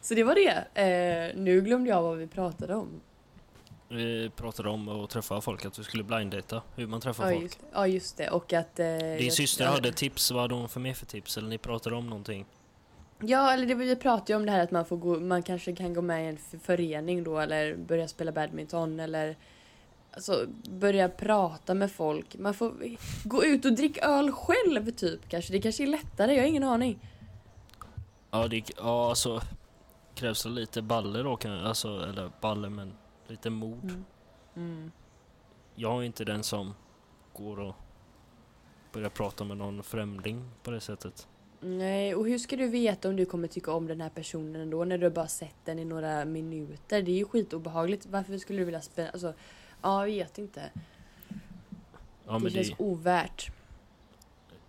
Så 0.00 0.14
det 0.14 0.24
var 0.24 0.34
det. 0.34 0.80
Eh, 0.82 1.36
nu 1.42 1.60
glömde 1.60 1.90
jag 1.90 2.02
vad 2.02 2.16
vi 2.18 2.26
pratade 2.26 2.74
om. 2.74 3.00
Vi 3.88 4.30
pratade 4.36 4.68
om 4.68 4.88
att 4.88 5.10
träffa 5.10 5.40
folk, 5.40 5.64
att 5.64 5.78
vi 5.78 5.84
skulle 5.84 6.04
blinddata, 6.04 6.62
hur 6.76 6.86
man 6.86 7.00
träffar 7.00 7.24
Ja 7.24 7.30
folk. 7.30 7.42
just, 7.42 7.58
ja 7.72 7.86
just 7.86 8.16
det 8.16 8.30
och 8.30 8.52
att... 8.52 8.78
Eh, 8.80 8.86
Din 8.86 9.18
jag- 9.24 9.32
syster 9.32 9.64
ja, 9.64 9.70
hade 9.70 9.92
tips, 9.92 10.30
vad 10.30 10.42
hade 10.42 10.54
hon 10.54 10.68
för 10.68 10.80
mer 10.80 10.94
för 10.94 11.06
tips? 11.06 11.36
Eller 11.38 11.48
ni 11.48 11.58
pratade 11.58 11.96
om 11.96 12.06
någonting? 12.06 12.46
Ja 13.20 13.52
eller 13.52 13.66
det, 13.66 13.74
vi 13.74 13.96
pratade 13.96 14.32
ju 14.32 14.36
om 14.36 14.46
det 14.46 14.52
här 14.52 14.60
att 14.62 14.70
man, 14.70 14.84
får 14.84 14.96
gå, 14.96 15.20
man 15.20 15.42
kanske 15.42 15.76
kan 15.76 15.94
gå 15.94 16.02
med 16.02 16.24
i 16.24 16.28
en 16.28 16.60
förening 16.60 17.24
då 17.24 17.38
eller 17.38 17.76
börja 17.76 18.08
spela 18.08 18.32
badminton 18.32 19.00
eller 19.00 19.36
alltså, 20.12 20.46
börja 20.70 21.08
prata 21.08 21.74
med 21.74 21.92
folk. 21.92 22.36
Man 22.38 22.54
får 22.54 22.72
gå 23.24 23.44
ut 23.44 23.64
och 23.64 23.72
dricka 23.72 24.00
öl 24.00 24.32
själv 24.32 24.90
typ 24.90 25.28
kanske. 25.28 25.52
Det 25.52 25.60
kanske 25.60 25.82
är 25.82 25.86
lättare, 25.86 26.34
jag 26.34 26.42
har 26.42 26.48
ingen 26.48 26.64
aning. 26.64 26.98
Ja, 28.30 28.48
det, 28.48 28.62
ja 28.76 29.08
alltså 29.08 29.40
krävs 30.14 30.42
det 30.42 30.48
lite 30.48 30.82
baller 30.82 31.24
då 31.24 31.36
kan 31.36 31.52
alltså, 31.52 31.88
eller 31.88 32.30
baller 32.40 32.68
men 32.68 32.92
lite 33.26 33.50
mod. 33.50 33.84
Mm. 33.84 34.04
Mm. 34.56 34.92
Jag 35.74 36.00
är 36.00 36.02
inte 36.02 36.24
den 36.24 36.42
som 36.42 36.74
går 37.32 37.60
och 37.60 37.74
börjar 38.92 39.08
prata 39.08 39.44
med 39.44 39.56
någon 39.56 39.82
främling 39.82 40.50
på 40.62 40.70
det 40.70 40.80
sättet. 40.80 41.28
Nej, 41.60 42.14
och 42.14 42.26
hur 42.26 42.38
ska 42.38 42.56
du 42.56 42.68
veta 42.68 43.08
om 43.08 43.16
du 43.16 43.26
kommer 43.26 43.48
tycka 43.48 43.72
om 43.72 43.86
den 43.86 44.00
här 44.00 44.10
personen 44.10 44.56
ändå 44.62 44.84
när 44.84 44.98
du 44.98 45.10
bara 45.10 45.28
sett 45.28 45.56
den 45.64 45.78
i 45.78 45.84
några 45.84 46.24
minuter? 46.24 47.02
Det 47.02 47.10
är 47.10 47.16
ju 47.16 47.24
skitobehagligt. 47.24 48.06
Varför 48.06 48.38
skulle 48.38 48.58
du 48.58 48.64
vilja 48.64 48.82
spänna... 48.82 49.10
Alltså, 49.10 49.34
ja, 49.82 50.08
jag 50.08 50.24
vet 50.24 50.38
inte. 50.38 50.70
Ja, 52.26 52.38
det 52.38 52.50
känns 52.50 52.68
det, 52.68 52.74
ovärt. 52.78 53.52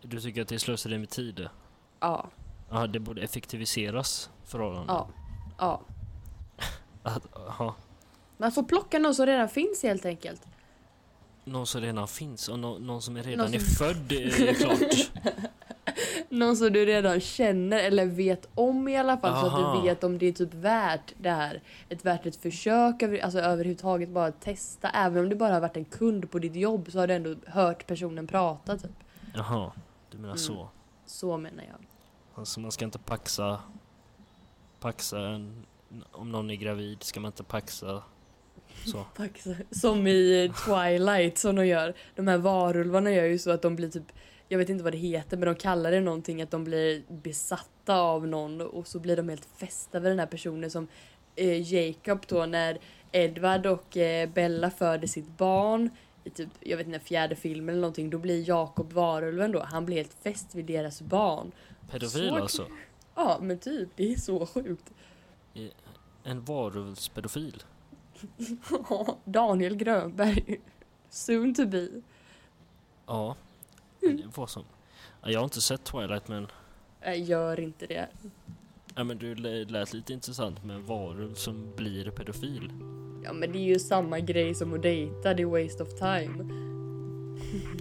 du 0.01 0.19
tycker 0.21 0.41
att 0.41 0.47
det 0.47 0.55
är 0.55 0.59
slöseri 0.59 0.97
med 0.97 1.09
tid? 1.09 1.49
Ja, 1.99 2.29
Ja, 2.69 2.87
det 2.87 2.99
borde 2.99 3.21
effektiviseras 3.21 4.29
förhållanden. 4.43 4.95
ja, 4.95 5.09
ja. 5.57 5.81
Att, 7.03 7.35
aha, 7.35 7.75
Man 8.37 8.51
får 8.51 8.63
plocka 8.63 8.99
någon 8.99 9.15
som 9.15 9.25
redan 9.25 9.49
finns 9.49 9.83
helt 9.83 10.05
enkelt. 10.05 10.41
någon 11.43 11.67
som 11.67 11.81
redan 11.81 12.07
finns 12.07 12.49
och 12.49 12.59
nå- 12.59 12.77
någon 12.77 13.01
som 13.01 13.17
är 13.17 13.23
redan 13.23 13.45
Någon 13.45 13.53
är 13.55 13.59
som- 13.59 13.75
född 13.85 14.11
är 14.11 14.53
klart. 14.53 15.25
Någon 16.29 16.57
som 16.57 16.73
du 16.73 16.85
redan 16.85 17.19
känner 17.19 17.77
eller 17.83 18.05
vet 18.05 18.47
om 18.55 18.87
i 18.87 18.97
alla 18.97 19.17
fall 19.17 19.41
så 19.41 19.47
att 19.47 19.53
Aha. 19.53 19.75
du 19.81 19.81
vet 19.89 20.03
om 20.03 20.17
det 20.17 20.25
är 20.25 20.31
typ 20.31 20.53
värt 20.53 21.13
det 21.17 21.29
här. 21.29 21.61
Ett 21.89 22.05
värt 22.05 22.25
ett 22.25 22.35
försök, 22.35 23.03
alltså 23.03 23.39
överhuvudtaget 23.39 24.09
bara 24.09 24.31
testa. 24.31 24.89
Även 24.89 25.23
om 25.23 25.29
du 25.29 25.35
bara 25.35 25.53
har 25.53 25.61
varit 25.61 25.77
en 25.77 25.85
kund 25.85 26.31
på 26.31 26.39
ditt 26.39 26.55
jobb 26.55 26.91
så 26.91 26.99
har 26.99 27.07
du 27.07 27.13
ändå 27.13 27.35
hört 27.47 27.87
personen 27.87 28.27
prata 28.27 28.77
typ. 28.77 28.91
Jaha, 29.33 29.71
du 30.11 30.17
menar 30.17 30.29
Mm. 30.29 30.37
så. 30.37 30.69
Så 31.05 31.37
menar 31.37 31.63
jag. 31.63 31.85
Alltså 32.35 32.59
man 32.59 32.71
ska 32.71 32.85
inte 32.85 32.99
paxa, 32.99 33.59
paxa 34.79 35.19
en, 35.19 35.65
om 36.11 36.31
någon 36.31 36.49
är 36.49 36.55
gravid 36.55 37.03
ska 37.03 37.19
man 37.19 37.29
inte 37.29 37.43
paxa 37.43 38.03
så. 38.91 39.05
Som 39.71 40.07
i 40.07 40.51
Twilight 40.65 41.37
som 41.37 41.55
de 41.55 41.67
gör. 41.67 41.93
De 42.15 42.27
här 42.27 42.37
varulvarna 42.37 43.11
gör 43.11 43.25
ju 43.25 43.37
så 43.39 43.51
att 43.51 43.61
de 43.61 43.75
blir 43.75 43.89
typ 43.89 44.11
jag 44.47 44.57
vet 44.57 44.69
inte 44.69 44.83
vad 44.83 44.93
det 44.93 44.97
heter 44.97 45.37
men 45.37 45.45
de 45.45 45.55
kallar 45.55 45.91
det 45.91 45.99
någonting 45.99 46.41
att 46.41 46.51
de 46.51 46.63
blir 46.63 47.03
besatta 47.07 47.99
av 47.99 48.27
någon 48.27 48.61
och 48.61 48.87
så 48.87 48.99
blir 48.99 49.17
de 49.17 49.29
helt 49.29 49.47
fästa 49.57 49.99
vid 49.99 50.11
den 50.11 50.19
här 50.19 50.25
personen 50.25 50.71
som 50.71 50.87
eh, 51.35 51.73
Jacob 51.73 52.19
då 52.27 52.45
när 52.45 52.77
Edward 53.11 53.65
och 53.65 53.97
eh, 53.97 54.29
Bella 54.29 54.71
föder 54.71 55.07
sitt 55.07 55.37
barn 55.37 55.89
i 56.23 56.29
typ, 56.29 56.49
jag 56.59 56.77
vet 56.77 56.87
inte, 56.87 56.99
fjärde 56.99 57.35
filmen 57.35 57.69
eller 57.69 57.81
någonting, 57.81 58.09
då 58.09 58.17
blir 58.17 58.49
Jacob 58.49 58.93
varulven 58.93 59.51
då, 59.51 59.63
han 59.63 59.85
blir 59.85 59.97
helt 59.97 60.13
fäst 60.23 60.55
vid 60.55 60.65
deras 60.65 61.01
barn. 61.01 61.51
Pedofil 61.91 62.29
Så- 62.29 62.35
alltså. 62.35 62.67
Ja 63.15 63.37
men 63.41 63.59
typ, 63.59 63.89
det 63.95 64.11
är 64.13 64.15
så 64.15 64.45
sjukt. 64.45 64.93
En 66.23 66.45
varulvspedofil. 66.45 67.63
Daniel 69.25 69.75
Grönberg, 69.75 70.59
soon 71.09 71.53
to 71.53 71.65
be. 71.65 71.87
Ja, 73.07 73.35
Mm. 74.03 74.17
det 74.17 74.37
var 74.37 74.47
som. 74.47 74.63
Ja, 75.21 75.29
Jag 75.31 75.39
har 75.39 75.43
inte 75.43 75.61
sett 75.61 75.83
Twilight 75.83 76.27
men, 76.27 76.47
Nej, 77.05 77.21
gör 77.23 77.59
inte 77.59 77.85
det. 77.85 78.07
ja, 78.95 79.03
men 79.03 79.17
du 79.17 79.35
lä- 79.35 79.63
lät 79.65 79.93
lite 79.93 80.13
intressant 80.13 80.63
med 80.65 80.81
varulv 80.81 81.33
som 81.33 81.73
blir 81.75 82.09
pedofil. 82.11 82.71
Ja 83.23 83.33
men 83.33 83.51
det 83.51 83.57
är 83.57 83.63
ju 83.63 83.79
samma 83.79 84.19
grej 84.19 84.55
som 84.55 84.73
att 84.73 84.81
dejta, 84.81 85.33
det 85.33 85.41
är 85.43 85.63
waste 85.63 85.83
of 85.83 85.89
time. 85.99 86.43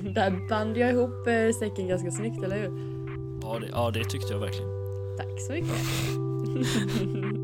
Där 0.14 0.49
band 0.49 0.76
jag 0.76 0.91
ihop 0.91 1.26
eh, 1.26 1.51
säcken 1.59 1.89
ganska 1.89 2.11
snyggt, 2.11 2.43
eller 2.45 2.57
hur? 2.59 2.95
Ja 3.43 3.59
det, 3.59 3.66
ja, 3.68 3.91
det 3.91 4.05
tyckte 4.05 4.32
jag 4.32 4.41
verkligen. 4.41 4.70
Tack 5.18 5.41
så 5.41 5.53
mycket. 5.53 7.43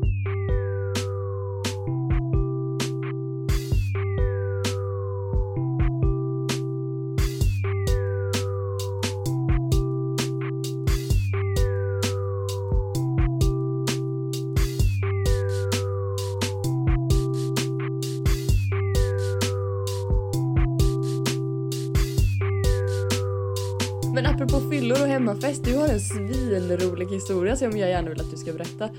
svinrolig 26.79 27.07
historia 27.07 27.55
som 27.55 27.77
jag 27.77 27.89
gärna 27.89 28.09
vill 28.09 28.21
att 28.21 28.31
du 28.31 28.37
ska 28.37 28.53
berätta. 28.53 28.89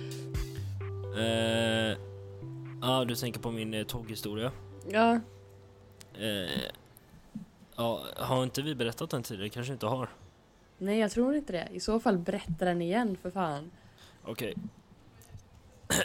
Eh, 1.18 1.96
ja, 2.82 3.04
du 3.04 3.14
tänker 3.14 3.40
på 3.40 3.50
min 3.50 3.74
eh, 3.74 3.84
tåghistoria. 3.84 4.52
Ja, 4.88 5.20
Eh, 6.14 6.62
ja, 7.76 8.02
har 8.16 8.42
inte 8.42 8.62
vi 8.62 8.74
berättat 8.74 9.10
den 9.10 9.22
tidigare? 9.22 9.48
Kanske 9.48 9.72
inte 9.72 9.86
har. 9.86 10.08
nej 10.78 10.98
jag 10.98 11.10
tror 11.10 11.34
inte 11.34 11.52
det. 11.52 11.68
I 11.72 11.80
så 11.80 12.00
fall 12.00 12.18
berätta 12.18 12.64
den 12.64 12.82
igen 12.82 13.16
för 13.22 13.30
fan. 13.30 13.70
Okej. 14.24 14.54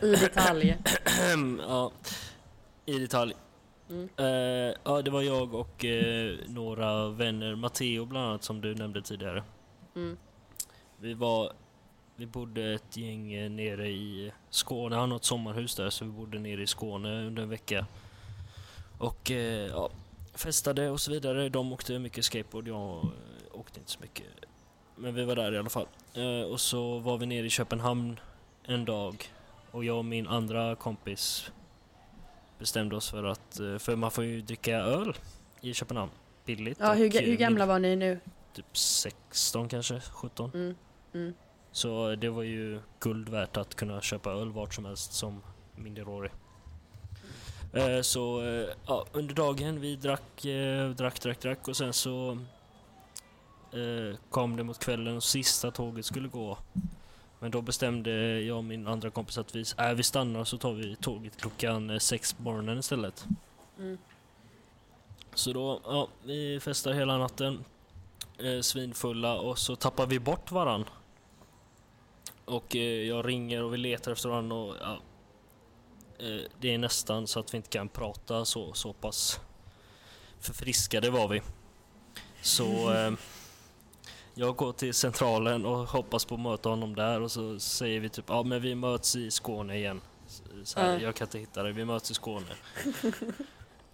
I 0.02 0.12
detalj. 0.12 0.78
ja, 1.68 1.92
i 2.86 3.00
detalj. 3.00 3.34
Mm. 3.90 4.10
Eh, 4.18 4.76
ja, 4.84 5.02
det 5.02 5.12
var 5.12 5.22
jag 5.22 5.54
och 5.54 5.86
eh, 5.86 6.38
några 6.48 7.10
vänner, 7.10 7.56
Matteo 7.56 8.06
bland 8.06 8.28
annat 8.28 8.44
som 8.44 8.62
du 8.62 8.76
nämnde 8.76 9.02
tidigare. 9.02 9.44
Mm. 9.96 10.18
Vi 11.00 11.14
var, 11.14 11.54
vi 12.16 12.26
bodde 12.26 12.74
ett 12.74 12.98
gäng 12.98 13.34
eh, 13.34 13.50
nere 13.50 13.88
i 13.88 14.32
Skåne, 14.50 14.96
han 14.96 15.12
har 15.12 15.18
ett 15.18 15.24
sommarhus 15.24 15.76
där 15.76 15.90
så 15.90 16.06
vi 16.06 16.12
bodde 16.12 16.40
nere 16.40 16.62
i 16.62 16.68
Skåne 16.68 17.26
under 17.26 17.44
en 17.44 17.50
vecka. 17.50 17.86
Och 18.98 19.32
eh, 19.32 19.68
ja, 19.68 19.90
festade 20.34 20.90
och 20.90 21.02
så 21.02 21.12
vidare. 21.12 21.50
De 21.50 21.74
åkte 21.74 22.00
mycket 22.00 22.26
skateboard, 22.26 22.68
jag 22.68 22.98
eh, 22.98 23.10
åkte 23.52 23.80
inte 23.80 23.92
så 23.92 24.00
mycket. 24.00 24.26
Men 24.96 25.16
vi 25.16 25.26
var 25.26 25.36
där 25.36 25.54
i 25.54 25.58
alla 25.58 25.70
fall. 25.70 25.88
Eh, 26.14 26.42
och 26.42 26.60
så 26.60 27.00
var 27.00 27.18
vi 27.18 27.26
nere 27.26 27.46
i 27.46 27.50
Köpenhamn 27.50 28.20
en 28.64 28.86
dag 28.86 29.32
och 29.72 29.84
jag 29.84 29.98
och 29.98 30.06
min 30.06 30.28
andra 30.28 30.76
kompis 30.76 31.52
bestämde 32.60 32.96
oss 32.96 33.10
för 33.10 33.24
att, 33.24 33.60
för 33.80 33.96
man 33.96 34.12
får 34.12 34.24
ju 34.24 34.42
dricka 34.42 34.76
öl 34.78 35.14
i 35.62 35.74
Köpenhamn. 35.74 36.12
Billigt. 36.46 36.78
Ja, 36.82 36.94
hur, 36.94 37.22
hur 37.22 37.36
gamla 37.36 37.66
var 37.66 37.80
ni 37.80 37.96
nu? 37.96 38.20
Typ 38.54 38.78
16 38.78 39.70
kanske, 39.70 40.02
17. 40.02 40.52
Mm. 40.54 40.76
Mm. 41.18 41.34
Så 41.72 42.16
det 42.16 42.30
var 42.30 42.44
ju 42.44 42.80
guld 43.00 43.30
värt 43.30 43.58
att 43.58 43.76
kunna 43.76 44.02
köpa 44.02 44.32
öl 44.32 44.52
vart 44.52 44.74
som 44.74 44.86
helst 44.86 45.14
som 45.14 45.42
minderårig. 45.76 46.32
Eh, 47.74 48.02
Så 48.02 48.42
eh, 48.42 48.70
ja, 48.88 49.06
under 49.12 49.36
dagen 49.36 49.82
vi 49.82 49.96
drack, 49.96 50.46
eh, 50.46 50.90
drack, 50.90 51.22
drack, 51.22 51.42
drack 51.42 51.68
och 51.68 51.78
sen 51.78 51.94
så 51.94 52.38
kom 54.30 54.56
det 54.56 54.64
mot 54.64 54.80
kvällen 54.80 55.16
och 55.16 55.24
sista 55.24 55.72
tåget 55.72 56.06
skulle 56.06 56.28
gå. 56.28 56.58
Men 57.40 57.52
då 57.52 57.62
bestämde 57.62 58.42
jag 58.42 58.58
och 58.58 58.64
min 58.64 58.88
andra 58.88 59.10
kompis 59.10 59.38
att 59.38 59.56
vi, 59.56 59.64
äh, 59.78 59.92
vi 59.94 60.04
stannar 60.04 60.44
så 60.44 60.58
tar 60.58 60.74
vi 60.74 60.96
tåget 60.96 61.38
klockan 61.42 62.00
sex 62.00 62.34
på 62.34 62.44
morgonen 62.44 62.80
istället. 62.80 63.26
Mm. 63.80 63.98
Så 65.34 65.54
då, 65.54 65.82
ja, 65.84 66.08
vi 66.24 66.60
festar 66.60 66.94
hela 66.94 67.18
natten. 67.18 67.64
Eh, 68.38 68.62
svinfulla 68.62 69.40
och 69.40 69.58
så 69.58 69.76
tappar 69.76 70.06
vi 70.06 70.20
bort 70.20 70.52
varann. 70.52 70.86
Och 72.48 72.76
eh, 72.76 72.82
jag 73.08 73.28
ringer 73.28 73.64
och 73.64 73.74
vi 73.74 73.78
letar 73.78 74.12
efter 74.12 74.30
varandra 74.30 74.56
och 74.56 74.76
ja, 74.82 75.00
eh, 76.26 76.42
det 76.60 76.74
är 76.74 76.78
nästan 76.78 77.28
så 77.28 77.40
att 77.40 77.54
vi 77.54 77.58
inte 77.58 77.70
kan 77.70 77.90
prata 77.90 78.46
så, 78.46 78.74
så 78.74 78.94
pass 78.94 79.40
förfriskade 80.40 81.10
var 81.10 81.28
vi. 81.28 81.42
Så 82.42 82.94
eh, 82.94 83.12
jag 84.34 84.56
går 84.56 84.74
till 84.74 84.94
centralen 84.94 85.66
och 85.66 85.78
hoppas 85.88 86.26
på 86.26 86.36
att 86.36 86.42
möta 86.42 86.70
honom 86.70 86.96
där 86.96 87.22
och 87.22 87.32
så 87.32 87.60
säger 87.60 88.00
vi 88.00 88.10
typ 88.10 88.26
ja 88.28 88.44
men 88.44 88.62
vi 88.62 88.76
möts 88.76 89.16
i 89.16 89.32
Skåne 89.32 89.76
igen. 89.78 90.02
Så- 90.64 90.80
här, 90.80 90.94
Ja. 90.94 91.00
Jag 91.00 91.16
kan 91.16 91.28
inte 91.28 91.40
hitta 91.40 91.64
dig, 91.64 91.72
vi 91.74 91.86
möts 91.86 92.12
i 92.12 92.14
Skåne. 92.14 92.46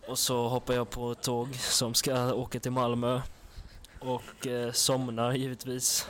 och 0.08 0.20
så 0.20 0.48
hoppar 0.48 0.74
jag 0.74 0.90
på 0.90 1.12
ett 1.12 1.22
tåg 1.24 1.56
som 1.56 1.94
ska 1.94 2.34
åka 2.34 2.60
till 2.60 2.72
Malmö 2.72 3.22
och 4.00 4.48
eh, 4.48 4.72
somnar 4.72 5.34
givetvis. 5.34 6.08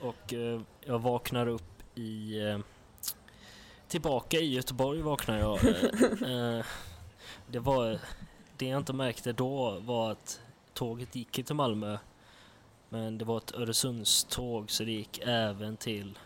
Och 0.00 0.34
eh, 0.34 0.60
jag 0.86 0.98
vaknar 0.98 1.46
upp 1.46 1.82
i... 1.94 2.40
Eh, 2.40 2.58
tillbaka 3.88 4.36
i 4.36 4.54
Göteborg 4.54 5.02
vaknar 5.02 5.38
jag. 5.38 5.64
Eh, 5.64 6.30
eh, 6.58 6.64
det 7.46 7.58
var... 7.58 7.98
Det 8.56 8.66
jag 8.66 8.80
inte 8.80 8.92
märkte 8.92 9.32
då 9.32 9.78
var 9.80 10.12
att 10.12 10.40
tåget 10.74 11.16
gick 11.16 11.38
ju 11.38 11.44
till 11.44 11.54
Malmö. 11.54 11.98
Men 12.88 13.18
det 13.18 13.24
var 13.24 13.38
ett 13.38 13.54
Öresundståg 13.54 14.70
så 14.70 14.84
det 14.84 14.92
gick 14.92 15.18
även 15.22 15.76
till 15.76 16.18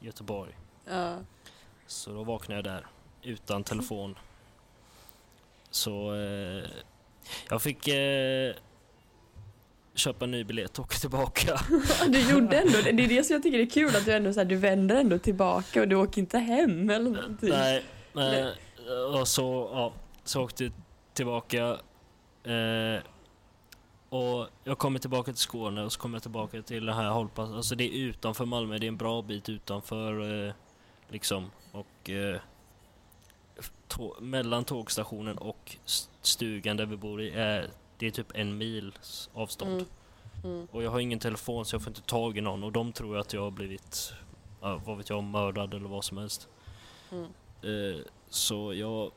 Göteborg. 0.00 0.58
Ja. 0.84 1.16
Så 1.86 2.12
då 2.12 2.24
vaknade 2.24 2.58
jag 2.58 2.64
där 2.64 2.86
utan 3.22 3.64
telefon. 3.64 4.18
Så 5.70 6.14
eh, 6.14 6.68
jag 7.48 7.62
fick 7.62 7.88
eh, 7.88 8.54
köpa 9.98 10.24
en 10.24 10.30
ny 10.30 10.44
biljett 10.44 10.78
och 10.78 10.84
åka 10.84 10.94
tillbaka. 10.98 11.60
Du 12.08 12.30
gjorde 12.30 12.58
ändå 12.60 12.78
det. 12.84 12.92
Det 12.92 13.04
är 13.04 13.08
det 13.08 13.24
som 13.24 13.34
jag 13.34 13.42
tycker 13.42 13.58
är 13.58 13.66
kul 13.70 13.96
att 13.96 14.04
du 14.04 14.12
ändå 14.12 14.32
så 14.32 14.40
här, 14.40 14.44
du 14.44 14.56
vänder 14.56 14.96
ändå 14.96 15.18
tillbaka 15.18 15.80
och 15.80 15.88
du 15.88 15.96
åker 15.96 16.18
inte 16.20 16.38
hem 16.38 16.90
eller 16.90 17.10
någonting. 17.10 17.48
Nej, 17.48 17.84
nej. 18.12 18.52
Och 19.20 19.28
så, 19.28 19.70
ja, 19.72 19.92
så 20.24 20.42
åkte 20.44 20.64
jag 20.64 20.72
tillbaka. 21.14 21.78
Eh, 22.44 23.00
och 24.08 24.46
jag 24.64 24.78
kommer 24.78 24.98
tillbaka 24.98 25.32
till 25.32 25.40
Skåne 25.40 25.82
och 25.84 25.92
så 25.92 26.00
kommer 26.00 26.16
jag 26.16 26.22
tillbaka 26.22 26.62
till 26.62 26.86
det 26.86 26.94
här 26.94 27.10
hållplatsen. 27.10 27.56
Alltså 27.56 27.74
det 27.74 27.84
är 27.84 27.98
utanför 27.98 28.44
Malmö, 28.44 28.78
det 28.78 28.86
är 28.86 28.88
en 28.88 28.96
bra 28.96 29.22
bit 29.22 29.48
utanför 29.48 30.44
eh, 30.46 30.52
liksom. 31.08 31.50
Och 31.72 32.10
eh, 32.10 32.40
tå- 33.88 34.16
mellan 34.20 34.64
tågstationen 34.64 35.38
och 35.38 35.76
stugan 36.22 36.76
där 36.76 36.86
vi 36.86 36.96
bor 36.96 37.22
i 37.22 37.30
är 37.30 37.68
det 37.98 38.06
är 38.06 38.10
typ 38.10 38.30
en 38.34 38.58
mils 38.58 39.30
avstånd. 39.34 39.72
Mm. 39.72 39.86
Mm. 40.44 40.68
Och 40.70 40.82
jag 40.82 40.90
har 40.90 41.00
ingen 41.00 41.18
telefon 41.18 41.64
så 41.64 41.74
jag 41.74 41.82
får 41.82 41.90
inte 41.90 42.02
tag 42.02 42.38
i 42.38 42.40
någon 42.40 42.64
och 42.64 42.72
de 42.72 42.92
tror 42.92 43.18
att 43.18 43.32
jag 43.32 43.40
har 43.40 43.50
blivit, 43.50 44.12
ja, 44.60 44.80
vad 44.84 44.96
vet 44.96 45.10
jag, 45.10 45.24
mördad 45.24 45.74
eller 45.74 45.88
vad 45.88 46.04
som 46.04 46.18
helst. 46.18 46.48
Mm. 47.10 47.24
Eh, 47.62 48.00
så 48.28 48.74
jag, 48.74 49.12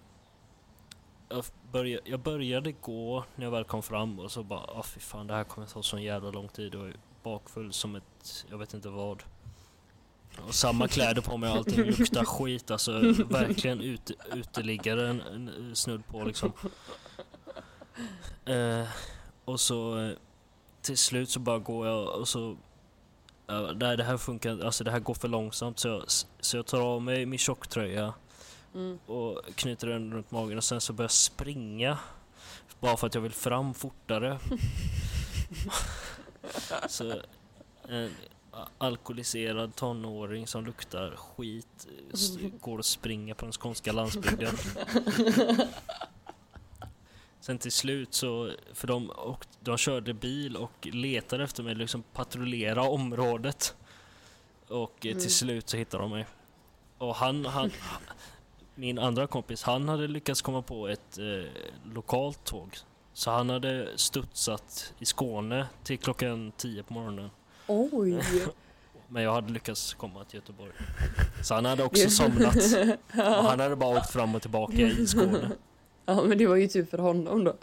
jag, 1.30 1.46
började, 1.72 2.10
jag 2.10 2.20
började 2.20 2.72
gå 2.72 3.24
när 3.36 3.46
jag 3.46 3.52
väl 3.52 3.64
kom 3.64 3.84
fram 3.84 4.20
och 4.20 4.32
så 4.32 4.44
bara, 4.44 4.60
ah 4.60 4.84
fy 4.84 5.00
fan 5.00 5.28
det 5.28 5.34
här 5.34 5.44
kommer 5.44 5.68
ta 5.68 5.84
så 5.84 6.00
jävla 6.00 6.32
lång 6.32 6.48
tid 6.48 6.76
och 6.76 6.82
jag 6.82 6.90
är 6.90 6.96
bakfull 7.24 7.74
som 7.74 7.96
ett, 7.96 8.46
jag 8.50 8.58
vet 8.58 8.74
inte 8.74 8.90
vad. 8.90 9.24
Och 10.48 10.56
samma 10.56 10.88
kläder 10.88 11.22
på 11.22 11.38
mig 11.38 11.52
och 11.52 11.58
allting 11.58 11.84
luktar 11.84 12.26
skit 12.26 12.72
alltså. 12.72 12.92
Verkligen 13.30 13.82
ut, 13.82 14.12
uteliggare 14.34 15.20
snudd 15.74 16.08
på 16.08 16.24
liksom. 16.24 16.52
Eh, 18.46 18.88
och 19.46 19.60
så 19.60 20.00
eh, 20.00 20.12
till 20.82 20.98
slut 20.98 21.30
så 21.30 21.40
bara 21.40 21.60
går 21.60 21.88
jag 21.88 22.08
och 22.20 22.28
så 22.28 22.58
Ja, 23.48 23.72
nej, 23.76 23.98
det 23.98 24.04
här 24.04 24.18
funkar 24.18 24.66
alltså 24.66 24.84
det 24.84 24.92
här 24.92 25.00
går 25.00 25.14
för 25.14 25.28
långsamt 25.28 25.80
så 25.80 25.88
jag, 25.88 26.04
så 26.40 26.58
jag 26.58 26.66
tar 26.66 26.82
av 26.82 27.02
mig 27.02 27.26
min 27.26 27.40
tjocktröja 27.40 28.14
Mm. 28.76 29.00
och 29.06 29.42
knyter 29.56 29.88
den 29.88 30.14
runt 30.14 30.32
magen 30.32 30.58
och 30.58 30.64
sen 30.64 30.82
så 30.82 30.94
börjar 30.94 31.06
jag 31.06 31.12
springa 31.12 31.98
bara 32.80 32.98
för 32.98 33.08
att 33.08 33.16
jag 33.16 33.22
vill 33.22 33.32
fram 33.32 33.74
fortare. 33.74 34.40
så 36.90 37.14
en 37.88 38.12
alkoholiserad 38.78 39.76
tonåring 39.76 40.48
som 40.48 40.66
luktar 40.66 41.16
skit 41.16 41.88
s- 42.14 42.38
går 42.62 42.78
och 42.78 42.86
springer 42.86 43.34
på 43.34 43.46
den 43.46 43.52
skånska 43.54 43.92
landsbygden. 43.92 44.56
Sen 47.42 47.58
till 47.58 47.72
slut 47.72 48.14
så, 48.14 48.52
för 48.74 48.88
de, 48.88 49.10
och, 49.10 49.46
de 49.60 49.78
körde 49.78 50.14
bil 50.14 50.56
och 50.58 50.88
letade 50.92 51.44
efter 51.44 51.64
mig, 51.64 51.76
liksom 51.76 52.04
patrullera 52.14 52.82
området. 52.84 53.76
Och 54.68 55.06
eh, 55.06 55.12
Mm. 55.12 55.22
till 55.22 55.34
slut 55.34 55.70
så 55.70 55.78
hittade 55.78 56.04
de 56.04 56.12
mig. 56.12 56.26
Och 56.98 57.16
han, 57.16 57.46
han, 57.46 57.72
min 58.76 59.00
andra 59.00 59.28
kompis, 59.28 59.64
han 59.64 59.90
hade 59.90 60.08
lyckats 60.08 60.42
komma 60.42 60.62
på 60.62 60.88
ett 60.88 61.18
eh, 61.18 61.50
lokalt 61.94 62.44
tåg. 62.44 62.78
Så 63.14 63.32
han 63.32 63.50
hade 63.50 63.88
studsat 63.96 64.94
i 65.00 65.06
Skåne 65.06 65.68
till 65.84 65.98
klockan 66.00 66.52
10 66.58 66.84
på 66.84 66.94
morgonen. 66.94 67.30
Oj! 67.68 68.24
Men 69.08 69.24
jag 69.24 69.34
hade 69.34 69.54
lyckats 69.54 69.94
komma 69.94 70.24
till 70.24 70.36
Göteborg. 70.36 70.72
Så 71.44 71.56
han 71.56 71.66
hade 71.66 71.84
också 71.90 72.10
somnat. 72.10 72.56
Och 73.14 73.24
han 73.24 73.60
hade 73.60 73.76
bara 73.76 73.98
åkt 74.00 74.12
fram 74.12 74.36
och 74.36 74.42
tillbaka 74.42 74.74
i 74.74 75.08
Skåne. 75.08 75.52
Ja 76.06 76.24
men 76.24 76.38
det 76.38 76.48
var 76.48 76.56
ju 76.56 76.68
tur 76.68 76.86
för 76.86 76.98
honom 76.98 77.44
då. 77.44 77.54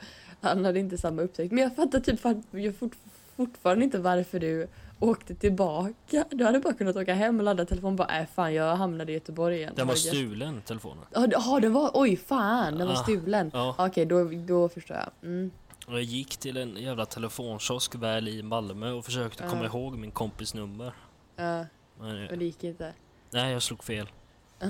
Han 0.41 0.65
hade 0.65 0.79
inte 0.81 0.99
samma 0.99 1.23
upptäckt. 1.23 1.53
Men 1.53 1.63
jag 1.65 1.77
fattar 1.77 2.01
typ 2.01 2.21
jag 2.51 2.77
fort, 2.77 2.93
fortfarande 3.37 3.85
inte 3.85 3.99
varför 3.99 4.41
du 4.41 4.69
åkte 5.01 5.35
tillbaka. 5.35 6.25
Du 6.31 6.45
hade 6.45 6.61
bara 6.61 6.73
kunnat 6.75 6.97
åka 6.97 7.15
hem 7.15 7.39
och 7.39 7.45
ladda 7.45 7.65
telefonen 7.65 7.97
bara 7.97 8.21
äh, 8.21 8.27
fan 8.35 8.55
jag 8.55 8.77
hamnade 8.77 9.13
i 9.13 9.15
Göteborg 9.15 9.57
igen. 9.57 9.73
Den 9.77 9.87
var 9.87 9.95
stulen, 9.95 10.63
telefonen. 10.63 11.05
Ja 11.13 11.61
den 11.61 11.73
var, 11.73 11.91
oj 11.95 12.17
fan 12.17 12.79
den 12.79 12.87
var 12.87 12.95
Ah, 12.95 13.03
stulen. 13.03 13.51
Ja, 13.55 13.75
Okej 13.79 14.07
då, 14.07 14.25
då 14.47 14.69
förstår 14.69 14.97
jag. 14.97 15.11
Mm. 15.31 15.51
jag 15.89 16.03
gick 16.03 16.37
till 16.37 16.57
en 16.57 16.77
jävla 16.77 17.07
telefonkiosk 17.07 17.95
väl 17.95 18.29
i 18.29 18.43
Malmö 18.43 18.91
och 18.93 19.05
försökte 19.05 19.45
Ja. 19.45 19.51
komma 19.51 19.65
ihåg 19.67 19.99
min 19.99 20.11
kompis 20.11 20.55
nummer. 20.55 20.93
Ja, 21.37 21.65
Men, 22.01 22.25
men 22.27 22.39
det 22.39 22.45
gick 22.45 22.65
inte. 22.65 22.93
nej, 23.31 23.53
jag 23.53 23.63
slog 23.63 23.85
fel. 23.85 24.09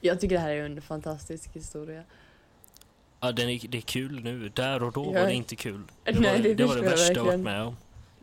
Jag 0.00 0.20
tycker 0.20 0.34
det 0.34 0.40
här 0.40 0.50
är 0.50 0.64
en 0.64 0.82
fantastisk 0.82 1.50
historia. 1.52 2.02
Ja, 3.20 3.32
den 3.32 3.48
är, 3.48 3.68
det 3.68 3.78
är 3.78 3.82
kul 3.82 4.20
nu. 4.24 4.48
Där 4.48 4.82
och 4.82 4.92
då 4.92 5.04
Ja. 5.14 5.20
var 5.20 5.26
det 5.26 5.34
inte 5.34 5.56
kul. 5.56 5.82
Det 6.04 6.12
Nej, 6.20 6.32
var 6.32 6.42
det 6.42 6.54
det, 6.54 6.64
var 6.64 6.76
det 6.76 6.82
jag 6.82 6.90
värsta 6.90 7.12
jag 7.14 7.24
varit 7.24 7.40
med 7.40 7.62
om. 7.62 7.76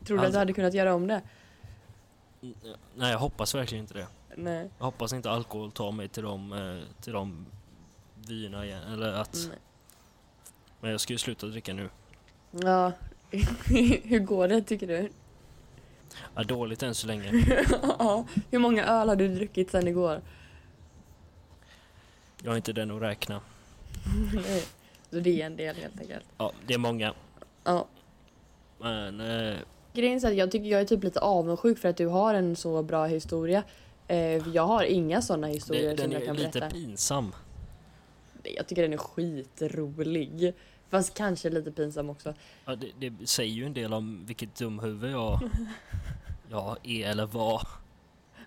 Tror 0.05 0.17
du 0.17 0.21
att 0.21 0.25
Alltså- 0.25 0.35
du 0.35 0.39
hade 0.39 0.53
kunnat 0.53 0.73
göra 0.73 0.93
om 0.93 1.07
det? 1.07 1.21
Mm, 2.41 2.55
Nej, 2.95 3.11
jag 3.11 3.19
hoppas 3.19 3.55
verkligen 3.55 3.83
inte 3.83 3.93
det. 3.93 4.07
Nej. 4.35 4.69
Jag 4.77 4.85
hoppas 4.85 5.13
inte 5.13 5.31
alkohol 5.31 5.71
tar 5.71 5.91
mig 5.91 6.07
till 6.07 6.23
de, 6.23 6.53
eh, 6.53 7.01
till 7.03 7.13
de 7.13 7.45
vyerna 8.27 8.65
igen. 8.65 8.83
Eller 8.93 9.13
att... 9.13 9.33
Nej. 9.49 9.57
Men 10.81 10.91
jag 10.91 11.01
ska 11.01 11.13
ju 11.13 11.17
sluta 11.17 11.45
dricka 11.47 11.73
nu. 11.73 11.89
Ja. 12.51 12.91
Hur 14.03 14.19
går 14.19 14.47
det 14.47 14.61
tycker 14.61 14.87
du? 14.87 15.09
Ja, 16.35 16.43
dåligt 16.43 16.83
än 16.83 16.95
så 16.95 17.07
länge. 17.07 17.31
ja. 17.99 18.25
Hur 18.51 18.59
många 18.59 18.85
öl 18.85 19.09
har 19.09 19.15
du 19.15 19.27
druckit 19.35 19.71
sen 19.71 19.87
igår? 19.87 20.21
Jag 22.43 22.51
är 22.51 22.55
inte 22.57 22.73
den 22.73 22.91
att 22.91 23.01
räkna. 23.01 23.41
Nej. 24.33 24.63
Så 25.09 25.19
det 25.19 25.41
är 25.41 25.45
en 25.45 25.55
del 25.55 25.75
helt 25.75 25.99
enkelt. 26.01 26.25
Ja, 26.37 26.51
det 26.67 26.73
är 26.73 26.77
många. 26.77 27.13
Ja. 27.63 27.87
Men... 28.79 29.19
Eh, 29.21 29.57
Grejen 29.93 30.17
är 30.25 30.27
att 30.27 30.35
jag 30.35 30.51
tycker 30.51 30.65
jag 30.65 30.81
är 30.81 30.85
typ 30.85 31.03
lite 31.03 31.19
avundsjuk 31.19 31.77
för 31.79 31.89
att 31.89 31.97
du 31.97 32.07
har 32.07 32.33
en 32.33 32.55
så 32.55 32.83
bra 32.83 33.05
historia. 33.05 33.63
Eh, 34.07 34.17
Jag 34.49 34.67
har 34.67 34.83
inga 34.83 35.21
sådana 35.21 35.47
historier 35.47 35.91
det, 35.95 36.01
som 36.01 36.03
den 36.03 36.11
jag 36.11 36.21
är 36.21 36.25
kan 36.25 36.35
lite 36.35 36.59
berätta. 36.59 36.75
pinsam. 36.75 37.33
Jag 38.43 38.67
tycker 38.67 38.81
den 38.81 38.93
är 38.93 38.97
skitrolig. 38.97 40.53
Fast 40.89 41.13
kanske 41.13 41.49
lite 41.49 41.71
pinsam 41.71 42.09
också. 42.09 42.33
Ja, 42.65 42.75
det, 42.75 42.91
det 42.99 43.29
säger 43.29 43.53
ju 43.53 43.65
en 43.65 43.73
del 43.73 43.93
om 43.93 44.25
vilket 44.25 44.55
dumhuvud 44.55 45.11
jag, 45.11 45.39
jag 46.51 46.77
är 46.83 47.09
eller 47.09 47.25
var. 47.25 47.67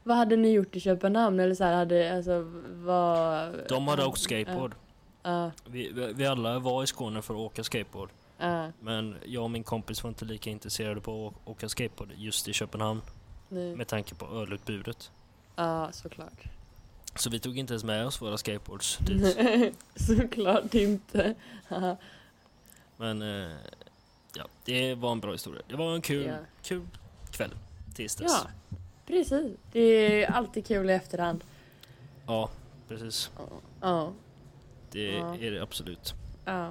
Vad 0.05 0.16
hade 0.16 0.36
ni 0.36 0.48
gjort 0.53 0.76
i 0.76 0.80
Köpenhamn? 0.80 1.40
Eller 1.40 1.55
så 1.55 1.64
här, 1.64 1.74
hade, 1.76 2.16
alltså, 2.16 2.42
vad... 2.72 3.53
De 3.68 3.88
hade 3.88 4.05
åkt 4.05 4.20
skateboard. 4.20 4.74
Ja, 5.22 5.50
Vi, 5.64 6.12
vi, 6.14 6.26
alla 6.26 6.59
var 6.59 6.82
i 6.82 6.86
Skåne 6.86 7.22
för 7.22 7.34
att 7.34 7.40
åka 7.40 7.64
skateboard. 7.64 8.11
ja, 8.38 8.70
Men 8.80 9.16
jag 9.26 9.42
och 9.42 9.50
min 9.50 9.64
kompis 9.64 10.03
var 10.03 10.09
inte 10.09 10.24
lika 10.24 10.50
intresserade 10.50 11.00
på 11.00 11.26
att 11.28 11.48
åka 11.48 11.68
skateboard 11.68 12.11
just 12.16 12.48
i 12.48 12.53
Köpenhamn. 12.53 13.00
nej. 13.48 13.76
Med 13.76 13.88
tanke 13.88 14.14
på 14.14 14.26
ölutbudet. 14.26 15.11
Ja, 15.57 15.88
såklart. 15.92 16.42
Så 17.16 17.30
vi 17.30 17.38
tog 17.40 17.59
inte 17.59 17.72
ens 17.72 17.84
med 17.84 18.07
oss 18.07 18.22
våra 18.22 18.38
skateboards 18.38 18.98
dit. 19.00 19.76
såklart 19.96 20.74
inte. 20.74 21.34
Men 22.96 23.22
eh, 23.22 23.50
ja, 24.36 24.44
det 24.64 24.94
var 24.94 25.12
en 25.12 25.20
bra 25.20 25.32
historia. 25.32 25.62
Det 25.68 25.76
var 25.76 25.94
en 25.94 26.00
kul, 26.03 26.26
Ja. 26.26 26.36
kul 26.62 26.82
kväll. 27.30 27.50
Tills 27.94 28.16
dess. 28.16 28.32
ja, 28.44 28.76
precis. 29.07 29.57
Det 29.72 29.80
är 29.80 30.30
alltid 30.30 30.66
kul 30.66 30.90
i 30.90 30.92
efterhand. 30.92 31.44
ja 32.26 32.50
precis. 32.88 33.30
Ja, 33.80 34.12
Det 34.90 35.12
Ja. 35.12 35.36
är 35.36 35.50
det 35.50 35.62
absolut. 35.62 36.14
ja. 36.44 36.70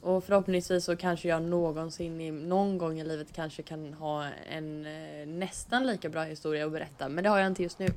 Och 0.00 0.24
förhoppningsvis 0.24 0.84
så 0.84 0.96
kanske 0.96 1.28
jag 1.28 1.42
någonsin, 1.42 2.20
i, 2.20 2.30
någon 2.30 2.78
gång 2.78 3.00
i 3.00 3.04
livet 3.04 3.32
kanske 3.32 3.62
kan 3.62 3.92
ha 3.94 4.24
en 4.50 4.86
eh, 4.86 5.26
nästan 5.26 5.86
lika 5.86 6.08
bra 6.08 6.22
historia 6.22 6.66
att 6.66 6.72
berätta. 6.72 7.08
Men 7.08 7.24
det 7.24 7.30
har 7.30 7.38
jag 7.38 7.46
inte 7.46 7.62
just 7.62 7.78
nu. 7.78 7.88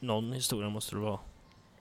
Någon 0.00 0.32
historia 0.32 0.68
måste 0.68 0.94
det 0.94 1.00
vara. 1.00 1.18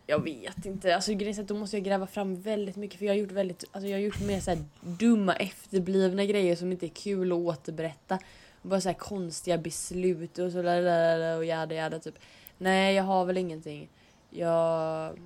Jag 0.08 0.24
vet 0.24 0.66
inte. 0.66 0.96
Alltså 0.96 1.14
grejen 1.14 1.38
är 1.38 1.42
att 1.42 1.48
då 1.48 1.56
måste 1.56 1.78
jag 1.78 1.84
gräva 1.86 2.08
fram 2.08 2.42
väldigt 2.42 2.76
mycket 2.76 3.00
för 3.00 3.06
jag 3.06 3.14
har 3.14 3.18
gjort 3.18 3.32
väldigt, 3.32 3.64
alltså 3.72 3.88
jag 3.90 3.98
har 3.98 4.02
gjort 4.02 4.22
mer 4.22 4.40
så 4.40 4.52
här 4.52 4.64
dumma 4.82 5.34
efterblivna 5.36 6.26
grejer 6.26 6.56
som 6.56 6.72
inte 6.72 6.86
är 6.86 6.90
kul 6.90 7.32
att 7.32 7.38
återberätta. 7.38 8.20
Bara 8.64 8.82
så 8.82 8.90
här 8.90 8.94
konstiga 8.94 9.58
beslut 9.58 10.40
och 10.40 10.52
så 10.52 10.62
lalala 10.62 11.38
och 11.38 11.46
jada 11.46 11.76
jada 11.76 12.00
typ. 12.00 12.16
Nej, 12.58 12.96
jag 12.96 13.04
har 13.04 13.26
väl 13.26 13.38
ingenting. 13.38 13.90
Jag... 14.30 15.20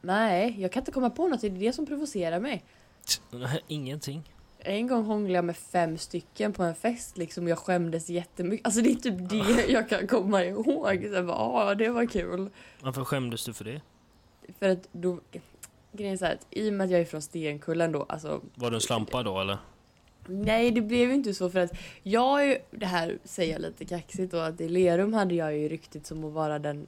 Nej, 0.00 0.56
jag 0.58 0.72
kan 0.72 0.80
inte 0.80 0.92
komma 0.92 1.10
på 1.10 1.28
något. 1.28 1.40
Det 1.40 1.46
är 1.46 1.50
det 1.50 1.72
som 1.72 1.86
provocerar 1.86 2.40
mig. 2.40 2.64
Ingenting. 3.68 4.22
En 4.58 4.86
gång 4.86 5.04
hånglade 5.04 5.34
jag 5.34 5.44
med 5.44 5.56
fem 5.56 5.98
stycken 5.98 6.52
på 6.52 6.62
en 6.62 6.74
fest 6.74 7.18
liksom 7.18 7.48
jag 7.48 7.58
skämdes 7.58 8.10
jättemycket. 8.10 8.66
Alltså 8.66 8.80
det 8.80 8.90
är 8.90 8.94
typ 8.94 9.30
det 9.30 9.72
jag 9.72 9.88
kan 9.88 10.06
komma 10.06 10.44
ihåg. 10.44 11.02
Så 11.02 11.14
jag 11.14 11.26
bara, 11.26 11.36
ah, 11.36 11.74
det 11.74 11.88
var 11.88 12.06
kul. 12.06 12.50
Varför 12.80 13.04
skämdes 13.04 13.44
du 13.44 13.52
för 13.52 13.64
det? 13.64 13.80
För 14.58 14.68
att 14.68 14.88
då... 14.92 15.20
Grejen 15.92 16.12
är 16.12 16.16
så 16.16 16.24
här 16.24 16.34
att 16.34 16.46
i 16.50 16.70
och 16.70 16.74
med 16.74 16.84
att 16.84 16.90
jag 16.90 17.00
är 17.00 17.04
från 17.04 17.22
Stenkullen 17.22 17.92
då, 17.92 18.06
alltså... 18.08 18.40
Var 18.54 18.70
du 18.70 18.76
en 18.76 18.80
slampa 18.80 19.22
då 19.22 19.40
eller? 19.40 19.58
Nej, 20.26 20.70
det 20.70 20.80
blev 20.80 21.08
ju 21.08 21.14
inte 21.14 21.34
så 21.34 21.50
för 21.50 21.58
att 21.58 21.72
jag 22.02 22.46
är. 22.46 22.58
Det 22.70 22.86
här 22.86 23.18
säger 23.24 23.52
jag 23.52 23.62
lite 23.62 23.84
kaxigt 23.84 24.32
då, 24.32 24.38
att 24.38 24.60
i 24.60 24.68
Lerum 24.68 25.12
hade 25.12 25.34
jag 25.34 25.58
ju 25.58 25.68
ryktet 25.68 26.06
som 26.06 26.24
att 26.24 26.32
vara 26.32 26.58
den... 26.58 26.86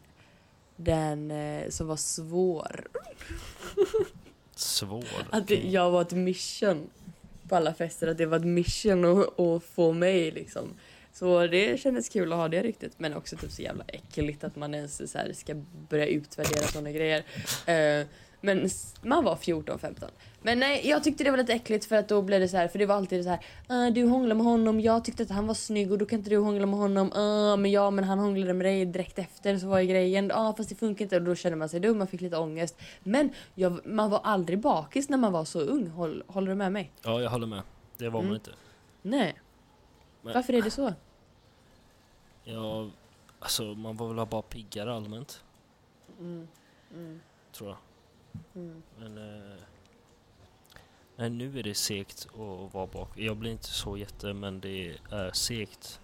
Den 0.76 1.30
eh, 1.30 1.68
som 1.68 1.86
var 1.86 1.96
svår. 1.96 2.86
Svår. 4.54 5.04
Att 5.30 5.48
det, 5.48 5.54
jag 5.54 5.90
var 5.90 6.02
ett 6.02 6.12
mission 6.12 6.90
på 7.48 7.56
alla 7.56 7.74
fester. 7.74 8.06
Att 8.08 8.18
det 8.18 8.26
var 8.26 8.36
ett 8.36 8.44
mission 8.44 9.04
att, 9.04 9.40
att 9.40 9.64
få 9.64 9.92
mig 9.92 10.30
liksom. 10.30 10.68
Så 11.12 11.46
det 11.46 11.80
kändes 11.80 12.08
kul 12.08 12.32
att 12.32 12.38
ha 12.38 12.48
det 12.48 12.62
riktigt. 12.62 12.92
Men 12.98 13.14
också 13.14 13.36
typ 13.36 13.50
så 13.50 13.62
jävla 13.62 13.84
äckligt 13.88 14.44
att 14.44 14.56
man 14.56 14.74
ens 14.74 15.12
så 15.12 15.18
ska 15.34 15.54
börja 15.88 16.06
utvärdera 16.06 16.62
sådana 16.62 16.90
grejer. 16.92 17.24
Eh, 17.66 18.06
men 18.40 18.70
man 19.02 19.24
var 19.24 19.36
14-15. 19.36 20.04
Men 20.46 20.58
nej, 20.58 20.88
jag 20.88 21.04
tyckte 21.04 21.24
det 21.24 21.30
var 21.30 21.38
lite 21.38 21.52
äckligt 21.52 21.84
för 21.84 21.96
att 21.96 22.08
då 22.08 22.22
blev 22.22 22.40
det 22.40 22.48
så 22.48 22.56
här, 22.56 22.68
för 22.68 22.78
det 22.78 22.86
var 22.86 22.94
alltid 22.94 23.24
så 23.24 23.30
här, 23.30 23.40
"Ah, 23.68 23.90
du 23.90 24.04
hånglar 24.06 24.34
med 24.34 24.46
honom, 24.46 24.80
jag 24.80 25.04
tyckte 25.04 25.22
att 25.22 25.30
han 25.30 25.46
var 25.46 25.54
snygg 25.54 25.92
och 25.92 25.98
då 25.98 26.06
kan 26.06 26.18
inte 26.18 26.30
du 26.30 26.36
hångla 26.38 26.66
med 26.66 26.78
honom, 26.78 27.12
ah, 27.12 27.56
men 27.56 27.70
ja 27.70 27.90
men 27.90 28.04
han 28.04 28.18
hånglade 28.18 28.52
med 28.54 28.66
dig 28.66 28.84
direkt 28.86 29.18
efter 29.18 29.58
så 29.58 29.66
var 29.68 29.78
ju 29.80 29.86
grejen, 29.86 30.28
ja 30.28 30.48
ah, 30.48 30.54
fast 30.54 30.68
det 30.68 30.74
funkar 30.74 31.04
inte 31.04 31.16
och 31.16 31.22
då 31.22 31.34
kände 31.34 31.56
man 31.56 31.68
sig 31.68 31.80
dum, 31.80 31.98
man 31.98 32.06
fick 32.06 32.20
lite 32.20 32.36
ångest. 32.36 32.78
Men 33.02 33.30
jag, 33.54 33.86
man 33.86 34.10
var 34.10 34.20
aldrig 34.24 34.58
bakis 34.58 35.08
när 35.08 35.18
man 35.18 35.32
var 35.32 35.44
så 35.44 35.60
ung, 35.60 35.86
Håll, 35.88 36.24
håller 36.26 36.48
du 36.48 36.54
med 36.54 36.72
mig? 36.72 36.92
Ja, 37.02 37.20
jag 37.22 37.30
håller 37.30 37.46
med. 37.46 37.62
Det 37.98 38.04
var 38.08 38.10
man 38.20 38.22
Mm. 38.24 38.34
inte. 38.34 38.50
Nej. 39.02 39.34
Men- 40.22 40.34
Varför 40.34 40.52
är 40.52 40.62
det 40.62 40.70
så? 40.70 40.92
Ja, 42.44 42.88
alltså 43.38 43.62
man 43.62 43.96
var 43.96 44.14
väl 44.14 44.26
bara 44.26 44.42
piggare 44.42 44.94
allmänt, 44.94 45.42
Mm. 46.18 46.48
Mm. 46.94 47.20
tror 47.52 47.68
jag. 47.70 47.78
Mm. 48.62 48.82
Men... 48.98 49.18
Eh, 49.18 49.56
nej, 51.16 51.30
nu 51.30 51.58
är 51.58 51.62
det 51.62 51.74
segt 51.74 52.26
att 52.34 52.74
vara 52.74 52.86
bak. 52.86 53.18
Jag 53.18 53.36
blir 53.36 53.50
inte 53.50 53.68
så 53.68 53.96
jätte, 53.96 54.32
men 54.32 54.60
det 54.60 54.96
är 55.10 55.30
segt 55.32 56.00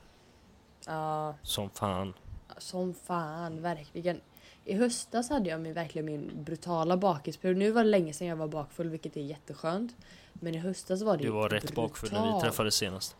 Ja, 0.86 1.34
som 1.42 1.70
fan. 1.70 2.14
som 2.58 2.94
fan, 2.94 3.62
verkligen. 3.62 4.20
I 4.64 4.74
höstas 4.74 5.30
hade 5.30 5.50
jag 5.50 5.61
min, 5.61 5.72
verkligen 5.74 6.06
min 6.06 6.30
brutala 6.44 6.96
bakisperiod. 6.96 7.56
Nu 7.56 7.70
var 7.70 7.84
det 7.84 7.90
länge 7.90 8.12
sedan 8.12 8.26
jag 8.28 8.36
var 8.36 8.48
bakfull, 8.48 8.88
vilket 8.88 9.16
är 9.16 9.20
jätteskönt. 9.20 9.96
Men 10.32 10.54
i 10.54 10.58
höstas 10.58 11.02
var 11.02 11.16
det 11.16 11.22
Du 11.24 11.30
var 11.30 11.48
rätt 11.48 11.62
brutalt. 11.62 11.74
bakfull 11.90 12.12
när 12.12 12.34
vi 12.34 12.40
träffades 12.40 12.74
senast. 12.74 13.16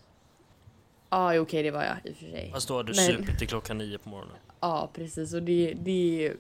Ja, 1.11 1.39
okej, 1.41 1.63
det 1.63 1.71
var 1.71 1.85
jag 1.85 1.97
i 2.05 2.13
och 2.13 2.17
för 2.17 2.25
sig. 2.27 2.51
Fast 2.53 2.69
då 2.69 2.77
hade 2.77 2.93
du 2.93 2.97
Men- 2.97 3.17
supit 3.27 3.39
till 3.39 3.49
klockan 3.49 3.79
nio 3.79 3.99
på 3.99 4.09
morgonen. 4.09 4.37
Ja, 4.61 4.91
precis. 4.95 5.35
Och 5.35 5.43
det, 5.43 5.75
det, 5.81 6.33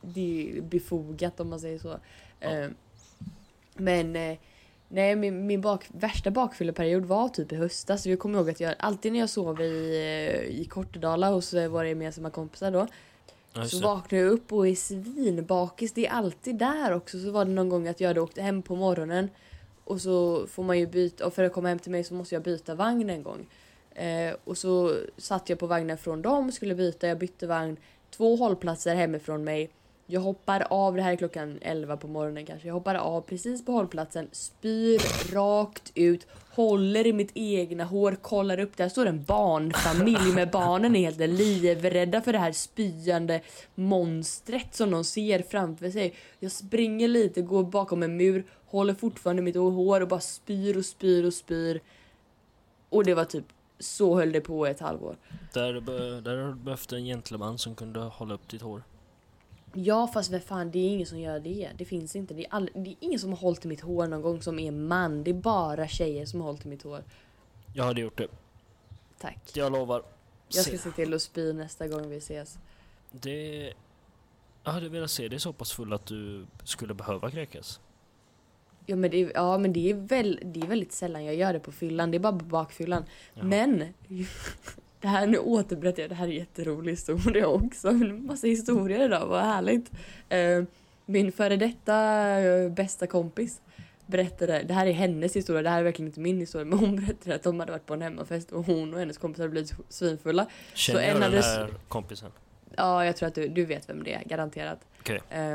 det 0.00 0.50
är 0.58 0.60
befogat 0.60 1.40
om 1.40 1.48
man 1.50 1.60
säger 1.60 1.78
så. 1.78 1.98
Ja. 2.40 2.48
Eh, 2.50 2.70
Men 3.74 4.16
eh, 4.16 4.38
nej, 4.92 5.16
min, 5.16 5.46
min 5.46 5.60
bak, 5.60 5.86
värsta 5.88 6.30
bakfylleperiod 6.30 7.04
var 7.04 7.28
typ 7.28 7.52
i 7.52 7.56
höstas. 7.56 8.06
Jag 8.06 8.18
kommer 8.18 8.38
ihåg 8.38 8.50
att 8.50 8.60
jag 8.60 8.74
alltid 8.78 9.12
när 9.12 9.20
jag 9.20 9.30
sov 9.30 9.60
i, 9.60 9.96
eh, 9.96 10.60
i 10.60 10.64
Kortedala 10.64 11.30
hos 11.30 11.54
våra 11.54 11.88
gemensamma 11.88 12.30
kompisar 12.30 12.70
då. 12.70 12.86
Så 13.66 13.80
vaknar 13.80 14.18
jag 14.18 14.28
upp 14.28 14.52
och 14.52 14.68
är 14.68 14.74
svinbakis. 14.74 15.92
Det 15.92 16.06
är 16.06 16.10
alltid 16.10 16.56
där 16.56 16.92
också. 16.92 17.18
Så 17.18 17.30
var 17.30 17.44
det 17.44 17.50
någon 17.50 17.68
gång 17.68 17.88
att 17.88 18.00
jag 18.00 18.08
hade 18.08 18.20
åkt 18.20 18.38
hem 18.38 18.62
på 18.62 18.76
morgonen. 18.76 19.28
Och 19.84 20.00
så 20.00 20.46
får 20.46 20.62
man 20.62 20.78
ju 20.78 20.86
byta, 20.86 21.26
och 21.26 21.34
för 21.34 21.44
att 21.44 21.52
komma 21.52 21.68
hem 21.68 21.78
till 21.78 21.92
mig 21.92 22.04
så 22.04 22.14
måste 22.14 22.34
jag 22.34 22.42
byta 22.42 22.74
vagn 22.74 23.10
en 23.10 23.22
gång. 23.22 23.46
Eh, 23.94 24.34
och 24.44 24.58
så 24.58 24.96
satt 25.18 25.48
jag 25.48 25.58
på 25.58 25.66
vagnen 25.66 25.98
från 25.98 26.22
dem, 26.22 26.52
skulle 26.52 26.74
byta, 26.74 27.08
jag 27.08 27.18
bytte 27.18 27.46
vagn. 27.46 27.76
Två 28.10 28.36
hållplatser 28.36 28.94
hemifrån 28.94 29.44
mig. 29.44 29.70
Jag 30.06 30.20
hoppar 30.20 30.66
av, 30.70 30.96
det 30.96 31.02
här 31.02 31.12
är 31.12 31.16
klockan 31.16 31.58
11 31.60 31.96
på 31.96 32.08
morgonen 32.08 32.46
kanske. 32.46 32.68
Jag 32.68 32.74
hoppar 32.74 32.94
av 32.94 33.20
precis 33.20 33.64
på 33.64 33.72
hållplatsen, 33.72 34.28
spyr 34.32 35.32
rakt 35.34 35.92
ut, 35.94 36.26
håller 36.50 37.06
i 37.06 37.12
mitt 37.12 37.30
egna 37.34 37.84
hår, 37.84 38.16
kollar 38.22 38.60
upp. 38.60 38.76
Där 38.76 38.88
står 38.88 39.06
en 39.06 39.24
barnfamilj 39.24 40.32
med 40.34 40.50
barnen 40.50 40.96
är 40.96 41.00
helt 41.00 41.30
livrädda 41.30 42.20
för 42.20 42.32
det 42.32 42.38
här 42.38 42.52
spyande 42.52 43.40
monstret 43.74 44.74
som 44.74 44.90
de 44.90 45.04
ser 45.04 45.42
framför 45.42 45.90
sig. 45.90 46.14
Jag 46.38 46.52
springer 46.52 47.08
lite, 47.08 47.42
går 47.42 47.64
bakom 47.64 48.02
en 48.02 48.16
mur, 48.16 48.44
håller 48.66 48.94
fortfarande 48.94 49.42
mitt 49.42 49.56
hår 49.56 50.00
och 50.00 50.08
bara 50.08 50.20
spyr 50.20 50.76
och 50.76 50.84
spyr 50.84 51.24
och 51.24 51.34
spyr. 51.34 51.80
Och 52.88 53.04
det 53.04 53.14
var 53.14 53.24
typ, 53.24 53.44
så 53.78 54.16
höll 54.16 54.32
det 54.32 54.40
på 54.40 54.66
i 54.68 54.70
ett 54.70 54.80
halvår. 54.80 55.16
Där, 55.52 55.72
där 56.20 56.36
har 56.36 56.48
du 56.48 56.54
behövt 56.54 56.92
en 56.92 57.04
gentleman 57.04 57.58
som 57.58 57.74
kunde 57.74 58.00
hålla 58.00 58.34
upp 58.34 58.48
ditt 58.48 58.62
hår. 58.62 58.82
Ja 59.74 60.06
fast 60.06 60.30
vad 60.30 60.42
fan 60.42 60.70
det 60.70 60.78
är 60.78 60.88
ingen 60.88 61.06
som 61.06 61.18
gör 61.18 61.40
det. 61.40 61.70
Det 61.78 61.84
finns 61.84 62.16
inte. 62.16 62.34
Det 62.34 62.44
är, 62.44 62.52
all, 62.54 62.70
det 62.74 62.90
är 62.90 62.96
ingen 63.00 63.20
som 63.20 63.30
har 63.30 63.36
hållit 63.36 63.64
i 63.64 63.68
mitt 63.68 63.80
hår 63.80 64.06
någon 64.06 64.22
gång 64.22 64.42
som 64.42 64.58
är 64.58 64.70
man. 64.70 65.24
Det 65.24 65.30
är 65.30 65.34
bara 65.34 65.88
tjejer 65.88 66.26
som 66.26 66.40
har 66.40 66.46
hållit 66.46 66.64
i 66.64 66.68
mitt 66.68 66.82
hår. 66.82 67.04
Jag 67.74 67.84
hade 67.84 68.00
gjort 68.00 68.18
det. 68.18 68.28
Tack. 69.18 69.50
Jag 69.54 69.72
lovar. 69.72 70.02
Jag 70.48 70.64
ska 70.64 70.78
Se. 70.78 70.90
till 70.90 71.14
att 71.14 71.22
spy 71.22 71.52
nästa 71.52 71.88
gång 71.88 72.08
vi 72.08 72.16
ses. 72.16 72.58
Det... 73.10 73.72
Jag 74.64 74.72
hade 74.72 74.88
velat 74.88 75.10
se 75.10 75.28
dig 75.28 75.40
så 75.40 75.52
pass 75.52 75.72
full 75.72 75.92
att 75.92 76.06
du 76.06 76.46
skulle 76.64 76.94
behöva 76.94 77.30
kräkas. 77.30 77.80
Ja 78.86 78.96
men, 78.96 79.10
det 79.10 79.18
ja, 79.18 79.58
men 79.58 79.72
det, 79.72 79.90
är 79.90 79.94
väl, 79.94 80.40
det 80.44 80.60
är 80.60 80.66
väldigt 80.66 80.92
sällan 80.92 81.24
jag 81.24 81.34
gör 81.34 81.52
det 81.52 81.60
på 81.60 81.72
fyllan. 81.72 82.10
Det 82.10 82.16
är 82.16 82.20
bara 82.20 82.38
på 82.38 82.44
bakfyllan. 82.44 83.04
Jaha. 83.34 83.44
Men! 83.44 83.94
Det 85.02 85.08
här, 85.08 85.26
nu 85.26 85.38
återberättar 85.38 86.02
jag, 86.02 86.10
det 86.10 86.14
här 86.14 86.26
är 86.26 86.30
en 86.30 86.36
jätterolig 86.36 86.92
historia 86.92 87.46
också. 87.46 87.88
En 87.88 88.26
massa 88.26 88.46
historier 88.46 89.04
idag, 89.04 89.26
vad 89.26 89.42
härligt. 89.42 89.90
Eh, 90.28 90.64
min 91.06 91.32
före 91.32 91.56
detta 91.56 91.96
eh, 92.40 92.70
bästa 92.70 93.06
kompis 93.06 93.60
berättade, 94.06 94.62
det 94.62 94.74
här 94.74 94.86
är 94.86 94.92
hennes 94.92 95.36
historia, 95.36 95.62
det 95.62 95.70
här 95.70 95.78
är 95.78 95.82
verkligen 95.82 96.08
inte 96.08 96.20
min 96.20 96.38
historia, 96.38 96.64
men 96.64 96.78
hon 96.78 96.96
berättade 96.96 97.34
att 97.34 97.42
de 97.42 97.60
hade 97.60 97.72
varit 97.72 97.86
på 97.86 97.94
en 97.94 98.02
hemmafest 98.02 98.52
och 98.52 98.66
hon 98.66 98.94
och 98.94 99.00
hennes 99.00 99.18
kompisar 99.18 99.44
hade 99.44 99.50
blivit 99.50 99.72
svinfulla. 99.88 100.46
Känner 100.74 101.00
en 101.00 101.06
jag 101.06 101.16
den 101.16 101.22
hade 101.22 101.42
här 101.42 101.74
kompisen? 101.88 102.30
Ja, 102.76 103.04
jag 103.04 103.16
tror 103.16 103.28
att 103.28 103.34
du, 103.34 103.48
du 103.48 103.64
vet 103.64 103.88
vem 103.88 104.04
det 104.04 104.14
är, 104.14 104.24
garanterat. 104.24 104.78
Okej. 105.00 105.20
Eh, 105.30 105.54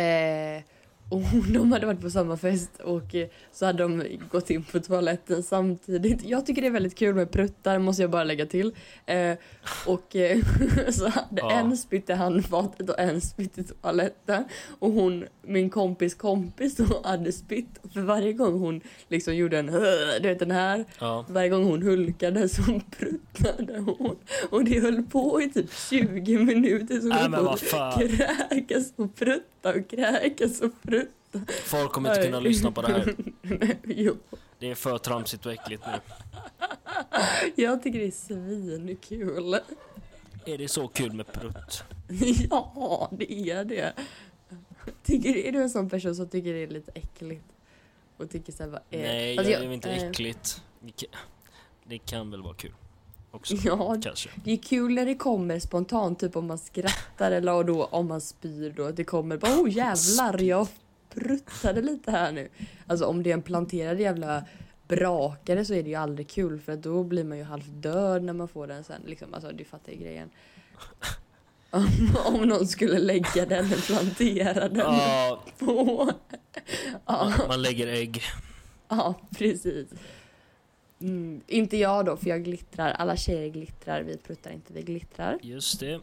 eh, 0.00 0.62
och 1.10 1.22
de 1.52 1.72
hade 1.72 1.86
varit 1.86 2.00
på 2.00 2.10
samma 2.10 2.36
fest 2.36 2.70
och 2.84 3.14
eh, 3.14 3.28
så 3.52 3.66
hade 3.66 3.82
de 3.82 4.02
gått 4.30 4.50
in 4.50 4.62
på 4.64 4.80
toaletten 4.80 5.42
samtidigt. 5.42 6.24
Jag 6.24 6.46
tycker 6.46 6.62
det 6.62 6.68
är 6.68 6.72
väldigt 6.72 6.94
kul 6.98 7.14
med 7.14 7.30
pruttar, 7.30 7.78
måste 7.78 8.02
jag 8.02 8.10
bara 8.10 8.24
lägga 8.24 8.46
till. 8.46 8.74
Eh, 9.06 9.32
och 9.86 10.16
eh, 10.16 10.38
så 10.90 11.08
hade 11.08 11.26
Ja. 11.40 11.52
en 11.52 11.76
spytt 11.76 12.10
i 12.10 12.12
handfatet 12.12 12.90
och 12.90 12.98
en 12.98 13.20
spytt 13.20 13.58
i 13.58 13.64
toaletten. 13.64 14.44
Och 14.78 14.92
hon, 14.92 15.24
min 15.42 15.70
kompis 15.70 16.14
kompis 16.14 16.76
då, 16.76 17.00
hade 17.04 17.32
spytt. 17.32 17.80
För 17.92 18.00
varje 18.00 18.32
gång 18.32 18.58
hon 18.58 18.80
liksom 19.08 19.34
gjorde 19.36 19.58
en 19.58 19.66
du 20.22 20.28
vet 20.28 20.38
den 20.38 20.50
här. 20.50 20.84
Ja. 21.00 21.24
Varje 21.28 21.48
gång 21.48 21.64
hon 21.64 21.82
hulkade 21.82 22.48
så 22.48 22.62
pruttade 22.98 23.78
hon. 23.78 24.16
Och 24.50 24.64
det 24.64 24.80
höll 24.80 25.02
på 25.02 25.42
i 25.42 25.48
typ 25.50 25.72
20 25.90 26.38
minuter. 26.38 27.00
Så 27.00 27.08
hon 27.08 27.30
men 27.30 27.34
höll 27.34 27.44
på 27.44 27.76
att 27.76 27.98
kräkas 28.50 28.92
och 28.96 29.14
prutta 29.16 29.74
och 29.74 29.90
kräkas 29.90 30.60
och 30.60 30.72
prutta. 30.82 30.97
Folk 31.64 31.92
kommer 31.92 32.10
inte 32.10 32.22
kunna 32.22 32.40
lyssna 32.40 32.72
på 32.72 32.82
det 32.82 32.92
här. 32.92 33.14
jo, 33.84 34.16
Det 34.58 34.70
är 34.70 34.74
för 34.74 34.98
tramsigt 34.98 35.46
och 35.46 35.52
äckligt 35.52 35.82
nu. 35.86 36.00
jag 37.62 37.82
tycker 37.82 37.98
det 37.98 38.06
är 38.06 38.10
svinkul. 38.10 39.54
Är 40.46 40.58
det 40.58 40.68
så 40.68 40.88
kul 40.88 41.12
med 41.12 41.32
prutt? 41.32 41.84
ja, 42.50 43.08
det 43.12 43.32
är 43.50 43.64
det. 43.64 43.92
Tycker, 45.02 45.36
är 45.36 45.52
du 45.52 45.62
en 45.62 45.70
sån 45.70 45.90
person 45.90 46.14
som 46.16 46.28
tycker 46.28 46.52
det 46.52 46.62
är 46.62 46.68
lite 46.68 46.92
äckligt? 46.94 47.44
Och 48.16 48.30
tycker 48.30 48.52
såhär, 48.52 48.70
vad 48.70 48.80
är 48.90 49.02
Nej, 49.02 49.38
Alltså, 49.38 49.52
jag, 49.52 49.62
det 49.62 49.66
är 49.66 49.72
inte 49.72 49.90
eh, 49.90 50.02
äckligt. 50.02 50.62
Det 51.84 51.98
kan- 51.98 52.30
väl 52.30 52.42
vara 52.42 52.54
kul. 52.54 52.72
Också. 53.30 53.54
Ja, 53.64 53.96
Kanske. 54.02 54.30
det 54.44 54.52
är 54.52 54.56
kul 54.56 54.94
när 54.94 55.06
det 55.06 55.14
kommer 55.14 55.58
spontant, 55.58 56.20
typ 56.20 56.36
om 56.36 56.46
man 56.46 56.58
skrattar 56.58 57.30
eller 57.30 57.64
då 57.64 57.84
om 57.84 58.08
man 58.08 58.20
spyr 58.20 58.70
då. 58.76 58.90
Det 58.90 59.04
kommer 59.04 59.36
bara 59.36 59.60
oh 59.60 59.70
jävlar 59.70 60.42
jag 60.42 60.68
pruttade 61.14 61.82
lite 61.82 62.10
här 62.10 62.32
nu. 62.32 62.48
Alltså 62.86 63.06
om 63.06 63.22
det 63.22 63.30
är 63.30 63.34
en 63.34 63.42
planterad 63.42 64.00
jävla 64.00 64.44
brakare 64.88 65.64
så 65.64 65.74
är 65.74 65.82
det 65.82 65.88
ju 65.88 65.94
aldrig 65.94 66.28
kul 66.28 66.60
för 66.60 66.76
då 66.76 67.04
blir 67.04 67.24
man 67.24 67.38
ju 67.38 67.44
halvt 67.44 67.66
död 67.82 68.22
när 68.24 68.32
man 68.32 68.48
får 68.48 68.66
den 68.66 68.84
sen. 68.84 69.02
Liksom, 69.06 69.34
alltså 69.34 69.52
du 69.52 69.64
fattar 69.64 69.92
ju 69.92 69.98
grejen. 69.98 70.30
Om, 71.70 71.86
om 72.26 72.48
någon 72.48 72.66
skulle 72.66 72.98
lägga 72.98 73.46
den 73.46 73.64
eller 73.66 73.86
plantera 73.86 74.68
den 74.68 74.78
Ja, 74.78 75.42
på. 75.58 76.10
Ja, 77.06 77.32
man, 77.38 77.48
man 77.48 77.62
lägger 77.62 77.86
ägg. 77.86 78.22
ja 78.88 79.14
precis. 79.38 79.88
Mm, 81.00 81.40
inte 81.46 81.76
jag 81.76 82.06
då 82.06 82.16
för 82.16 82.28
jag 82.30 82.44
glittrar. 82.44 82.90
Alla 82.90 83.16
tjejer 83.16 83.48
glittrar. 83.48 84.02
Vi 84.02 84.16
pruttar 84.16 84.50
inte, 84.50 84.72
vi 84.72 84.82
glittrar. 84.82 85.38
Just 85.42 85.80
det. 85.80 86.00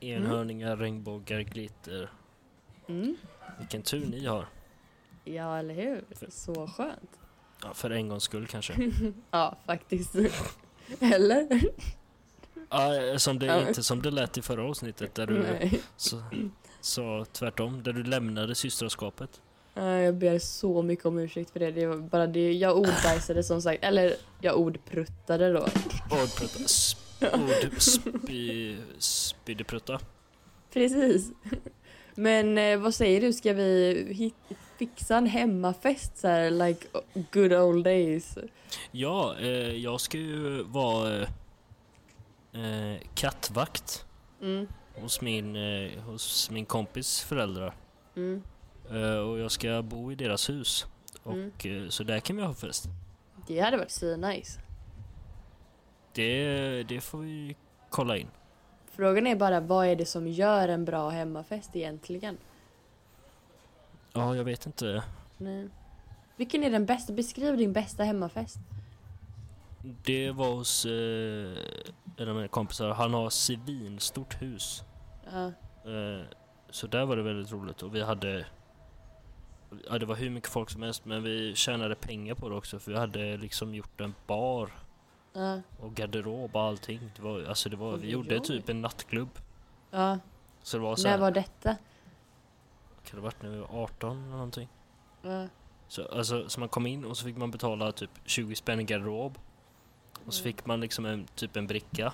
Enhörningar, 0.00 0.76
regnbågar, 0.76 1.40
glitter. 1.40 2.10
Mm. 2.88 3.16
Vilken 3.58 3.82
tur 3.82 4.06
ni 4.06 4.26
har. 4.26 4.46
Ja, 5.24 5.58
eller 5.58 5.74
hur? 5.74 6.04
Så 6.30 6.66
skönt. 6.66 7.10
Ja, 7.62 7.74
för 7.74 7.90
en 7.90 8.08
gångs 8.08 8.22
skull 8.22 8.46
kanske. 8.46 8.74
Ja, 9.30 9.56
faktiskt. 9.66 10.14
Eller? 11.00 11.60
Ja, 12.70 13.18
som 13.18 13.38
det, 13.38 13.46
Ja. 13.46 13.68
inte 13.68 13.82
som 13.82 14.02
det 14.02 14.10
lät 14.10 14.38
i 14.38 14.42
förra 14.42 14.64
avsnittet 14.64 15.14
där 15.14 15.26
du 15.26 15.42
Nej. 15.42 15.80
så, 15.96 16.22
så 16.80 17.24
tvärtom, 17.32 17.82
där 17.82 17.92
du 17.92 18.02
lämnade 18.02 18.54
systraskapet. 18.54 19.40
Ja, 19.74 19.82
Jag 19.98 20.14
ber 20.14 20.38
så 20.38 20.82
mycket 20.82 21.06
om 21.06 21.18
ursäkt 21.18 21.50
för 21.50 21.60
det. 21.60 21.70
det 21.70 21.86
var 21.86 21.96
bara 21.96 22.26
det. 22.26 22.52
Jag 22.52 22.76
ordbajsade 22.76 23.42
som 23.42 23.62
sagt. 23.62 23.84
Eller 23.84 24.14
jag 24.40 24.58
ordpruttade 24.58 25.52
då. 25.52 25.60
Ordprutta. 26.10 26.58
Sp- 26.58 26.94
ord 27.34 27.80
spy, 27.82 28.76
spydeprutta. 28.98 30.00
Precis. 30.72 31.30
Men 32.14 32.58
eh, 32.58 32.78
vad 32.78 32.94
säger 32.94 33.20
du, 33.20 33.32
ska 33.32 33.52
vi 33.52 34.06
hit, 34.16 34.34
fixa 34.78 35.16
en 35.16 35.26
hemmafest 35.26 36.16
så 36.18 36.28
här, 36.28 36.50
like 36.50 36.86
good 37.32 37.52
old 37.52 37.84
days? 37.84 38.38
Ja, 38.90 39.36
eh, 39.38 39.48
jag 39.76 40.00
ska 40.00 40.18
ju 40.18 40.62
vara 40.62 41.22
eh, 41.22 41.28
eh, 42.92 43.00
kattvakt 43.14 44.04
Mm, 44.42 44.66
hos 44.94 45.20
min, 45.20 45.56
eh, 45.56 46.00
hos 46.02 46.50
min 46.50 46.66
kompis 46.66 47.20
föräldrar. 47.20 47.74
mm, 48.16 48.42
Eh, 48.90 49.16
och 49.18 49.38
jag 49.38 49.50
ska 49.50 49.82
bo 49.82 50.12
i 50.12 50.14
deras 50.14 50.48
hus. 50.50 50.86
Mm. 51.26 51.50
Och, 51.56 51.66
eh, 51.66 51.88
så 51.88 52.02
där 52.04 52.20
kan 52.20 52.36
vi 52.36 52.42
ha 52.42 52.54
fest. 52.54 52.84
det 53.46 53.60
hade 53.60 53.76
varit 53.76 53.90
så 53.90 54.16
nice. 54.16 54.60
Det, 56.12 56.82
det 56.82 57.00
får 57.00 57.18
vi 57.18 57.56
kolla 57.90 58.16
in. 58.16 58.28
Frågan 58.96 59.26
är 59.26 59.36
bara 59.36 59.60
vad 59.60 59.86
är 59.86 59.96
det 59.96 60.06
som 60.06 60.28
gör 60.28 60.68
en 60.68 60.84
bra 60.84 61.08
hemmafest 61.08 61.76
egentligen? 61.76 62.36
Ja, 64.12 64.36
jag 64.36 64.44
vet 64.44 64.66
inte. 64.66 65.02
Nej. 65.38 65.68
Vilken 66.36 66.64
är 66.64 66.70
den 66.70 66.86
bästa? 66.86 67.12
Beskriv 67.12 67.56
din 67.56 67.72
bästa 67.72 68.04
hemmafest. 68.04 68.56
Det 70.04 70.30
var 70.30 70.54
hos 70.54 70.86
eh, 70.86 70.92
en 72.16 72.28
av 72.28 72.34
mina 72.34 72.48
kompisar. 72.48 72.90
Han 72.90 73.14
har 73.14 73.30
svinstort 73.30 74.42
hus. 74.42 74.82
Ja, 75.32 75.52
Eh, 75.84 76.24
så 76.70 76.86
där 76.86 77.04
var 77.04 77.16
det 77.16 77.22
väldigt 77.22 77.52
roligt 77.52 77.82
och 77.82 77.94
vi 77.94 78.02
hade 78.02 78.46
Ja 79.90 79.98
det 79.98 80.06
var 80.06 80.16
hur 80.16 80.30
mycket 80.30 80.50
folk 80.50 80.70
som 80.70 80.82
helst 80.82 81.04
men 81.04 81.22
vi 81.22 81.54
tjänade 81.54 81.94
pengar 81.94 82.34
på 82.34 82.48
det 82.48 82.54
också 82.54 82.78
för 82.78 82.92
vi 82.92 82.98
hade 82.98 83.36
liksom 83.36 83.74
gjort 83.74 84.00
en 84.00 84.14
bar 84.26 84.70
ja, 85.34 85.60
och 85.80 85.94
garderob 85.94 86.56
och 86.56 86.62
allting. 86.62 87.10
Det 87.16 87.22
var, 87.22 87.44
alltså 87.44 87.68
det 87.68 87.76
var, 87.76 87.96
vi 87.96 88.10
gjorde 88.10 88.40
typ 88.40 88.68
en 88.68 88.82
nattklubb. 88.82 89.28
ja. 89.90 90.18
Så 90.62 90.76
det 90.76 90.82
var 90.82 90.96
så 90.96 91.02
När 91.02 91.10
här, 91.10 91.18
var 91.18 91.30
detta? 91.30 91.76
kan 93.04 93.16
det 93.16 93.20
varit 93.20 93.42
när 93.42 93.50
vi 93.50 93.58
var 93.58 93.82
18 93.82 94.18
eller 94.22 94.30
någonting. 94.32 94.68
Ja, 95.22 95.46
Så, 95.88 96.08
alltså, 96.08 96.48
så 96.48 96.60
man 96.60 96.68
kom 96.68 96.86
in 96.86 97.04
och 97.04 97.16
så 97.16 97.24
fick 97.24 97.36
man 97.36 97.50
betala 97.50 97.92
typ 97.92 98.10
20 98.24 98.54
spänn 98.54 98.80
i 98.80 98.84
garderob. 98.84 99.38
Och 100.26 100.34
så 100.34 100.42
fick 100.42 100.66
man 100.66 100.80
liksom 100.80 101.06
en, 101.06 101.26
typ 101.34 101.56
en 101.56 101.66
bricka. 101.66 102.12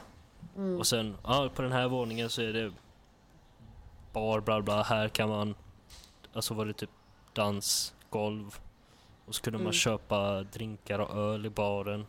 mm. 0.56 0.78
Och 0.78 0.86
sen, 0.86 1.16
ja 1.24 1.48
på 1.54 1.62
den 1.62 1.72
här 1.72 1.88
våningen 1.88 2.30
så 2.30 2.42
är 2.42 2.52
det 2.52 2.72
bar 4.12 4.40
bla 4.40 4.60
bla, 4.62 4.82
här 4.82 5.08
kan 5.08 5.28
man, 5.28 5.54
alltså 6.32 6.54
var 6.54 6.66
det 6.66 6.72
typ 6.72 6.90
dansgolv. 7.32 8.58
Och 9.26 9.34
så 9.34 9.42
kunde 9.42 9.58
man 9.58 9.64
Mm. 9.66 9.72
köpa 9.72 10.42
drinkar 10.42 10.98
och 10.98 11.16
öl 11.16 11.46
i 11.46 11.50
baren 11.50 12.06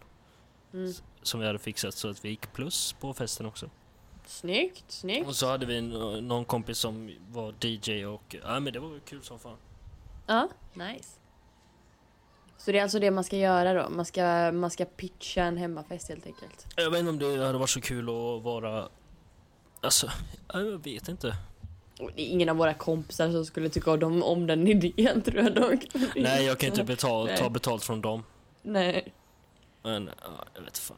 Mm. 0.74 0.94
som 1.22 1.40
vi 1.40 1.46
hade 1.46 1.60
fixat 1.60 1.94
så 1.94 2.10
att 2.10 2.26
vi 2.26 2.30
gick 2.30 2.54
plus 2.54 2.94
på 2.94 3.14
festen 3.14 3.46
också. 3.46 3.70
Snyggt, 4.26 4.84
snyggt. 4.88 5.28
Och 5.28 5.36
så 5.36 5.48
hade 5.48 5.66
vi 5.66 5.82
någon 6.22 6.46
kompis 6.46 6.78
som 6.78 7.12
var 7.32 7.54
DJ 7.66 8.06
och, 8.06 8.36
ja 8.44 8.60
men 8.60 8.74
det 8.74 8.80
var 8.80 9.00
kul 9.06 9.24
som 9.24 9.40
fan. 9.40 9.58
Ja, 10.28 10.50
nice. 10.74 11.20
Så 12.58 12.72
det 12.72 12.78
är 12.80 12.84
alltså 12.84 13.00
det 13.00 13.12
man 13.12 13.24
ska 13.24 13.38
göra 13.38 13.84
då? 13.84 13.90
Man 13.90 14.06
ska, 14.06 14.52
man 14.52 14.72
ska 14.72 14.86
pitcha 14.86 15.44
en 15.44 15.58
hemmafest 15.58 16.10
helt 16.10 16.26
enkelt? 16.26 16.68
Jag 16.76 16.92
vet 16.92 17.00
inte 17.00 17.10
om 17.10 17.20
det 17.20 17.46
hade 17.46 17.58
varit 17.58 17.70
så 17.70 17.82
kul 17.82 18.04
att 18.04 18.44
vara, 18.44 18.90
alltså, 19.82 20.12
ja, 20.54 20.62
jag 20.62 20.84
vet 20.84 21.08
inte. 21.08 21.36
Det 21.98 22.22
är 22.22 22.26
ingen 22.28 22.50
av 22.50 22.56
våra 22.56 22.74
kompisar 22.74 23.32
som 23.32 23.46
skulle 23.46 23.70
tycka 23.70 23.92
om, 23.92 24.24
om 24.24 24.48
den 24.48 24.68
idén 24.84 25.22
tror 25.22 25.44
jag 25.44 25.56
dock. 25.56 25.88
Nej 26.16 26.46
jag 26.46 26.60
kan 26.60 26.70
inte 26.70 26.84
betala, 26.94 27.38
ta 27.38 27.50
betalt 27.50 27.84
från 27.84 28.02
dem. 28.02 28.24
Nej. 28.62 29.14
Men, 29.82 30.10
ja, 30.22 30.46
jag 30.56 30.62
vet 30.62 30.78
fan. 30.78 30.98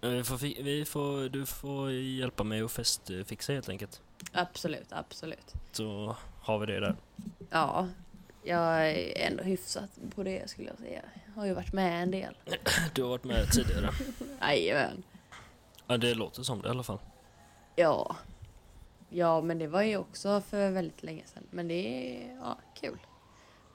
Vi 0.00 0.24
får, 0.24 0.62
vi 0.62 0.84
får, 0.84 1.28
du 1.28 1.46
får 1.46 1.90
hjälpa 1.90 2.44
mig 2.44 2.62
att 2.62 2.72
festfixa 2.72 3.52
helt 3.52 3.68
enkelt. 3.68 4.00
Absolut, 4.32 4.86
absolut. 4.90 5.54
Så 5.72 6.16
har 6.40 6.58
vi 6.58 6.66
det 6.66 6.80
där. 6.80 6.96
Ja, 7.50 7.88
jag 8.42 8.90
är 8.90 9.26
ändå 9.26 9.42
hyfsat 9.44 9.90
på 10.14 10.22
det 10.22 10.50
skulle 10.50 10.68
jag 10.68 10.78
säga. 10.78 11.02
Jag 11.26 11.32
har 11.40 11.46
ju 11.46 11.54
varit 11.54 11.72
med 11.72 12.02
en 12.02 12.10
del. 12.10 12.36
Du 12.94 13.02
har 13.02 13.08
varit 13.10 13.24
med 13.24 13.50
tidigare. 13.52 13.90
Jajamän. 14.40 15.02
Ja, 15.86 15.96
det 15.96 16.14
låter 16.14 16.42
som 16.42 16.62
det 16.62 16.68
i 16.68 16.70
alla 16.70 16.82
fall. 16.82 16.98
Ja. 17.76 18.16
Ja, 19.08 19.40
men 19.40 19.58
det 19.58 19.66
var 19.66 19.82
ju 19.82 19.96
också 19.96 20.40
för 20.40 20.70
väldigt 20.70 21.02
länge 21.02 21.22
sedan. 21.26 21.46
Men 21.50 21.68
det 21.68 21.74
är 21.74 22.36
ja, 22.36 22.58
kul. 22.80 22.98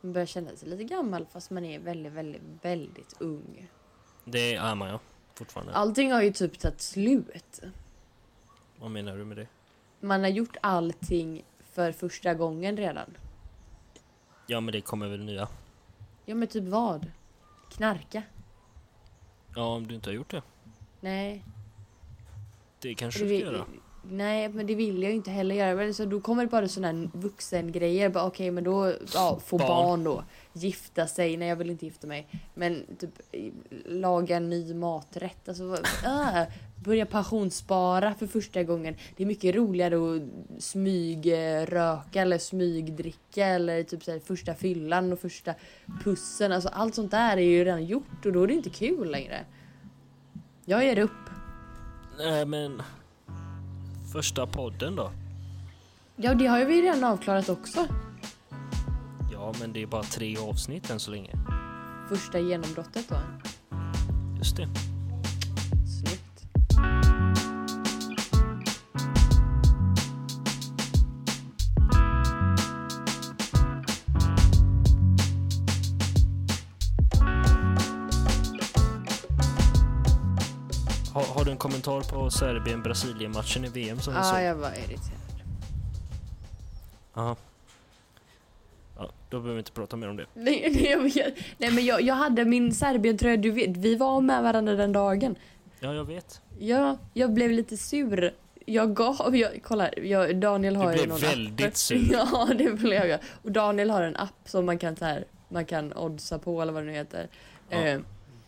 Man 0.05 0.13
börjar 0.13 0.25
känna 0.25 0.55
sig 0.55 0.69
lite 0.69 0.83
gammal 0.83 1.25
fast 1.25 1.51
man 1.51 1.65
är 1.65 1.79
väldigt, 1.79 2.13
väldigt, 2.13 2.41
väldigt 2.61 3.21
ung. 3.21 3.67
Det 4.25 4.55
är 4.55 4.75
man 4.75 4.89
ja, 4.89 4.99
fortfarande. 5.33 5.73
Allting 5.73 6.11
har 6.11 6.21
ju 6.21 6.33
typ 6.33 6.59
tagit 6.59 6.81
slut. 6.81 7.61
Vad 8.79 8.91
menar 8.91 9.17
du 9.17 9.25
med 9.25 9.37
det? 9.37 9.47
Man 9.99 10.21
har 10.21 10.29
gjort 10.29 10.57
allting 10.61 11.45
för 11.63 11.91
första 11.91 12.33
gången 12.33 12.77
redan. 12.77 13.17
Ja, 14.47 14.59
men 14.59 14.71
det 14.71 14.81
kommer 14.81 15.07
väl 15.07 15.23
nya. 15.23 15.47
Ja 16.25 16.35
men 16.35 16.47
typ 16.47 16.63
vad? 16.63 17.11
Knarka? 17.69 18.23
Ja, 19.55 19.75
om 19.75 19.87
du 19.87 19.95
inte 19.95 20.09
har 20.09 20.15
gjort 20.15 20.31
det. 20.31 20.43
Nej. 20.99 21.43
Det 22.79 22.95
kanske 22.95 23.23
du 23.23 23.25
ska 23.25 23.37
göra. 23.37 23.65
Nej 24.09 24.49
men 24.49 24.67
det 24.67 24.75
vill 24.75 25.03
jag 25.03 25.11
ju 25.11 25.15
inte 25.15 25.31
heller 25.31 25.55
göra. 25.55 25.93
Så 25.93 26.05
då 26.05 26.21
kommer 26.21 26.43
det 26.43 26.51
bara 26.51 26.67
sådana 26.67 26.99
här 26.99 27.09
vuxengrejer. 27.13 28.11
Okej 28.15 28.51
men 28.51 28.63
då, 28.63 28.93
ja, 29.13 29.39
få 29.45 29.57
Barn. 29.57 29.67
barn. 29.67 30.03
då. 30.03 30.23
Gifta 30.53 31.07
sig. 31.07 31.37
Nej 31.37 31.49
jag 31.49 31.55
vill 31.55 31.69
inte 31.69 31.85
gifta 31.85 32.07
mig. 32.07 32.27
Men 32.53 32.83
typ 32.99 33.11
laga 33.85 34.37
en 34.37 34.49
ny 34.49 34.73
maträtt. 34.73 35.49
Alltså, 35.49 35.63
äh, 36.05 36.43
börja 36.85 37.05
pensionsspara 37.05 38.13
för 38.13 38.27
första 38.27 38.63
gången. 38.63 38.95
Det 39.17 39.23
är 39.23 39.27
mycket 39.27 39.55
roligare 39.55 39.95
att 39.95 40.21
smygröka 40.63 42.21
eller 42.21 42.37
smygdricka 42.37 43.45
eller 43.45 43.83
typ 43.83 44.03
så 44.03 44.11
här, 44.11 44.19
första 44.19 44.53
fyllan 44.53 45.13
och 45.13 45.19
första 45.19 45.53
pussen. 46.03 46.51
Alltså 46.51 46.69
allt 46.69 46.95
sånt 46.95 47.11
där 47.11 47.37
är 47.37 47.41
ju 47.41 47.65
redan 47.65 47.85
gjort 47.85 48.25
och 48.25 48.31
då 48.31 48.43
är 48.43 48.47
det 48.47 48.53
inte 48.53 48.69
kul 48.69 49.11
längre. 49.11 49.45
Jag 50.65 50.85
ger 50.85 50.99
upp. 50.99 51.11
Nej, 52.17 52.45
men... 52.45 52.81
Första 54.15 54.47
podden 54.47 54.95
då? 54.95 55.11
Ja 56.15 56.33
det 56.33 56.47
har 56.47 56.59
ju 56.59 56.65
vi 56.65 56.81
redan 56.81 57.03
avklarat 57.03 57.49
också. 57.49 57.87
Ja, 59.31 59.53
men 59.59 59.73
det 59.73 59.81
är 59.81 59.87
bara 59.87 60.03
tre 60.03 60.37
avsnitt 60.37 60.89
än 60.89 60.99
så 60.99 61.11
länge. 61.11 61.31
Första 62.09 62.39
genombrottet 62.39 63.09
då. 63.09 63.15
Just 64.37 64.57
det. 64.57 64.67
Har, 81.45 81.49
du 81.49 81.51
en 81.51 81.57
kommentar 81.57 82.01
på 82.01 82.29
Serbien-Brasilien-matchen 82.29 83.65
i 83.65 83.67
VM 83.69 83.99
som 83.99 84.13
vi 84.13 84.19
Ja, 84.19 84.23
såg? 84.23 84.41
jag 84.41 84.55
var 84.55 84.69
irriterad. 84.71 85.19
Aha. 87.13 87.35
Ja, 88.97 89.09
då 89.29 89.39
behöver 89.39 89.53
vi 89.53 89.59
inte 89.59 89.71
prata 89.71 89.95
mer 89.97 90.09
om 90.09 90.17
det. 90.17 90.25
Nej, 90.33 90.69
nej, 90.75 90.89
jag 90.91 90.99
vet. 91.03 91.33
Nej 91.57 91.71
men 91.71 91.85
jag, 91.85 92.01
jag 92.01 92.15
hade 92.15 92.45
min 92.45 92.71
Serbien-tröja, 92.73 93.37
du 93.37 93.51
vet, 93.51 93.77
vi 93.77 93.95
var 93.95 94.21
med 94.21 94.43
varandra 94.43 94.75
den 94.75 94.91
dagen. 94.91 95.35
Ja, 95.79 95.93
jag 95.93 96.05
vet. 96.05 96.41
Ja, 96.59 96.97
jag 97.13 97.33
blev 97.33 97.51
lite 97.51 97.77
sur. 97.77 98.33
Jag 98.65 98.95
gav, 98.95 99.35
jag, 99.35 99.59
kolla, 99.63 99.89
jag, 99.97 100.37
Daniel 100.39 100.75
har 100.75 100.85
Du 100.85 100.91
ju 100.91 100.97
blev 100.97 101.09
någon 101.09 101.19
väldigt 101.19 101.67
app. 101.67 101.77
sur. 101.77 102.09
Ja, 102.11 102.49
det 102.57 102.71
blev 102.73 103.05
jag. 103.05 103.19
Och 103.43 103.51
Daniel 103.51 103.89
har 103.89 104.01
en 104.01 104.15
app 104.15 104.33
som 104.45 104.65
man 104.65 104.77
kan 104.77 104.95
så 104.95 105.05
här, 105.05 105.25
man 105.49 105.65
kan 105.65 105.93
oddsa 105.93 106.39
på 106.39 106.61
eller 106.61 106.73
vad 106.73 106.83
det 106.83 106.87
nu 106.87 106.93
heter. 106.93 107.27
Ja, 107.69 107.77
Eh, 107.77 107.99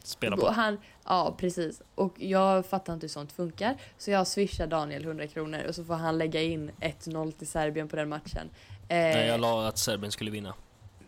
Spela 0.03 0.35
Och 0.35 0.41
på. 0.41 0.47
han, 0.51 0.77
ja 1.07 1.35
precis. 1.37 1.81
Och 1.95 2.13
jag 2.17 2.65
fattar 2.65 2.93
inte 2.93 3.03
hur 3.03 3.09
sånt 3.09 3.31
funkar. 3.31 3.77
Så 3.97 4.11
jag 4.11 4.27
swishar 4.27 4.67
Daniel 4.67 5.05
100 5.05 5.27
kronor 5.27 5.63
och 5.67 5.75
så 5.75 5.83
får 5.83 5.93
han 5.93 6.17
lägga 6.17 6.41
in 6.41 6.71
1-0 6.81 7.31
till 7.31 7.47
Serbien 7.47 7.87
på 7.87 7.95
den 7.95 8.09
matchen. 8.09 8.49
Eh, 8.87 8.97
Nej, 8.97 9.27
jag 9.27 9.39
la 9.39 9.67
att 9.67 9.77
Serbien 9.77 10.11
skulle 10.11 10.31
vinna. 10.31 10.53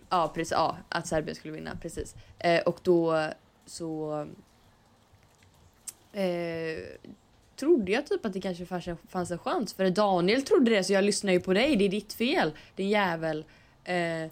Ja, 0.09 0.31
precis. 0.35 0.51
Ja, 0.51 0.77
att 0.89 1.07
Serbien 1.07 1.35
skulle 1.35 1.53
vinna. 1.53 1.77
Precis. 1.81 2.15
Eh, 2.39 2.61
och 2.61 2.79
då 2.83 3.29
så... 3.65 4.21
Eh, 6.13 6.83
trodde 7.55 7.91
jag 7.91 8.07
typ 8.07 8.25
att 8.25 8.33
det 8.33 8.41
kanske 8.41 8.65
fanns 8.65 8.87
en, 8.87 8.97
fanns 9.09 9.31
en 9.31 9.37
chans. 9.37 9.73
För 9.73 9.89
Daniel 9.89 10.41
trodde 10.41 10.71
det, 10.71 10.83
så 10.83 10.93
jag 10.93 11.03
lyssnar 11.03 11.31
ju 11.31 11.39
på 11.39 11.53
dig. 11.53 11.75
Det 11.75 11.85
är 11.85 11.89
ditt 11.89 12.13
fel, 12.13 12.51
din 12.75 12.89
jävel. 12.89 13.45
Eh, 13.83 14.27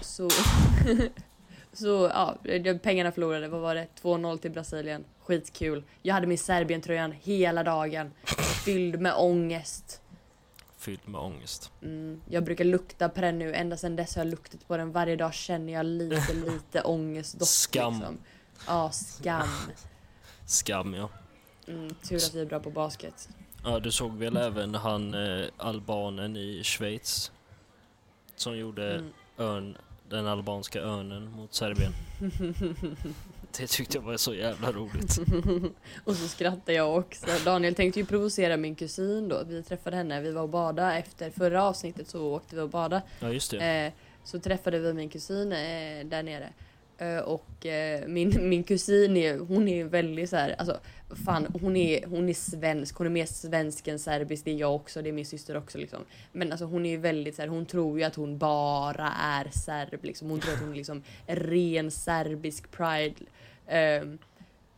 så... 0.00 0.30
så 1.74 2.10
ja, 2.14 2.36
pengarna 2.82 3.12
förlorade. 3.12 3.48
Vad 3.48 3.60
var 3.60 3.74
det? 3.74 3.86
2-0 4.02 4.38
till 4.38 4.50
Brasilien. 4.50 5.04
Skitkul. 5.20 5.84
Jag 6.02 6.14
hade 6.14 6.26
min 6.26 6.38
Serbien-tröjan 6.38 7.12
hela 7.12 7.62
dagen. 7.62 8.10
Fylld 8.64 9.00
med 9.00 9.14
ångest. 9.16 10.00
Fylld 10.78 11.08
med 11.08 11.20
ångest. 11.20 11.72
Mm, 11.82 12.20
jag 12.28 12.44
brukar 12.44 12.64
lukta 12.64 13.08
på 13.08 13.20
den 13.20 13.38
nu. 13.38 13.54
Ända 13.54 13.76
sedan 13.76 13.96
dess 13.96 14.16
har 14.16 14.24
jag 14.24 14.30
luktat 14.30 14.68
på 14.68 14.76
den. 14.76 14.92
Varje 14.92 15.16
dag 15.16 15.34
känner 15.34 15.72
jag 15.72 15.86
lite, 15.86 16.34
lite 16.46 16.82
ångestdoft. 16.82 17.50
Skam. 17.50 17.94
Liksom. 17.94 18.18
Ja, 18.66 18.90
skam. 18.90 19.48
Skam, 20.46 20.94
ja. 20.94 21.08
Mm, 21.68 21.94
tur 21.94 22.16
att 22.16 22.34
vi 22.34 22.40
är 22.40 22.46
bra 22.46 22.60
på 22.60 22.70
basket. 22.70 23.28
Ja, 23.64 23.78
du 23.80 23.90
såg 23.90 24.16
väl 24.16 24.36
även 24.36 24.74
han 24.74 25.14
eh, 25.14 25.46
albanen 25.56 26.36
i 26.36 26.60
Schweiz? 26.64 27.32
som 28.36 28.56
gjorde 28.58 28.94
Mm. 28.94 29.12
örn, 29.38 29.76
den 30.14 30.26
albanska 30.26 30.80
örnen 30.80 31.30
mot 31.30 31.54
Serbien. 31.54 31.92
Det 33.58 33.66
tyckte 33.66 33.98
jag 33.98 34.02
var 34.02 34.16
så 34.16 34.34
jävla 34.34 34.72
roligt. 34.72 35.18
och 36.04 36.16
så 36.16 36.28
skrattade 36.28 36.72
jag 36.72 36.98
också. 36.98 37.26
Daniel 37.44 37.74
tänkte 37.74 38.00
ju 38.00 38.06
provocera 38.06 38.56
min 38.56 38.74
kusin 38.74 39.28
då. 39.28 39.44
Vi 39.48 39.62
träffade 39.62 39.96
henne, 39.96 40.20
vi 40.20 40.32
var 40.32 40.42
och 40.42 40.48
badade 40.48 40.94
efter 40.94 41.30
förra 41.30 41.64
avsnittet 41.64 42.08
så 42.08 42.34
åkte 42.34 42.56
vi 42.56 42.62
och 42.62 42.68
badade. 42.68 43.02
Ja 43.20 43.28
just 43.28 43.50
det. 43.50 43.58
Eh, 43.58 43.92
så 44.24 44.38
träffade 44.38 44.78
vi 44.78 44.92
min 44.92 45.08
kusin 45.08 45.52
eh, 45.52 46.04
där 46.04 46.22
nere. 46.22 46.52
Eh, 46.98 47.18
och 47.18 47.66
eh, 47.66 48.08
min, 48.08 48.48
min 48.48 48.64
kusin 48.64 49.16
är, 49.16 49.38
hon 49.38 49.68
är 49.68 49.84
väldigt 49.84 50.30
så 50.30 50.36
här, 50.36 50.54
alltså 50.58 50.80
fan 51.24 51.46
hon 51.60 51.76
är, 51.76 52.06
hon 52.06 52.28
är 52.28 52.34
svensk, 52.34 52.96
hon 52.96 53.06
är 53.06 53.10
mer 53.10 53.26
svensk 53.26 53.88
än 53.88 53.98
serbisk, 53.98 54.44
det 54.44 54.50
är 54.50 54.54
jag 54.54 54.74
också, 54.74 55.02
det 55.02 55.08
är 55.08 55.12
min 55.12 55.26
syster 55.26 55.56
också 55.56 55.78
liksom. 55.78 56.04
Men 56.32 56.52
alltså 56.52 56.64
hon 56.66 56.86
är 56.86 56.98
väldigt 56.98 57.34
så 57.34 57.42
här, 57.42 57.48
hon 57.48 57.66
tror 57.66 57.98
ju 57.98 58.04
att 58.04 58.14
hon 58.14 58.38
bara 58.38 59.08
är 59.08 59.48
serb 59.50 60.04
liksom. 60.04 60.30
Hon 60.30 60.40
tror 60.40 60.54
att 60.54 60.60
hon 60.60 60.70
är 60.70 60.76
liksom 60.76 61.02
ren 61.26 61.90
serbisk 61.90 62.70
pride. 62.70 63.14
Ehm, 63.66 64.18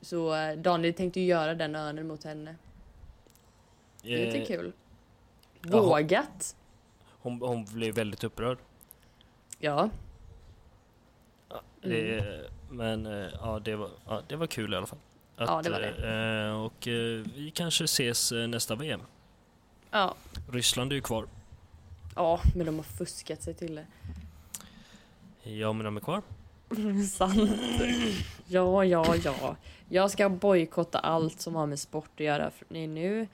så 0.01 0.35
eh, 0.35 0.57
Daniel 0.57 0.95
tänkte 0.95 1.21
ju 1.21 1.27
göra 1.27 1.55
den 1.55 1.77
örnen 1.77 2.07
mot 2.07 2.25
henne. 2.25 2.57
Det 4.03 4.23
är 4.23 4.33
lite 4.33 4.47
kul. 4.47 4.73
Vågat. 5.63 6.57
hon, 7.09 7.41
hon 7.41 7.65
blev 7.65 7.95
väldigt 7.95 8.25
upprörd. 8.25 8.59
Ja. 9.59 9.91
Det, 11.89 12.51
men 12.71 13.07
eh, 13.07 13.29
ja 13.41 13.59
det, 13.65 13.77
var, 13.77 13.91
ja, 14.09 14.23
det 14.29 14.37
var 14.37 14.47
kul 14.47 14.73
i 14.75 14.77
alla 14.77 14.87
fall. 14.87 14.99
Att, 15.37 15.49
Ja, 15.49 15.63
det 15.63 15.71
var 15.71 15.81
det. 15.81 16.47
eh, 16.49 16.61
och 16.65 16.89
eh, 16.89 17.25
vi 17.37 17.53
kanske 17.55 17.85
ses 17.85 18.33
nästa 18.49 18.75
VM. 18.75 19.01
Ja. 19.91 20.15
Ryssland 20.53 20.93
är 20.93 20.97
ju 20.97 21.03
kvar. 21.03 21.27
Ja, 22.15 22.41
men 22.55 22.67
de 22.67 22.77
har 22.77 22.83
fuskat 22.83 23.43
sig 23.43 23.55
till 23.55 23.75
det. 23.75 23.87
Ja 25.51 25.73
men 25.73 25.85
de 25.85 25.97
är 25.97 26.01
kvar. 26.01 26.23
Sant. 27.13 27.51
Ja, 28.47 28.85
ja, 28.85 29.17
ja. 29.25 29.57
Jag 29.89 30.11
ska 30.11 30.29
bojkotta 30.29 30.99
allt 30.99 31.41
som 31.41 31.55
har 31.55 31.67
med 31.67 31.79
sport 31.79 32.11
att 32.15 32.21
göra 32.21 32.51
nu. 32.69 33.27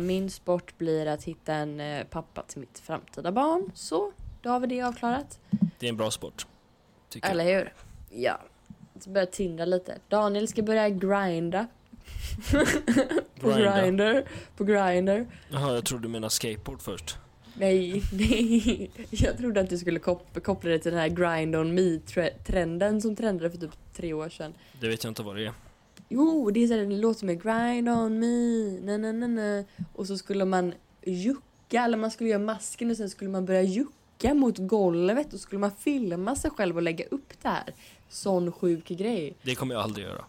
Min 0.00 0.30
sport 0.30 0.78
blir 0.78 1.06
att 1.06 1.24
hitta 1.24 1.54
en 1.54 1.82
pappa 2.10 2.42
till 2.42 2.60
mitt 2.60 2.78
framtida 2.78 3.32
barn. 3.32 3.70
Så, 3.74 4.12
då 4.42 4.50
har 4.50 4.60
vi 4.60 4.66
det 4.66 4.82
avklarat. 4.82 5.38
Det 5.78 5.86
är 5.86 5.90
en 5.90 5.96
bra 5.96 6.10
sport. 6.10 6.46
Tycker 7.12 7.30
Eller 7.30 7.44
jag. 7.44 7.58
hur? 7.58 7.72
Ja. 8.10 8.40
Så 9.00 9.10
börja 9.10 9.26
tindra 9.26 9.64
lite. 9.64 9.98
Daniel 10.08 10.48
ska 10.48 10.62
börja 10.62 10.88
grinda. 10.90 11.66
på 13.40 13.48
grinder. 13.50 14.24
På 14.56 14.64
grinder. 14.64 15.26
Jaha, 15.50 15.74
jag 15.74 15.84
trodde 15.84 16.02
du 16.02 16.08
menade 16.08 16.30
skateboard 16.30 16.80
först. 16.82 17.16
Nej, 17.54 18.02
nej. 18.12 18.90
Jag 19.10 19.36
trodde 19.38 19.60
att 19.60 19.70
du 19.70 19.78
skulle 19.78 19.98
kop- 19.98 20.40
koppla 20.44 20.70
det 20.70 20.78
till 20.78 20.92
den 20.92 21.00
här 21.00 21.08
grind 21.08 21.56
on 21.56 21.74
me-trenden 21.74 23.00
som 23.00 23.16
trendade 23.16 23.50
för 23.50 23.58
typ 23.58 23.70
tre 23.96 24.12
år 24.12 24.28
sedan. 24.28 24.54
Det 24.80 24.88
vet 24.88 25.04
jag 25.04 25.10
inte 25.10 25.22
vad 25.22 25.36
det 25.36 25.46
är. 25.46 25.52
Jo, 26.08 26.50
det 26.50 26.62
är 26.62 26.66
så 26.66 26.74
här, 26.74 26.80
det 26.80 26.96
låter 26.96 27.18
som 27.20 27.28
en 27.28 27.38
grind 27.38 27.88
on 27.88 28.18
me, 28.18 28.80
na, 28.80 28.96
na, 28.98 29.12
na, 29.12 29.26
na. 29.26 29.64
Och 29.92 30.06
så 30.06 30.18
skulle 30.18 30.44
man 30.44 30.74
jucka, 31.04 31.84
eller 31.84 31.98
man 31.98 32.10
skulle 32.10 32.30
göra 32.30 32.38
masken 32.42 32.90
och 32.90 32.96
sen 32.96 33.10
skulle 33.10 33.30
man 33.30 33.44
börja 33.46 33.62
jucka 33.62 33.92
mot 34.34 34.58
golvet 34.58 35.32
och 35.32 35.40
skulle 35.40 35.58
man 35.58 35.70
filma 35.78 36.36
sig 36.36 36.50
själv 36.50 36.76
och 36.76 36.82
lägga 36.82 37.04
upp 37.04 37.32
det 37.42 37.48
här. 37.48 37.74
Sån 38.08 38.52
sjuk 38.52 38.88
grej. 38.88 39.34
Det 39.42 39.54
kommer 39.54 39.74
jag 39.74 39.84
aldrig 39.84 40.06
göra. 40.06 40.24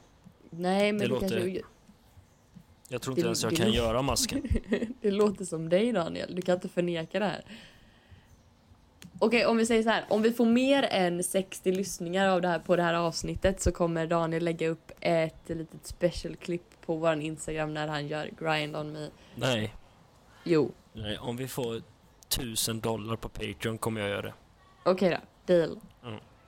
Nej, 0.49 0.91
men 0.91 0.99
Det 0.99 1.05
det, 1.05 1.09
låter- 1.09 1.29
kanske, 1.29 1.61
Jag 2.89 3.01
tror 3.01 3.15
Det- 3.15 3.19
inte 3.19 3.27
ens 3.27 3.43
jag 3.43 3.51
det 3.51 3.55
kan 3.55 3.71
göra 3.71 4.01
masken. 4.01 4.41
det 5.01 5.11
låter 5.11 5.45
som 5.45 5.69
dig 5.69 5.91
Daniel, 5.91 6.35
du 6.35 6.41
kan 6.41 6.55
inte 6.55 6.69
förneka 6.69 7.19
det 7.19 7.25
här. 7.25 7.45
Okej, 9.19 9.45
om 9.45 9.57
vi 9.57 9.65
säger 9.65 9.83
så 9.83 9.89
här. 9.89 10.05
Om 10.09 10.21
vi 10.21 10.31
får 10.31 10.45
mer 10.45 10.83
än 10.83 11.23
60 11.23 11.71
lyssningar 11.71 12.27
av 12.29 12.41
det 12.41 12.47
här 12.47 12.59
på 12.59 12.75
det 12.75 12.83
här 12.83 12.93
avsnittet 12.93 13.61
så 13.61 13.71
kommer 13.71 14.07
Daniel 14.07 14.43
lägga 14.43 14.69
upp 14.69 14.91
ett 14.99 15.49
litet 15.49 15.85
special-klipp 15.87 16.81
på 16.85 16.95
vår 16.95 17.19
Instagram 17.21 17.73
när 17.73 17.87
han 17.87 18.07
gör 18.07 18.29
grind 18.39 18.75
on 18.75 18.91
me. 18.93 19.07
Nej, 19.35 19.73
Jo, 20.43 20.71
nej, 20.93 21.17
om 21.17 21.37
vi 21.37 21.47
får 21.47 21.81
tusen 22.37 22.79
dollar 22.79 23.15
på 23.15 23.29
Patreon 23.29 23.77
kommer 23.77 24.01
jag 24.01 24.09
göra 24.09 24.21
det. 24.21 24.33
okej 24.83 25.09
då. 25.09 25.53
Deal. 25.53 25.79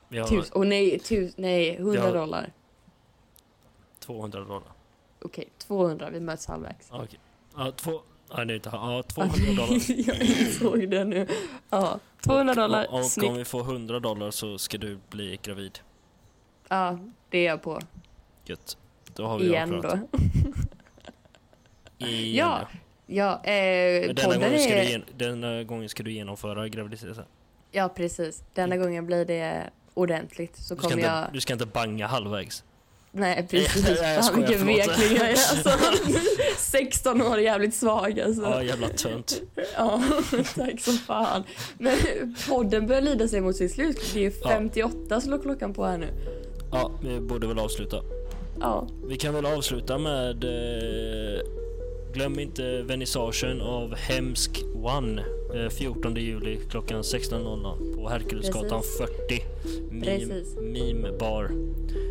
Vi 0.08 0.18
har 0.20 0.28
Tus, 0.28 0.52
och 0.52 0.68
nej, 0.68 1.00
tus, 1.00 1.38
nej, 1.38 1.76
100 1.76 2.00
Ja. 2.06 2.12
dollar. 2.12 2.54
200 4.00 4.40
dollar. 4.40 4.72
Okej, 5.22 5.50
200. 5.58 6.10
Vi 6.10 6.20
möts 6.20 6.46
halvvägs. 6.48 6.88
Ja, 6.92 7.04
Okej. 7.04 7.20
Ja, 7.58 7.72
två... 7.72 8.02
Nej, 8.38 8.46
det 8.46 8.54
är 8.54 8.56
inte... 8.56 8.70
Ja, 8.74 9.04
200 9.08 9.36
dollar. 9.58 9.80
jag 10.08 10.22
insåg 10.22 10.90
det 10.90 11.04
nu. 11.04 11.28
Ja, 11.70 12.00
200 12.22 12.54
dollar. 12.56 12.88
Och, 12.88 13.00
och 13.00 13.24
om 13.30 13.36
vi 13.36 13.46
får 13.46 13.62
100 13.62 14.00
dollar 14.00 14.32
så 14.32 14.58
ska 14.58 14.78
du 14.78 15.00
bli 15.10 15.40
gravid. 15.44 15.80
Ja, 16.68 17.00
det 17.30 17.38
är 17.38 17.46
jag 17.46 17.62
på. 17.62 17.80
Gött. 18.46 18.78
Då 19.16 19.26
har 19.28 19.40
vi 19.40 19.46
Igen 19.46 19.82
då. 19.82 20.00
Igen, 21.98 22.36
Ja, 22.36 22.68
Ja, 23.08 23.44
eh, 23.44 24.14
denna 24.14 24.36
gången, 24.36 24.60
ska 24.60 24.70
du 24.74 24.80
är... 24.80 24.84
gen- 24.90 25.04
denna 25.18 25.64
gången 25.64 25.90
ska 25.90 26.04
du 26.04 26.12
genomföra 26.12 26.68
graviditeten. 26.70 27.24
Ja, 27.72 27.90
precis. 27.90 28.44
Denna 28.54 28.78
gången 28.78 29.06
blir 29.06 29.26
det 29.26 29.70
ordentligt. 29.94 30.58
Så 30.58 30.74
Du 30.76 30.80
ska, 30.80 30.90
kommer 30.90 31.04
inte, 31.04 31.08
jag... 31.16 31.26
du 31.34 31.42
ska 31.42 31.54
inte 31.54 31.66
banga 31.66 32.08
halvvägs. 32.08 32.64
Nej, 33.12 33.48
precis. 33.50 34.00
Jag 34.02 34.26
skojar, 34.26 34.48
vilken 34.48 34.68
vekling 34.68 35.18
jag 35.18 35.30
är. 35.30 35.30
Alltså, 35.52 35.70
16 36.58 37.22
år, 37.32 37.40
jävligt 37.40 37.76
svag 37.76 38.20
alltså. 38.20 38.42
Ja, 38.42 38.64
jävla 38.64 38.88
tönt. 38.90 39.42
Ja, 39.76 40.04
tack 40.56 40.80
som 40.80 40.94
fan. 40.94 41.44
Men 41.78 41.98
podden 42.50 42.88
börjar 42.88 43.02
lida 43.02 43.28
sig 43.28 43.42
mot 43.42 43.56
sitt 43.56 43.72
slut. 43.72 44.12
Det 44.14 44.26
är 44.26 44.34
Ja. 44.42 44.50
58 44.50 45.22
slår 45.22 45.40
klockan 45.42 45.74
på 45.74 45.86
här 45.86 45.98
nu. 45.98 46.08
Ja, 46.72 46.92
vi 47.04 47.20
borde 47.20 47.48
väl 47.48 47.60
avsluta. 47.60 47.98
Ja, 48.60 48.88
Vi 49.08 49.18
kan 49.18 49.34
väl 49.34 49.46
avsluta 49.46 49.98
med... 49.98 50.44
Eh, 50.44 51.40
glöm 52.16 52.40
inte 52.40 52.82
vernissagen 52.84 53.62
av 53.62 53.96
Hemsk 53.96 54.64
One. 54.84 55.22
Eh, 55.56 55.70
14 55.70 56.16
juli 56.16 56.60
klockan 56.72 57.02
16.00 57.02 57.96
på 57.96 58.10
Herkulesgatan 58.10 58.84
40. 58.98 59.44
Meme, 59.90 60.44
meme 60.62 61.18
bar. 61.20 61.52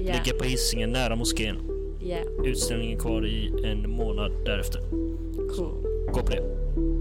ja, 0.00 0.12
Ligger 0.14 0.38
på 0.38 0.44
Hisingen 0.44 0.90
nära 0.90 1.16
moskén. 1.16 1.56
ja. 2.06 2.16
Utställningen 2.44 2.98
kvar 2.98 3.26
i 3.26 3.52
en 3.64 3.90
månad 3.90 4.32
därefter. 4.44 4.80
Cool. 5.56 5.72
Gå 6.12 6.20
på 6.22 6.30
det. 6.30 6.42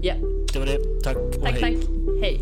Ja, 0.02 0.14
Det 0.52 0.58
var 0.58 0.66
det. 0.66 1.00
Tack 1.02 1.16
och 1.16 1.32
tack, 1.42 1.60
hej. 1.60 1.60
tack. 1.60 1.88
Hej. 2.20 2.40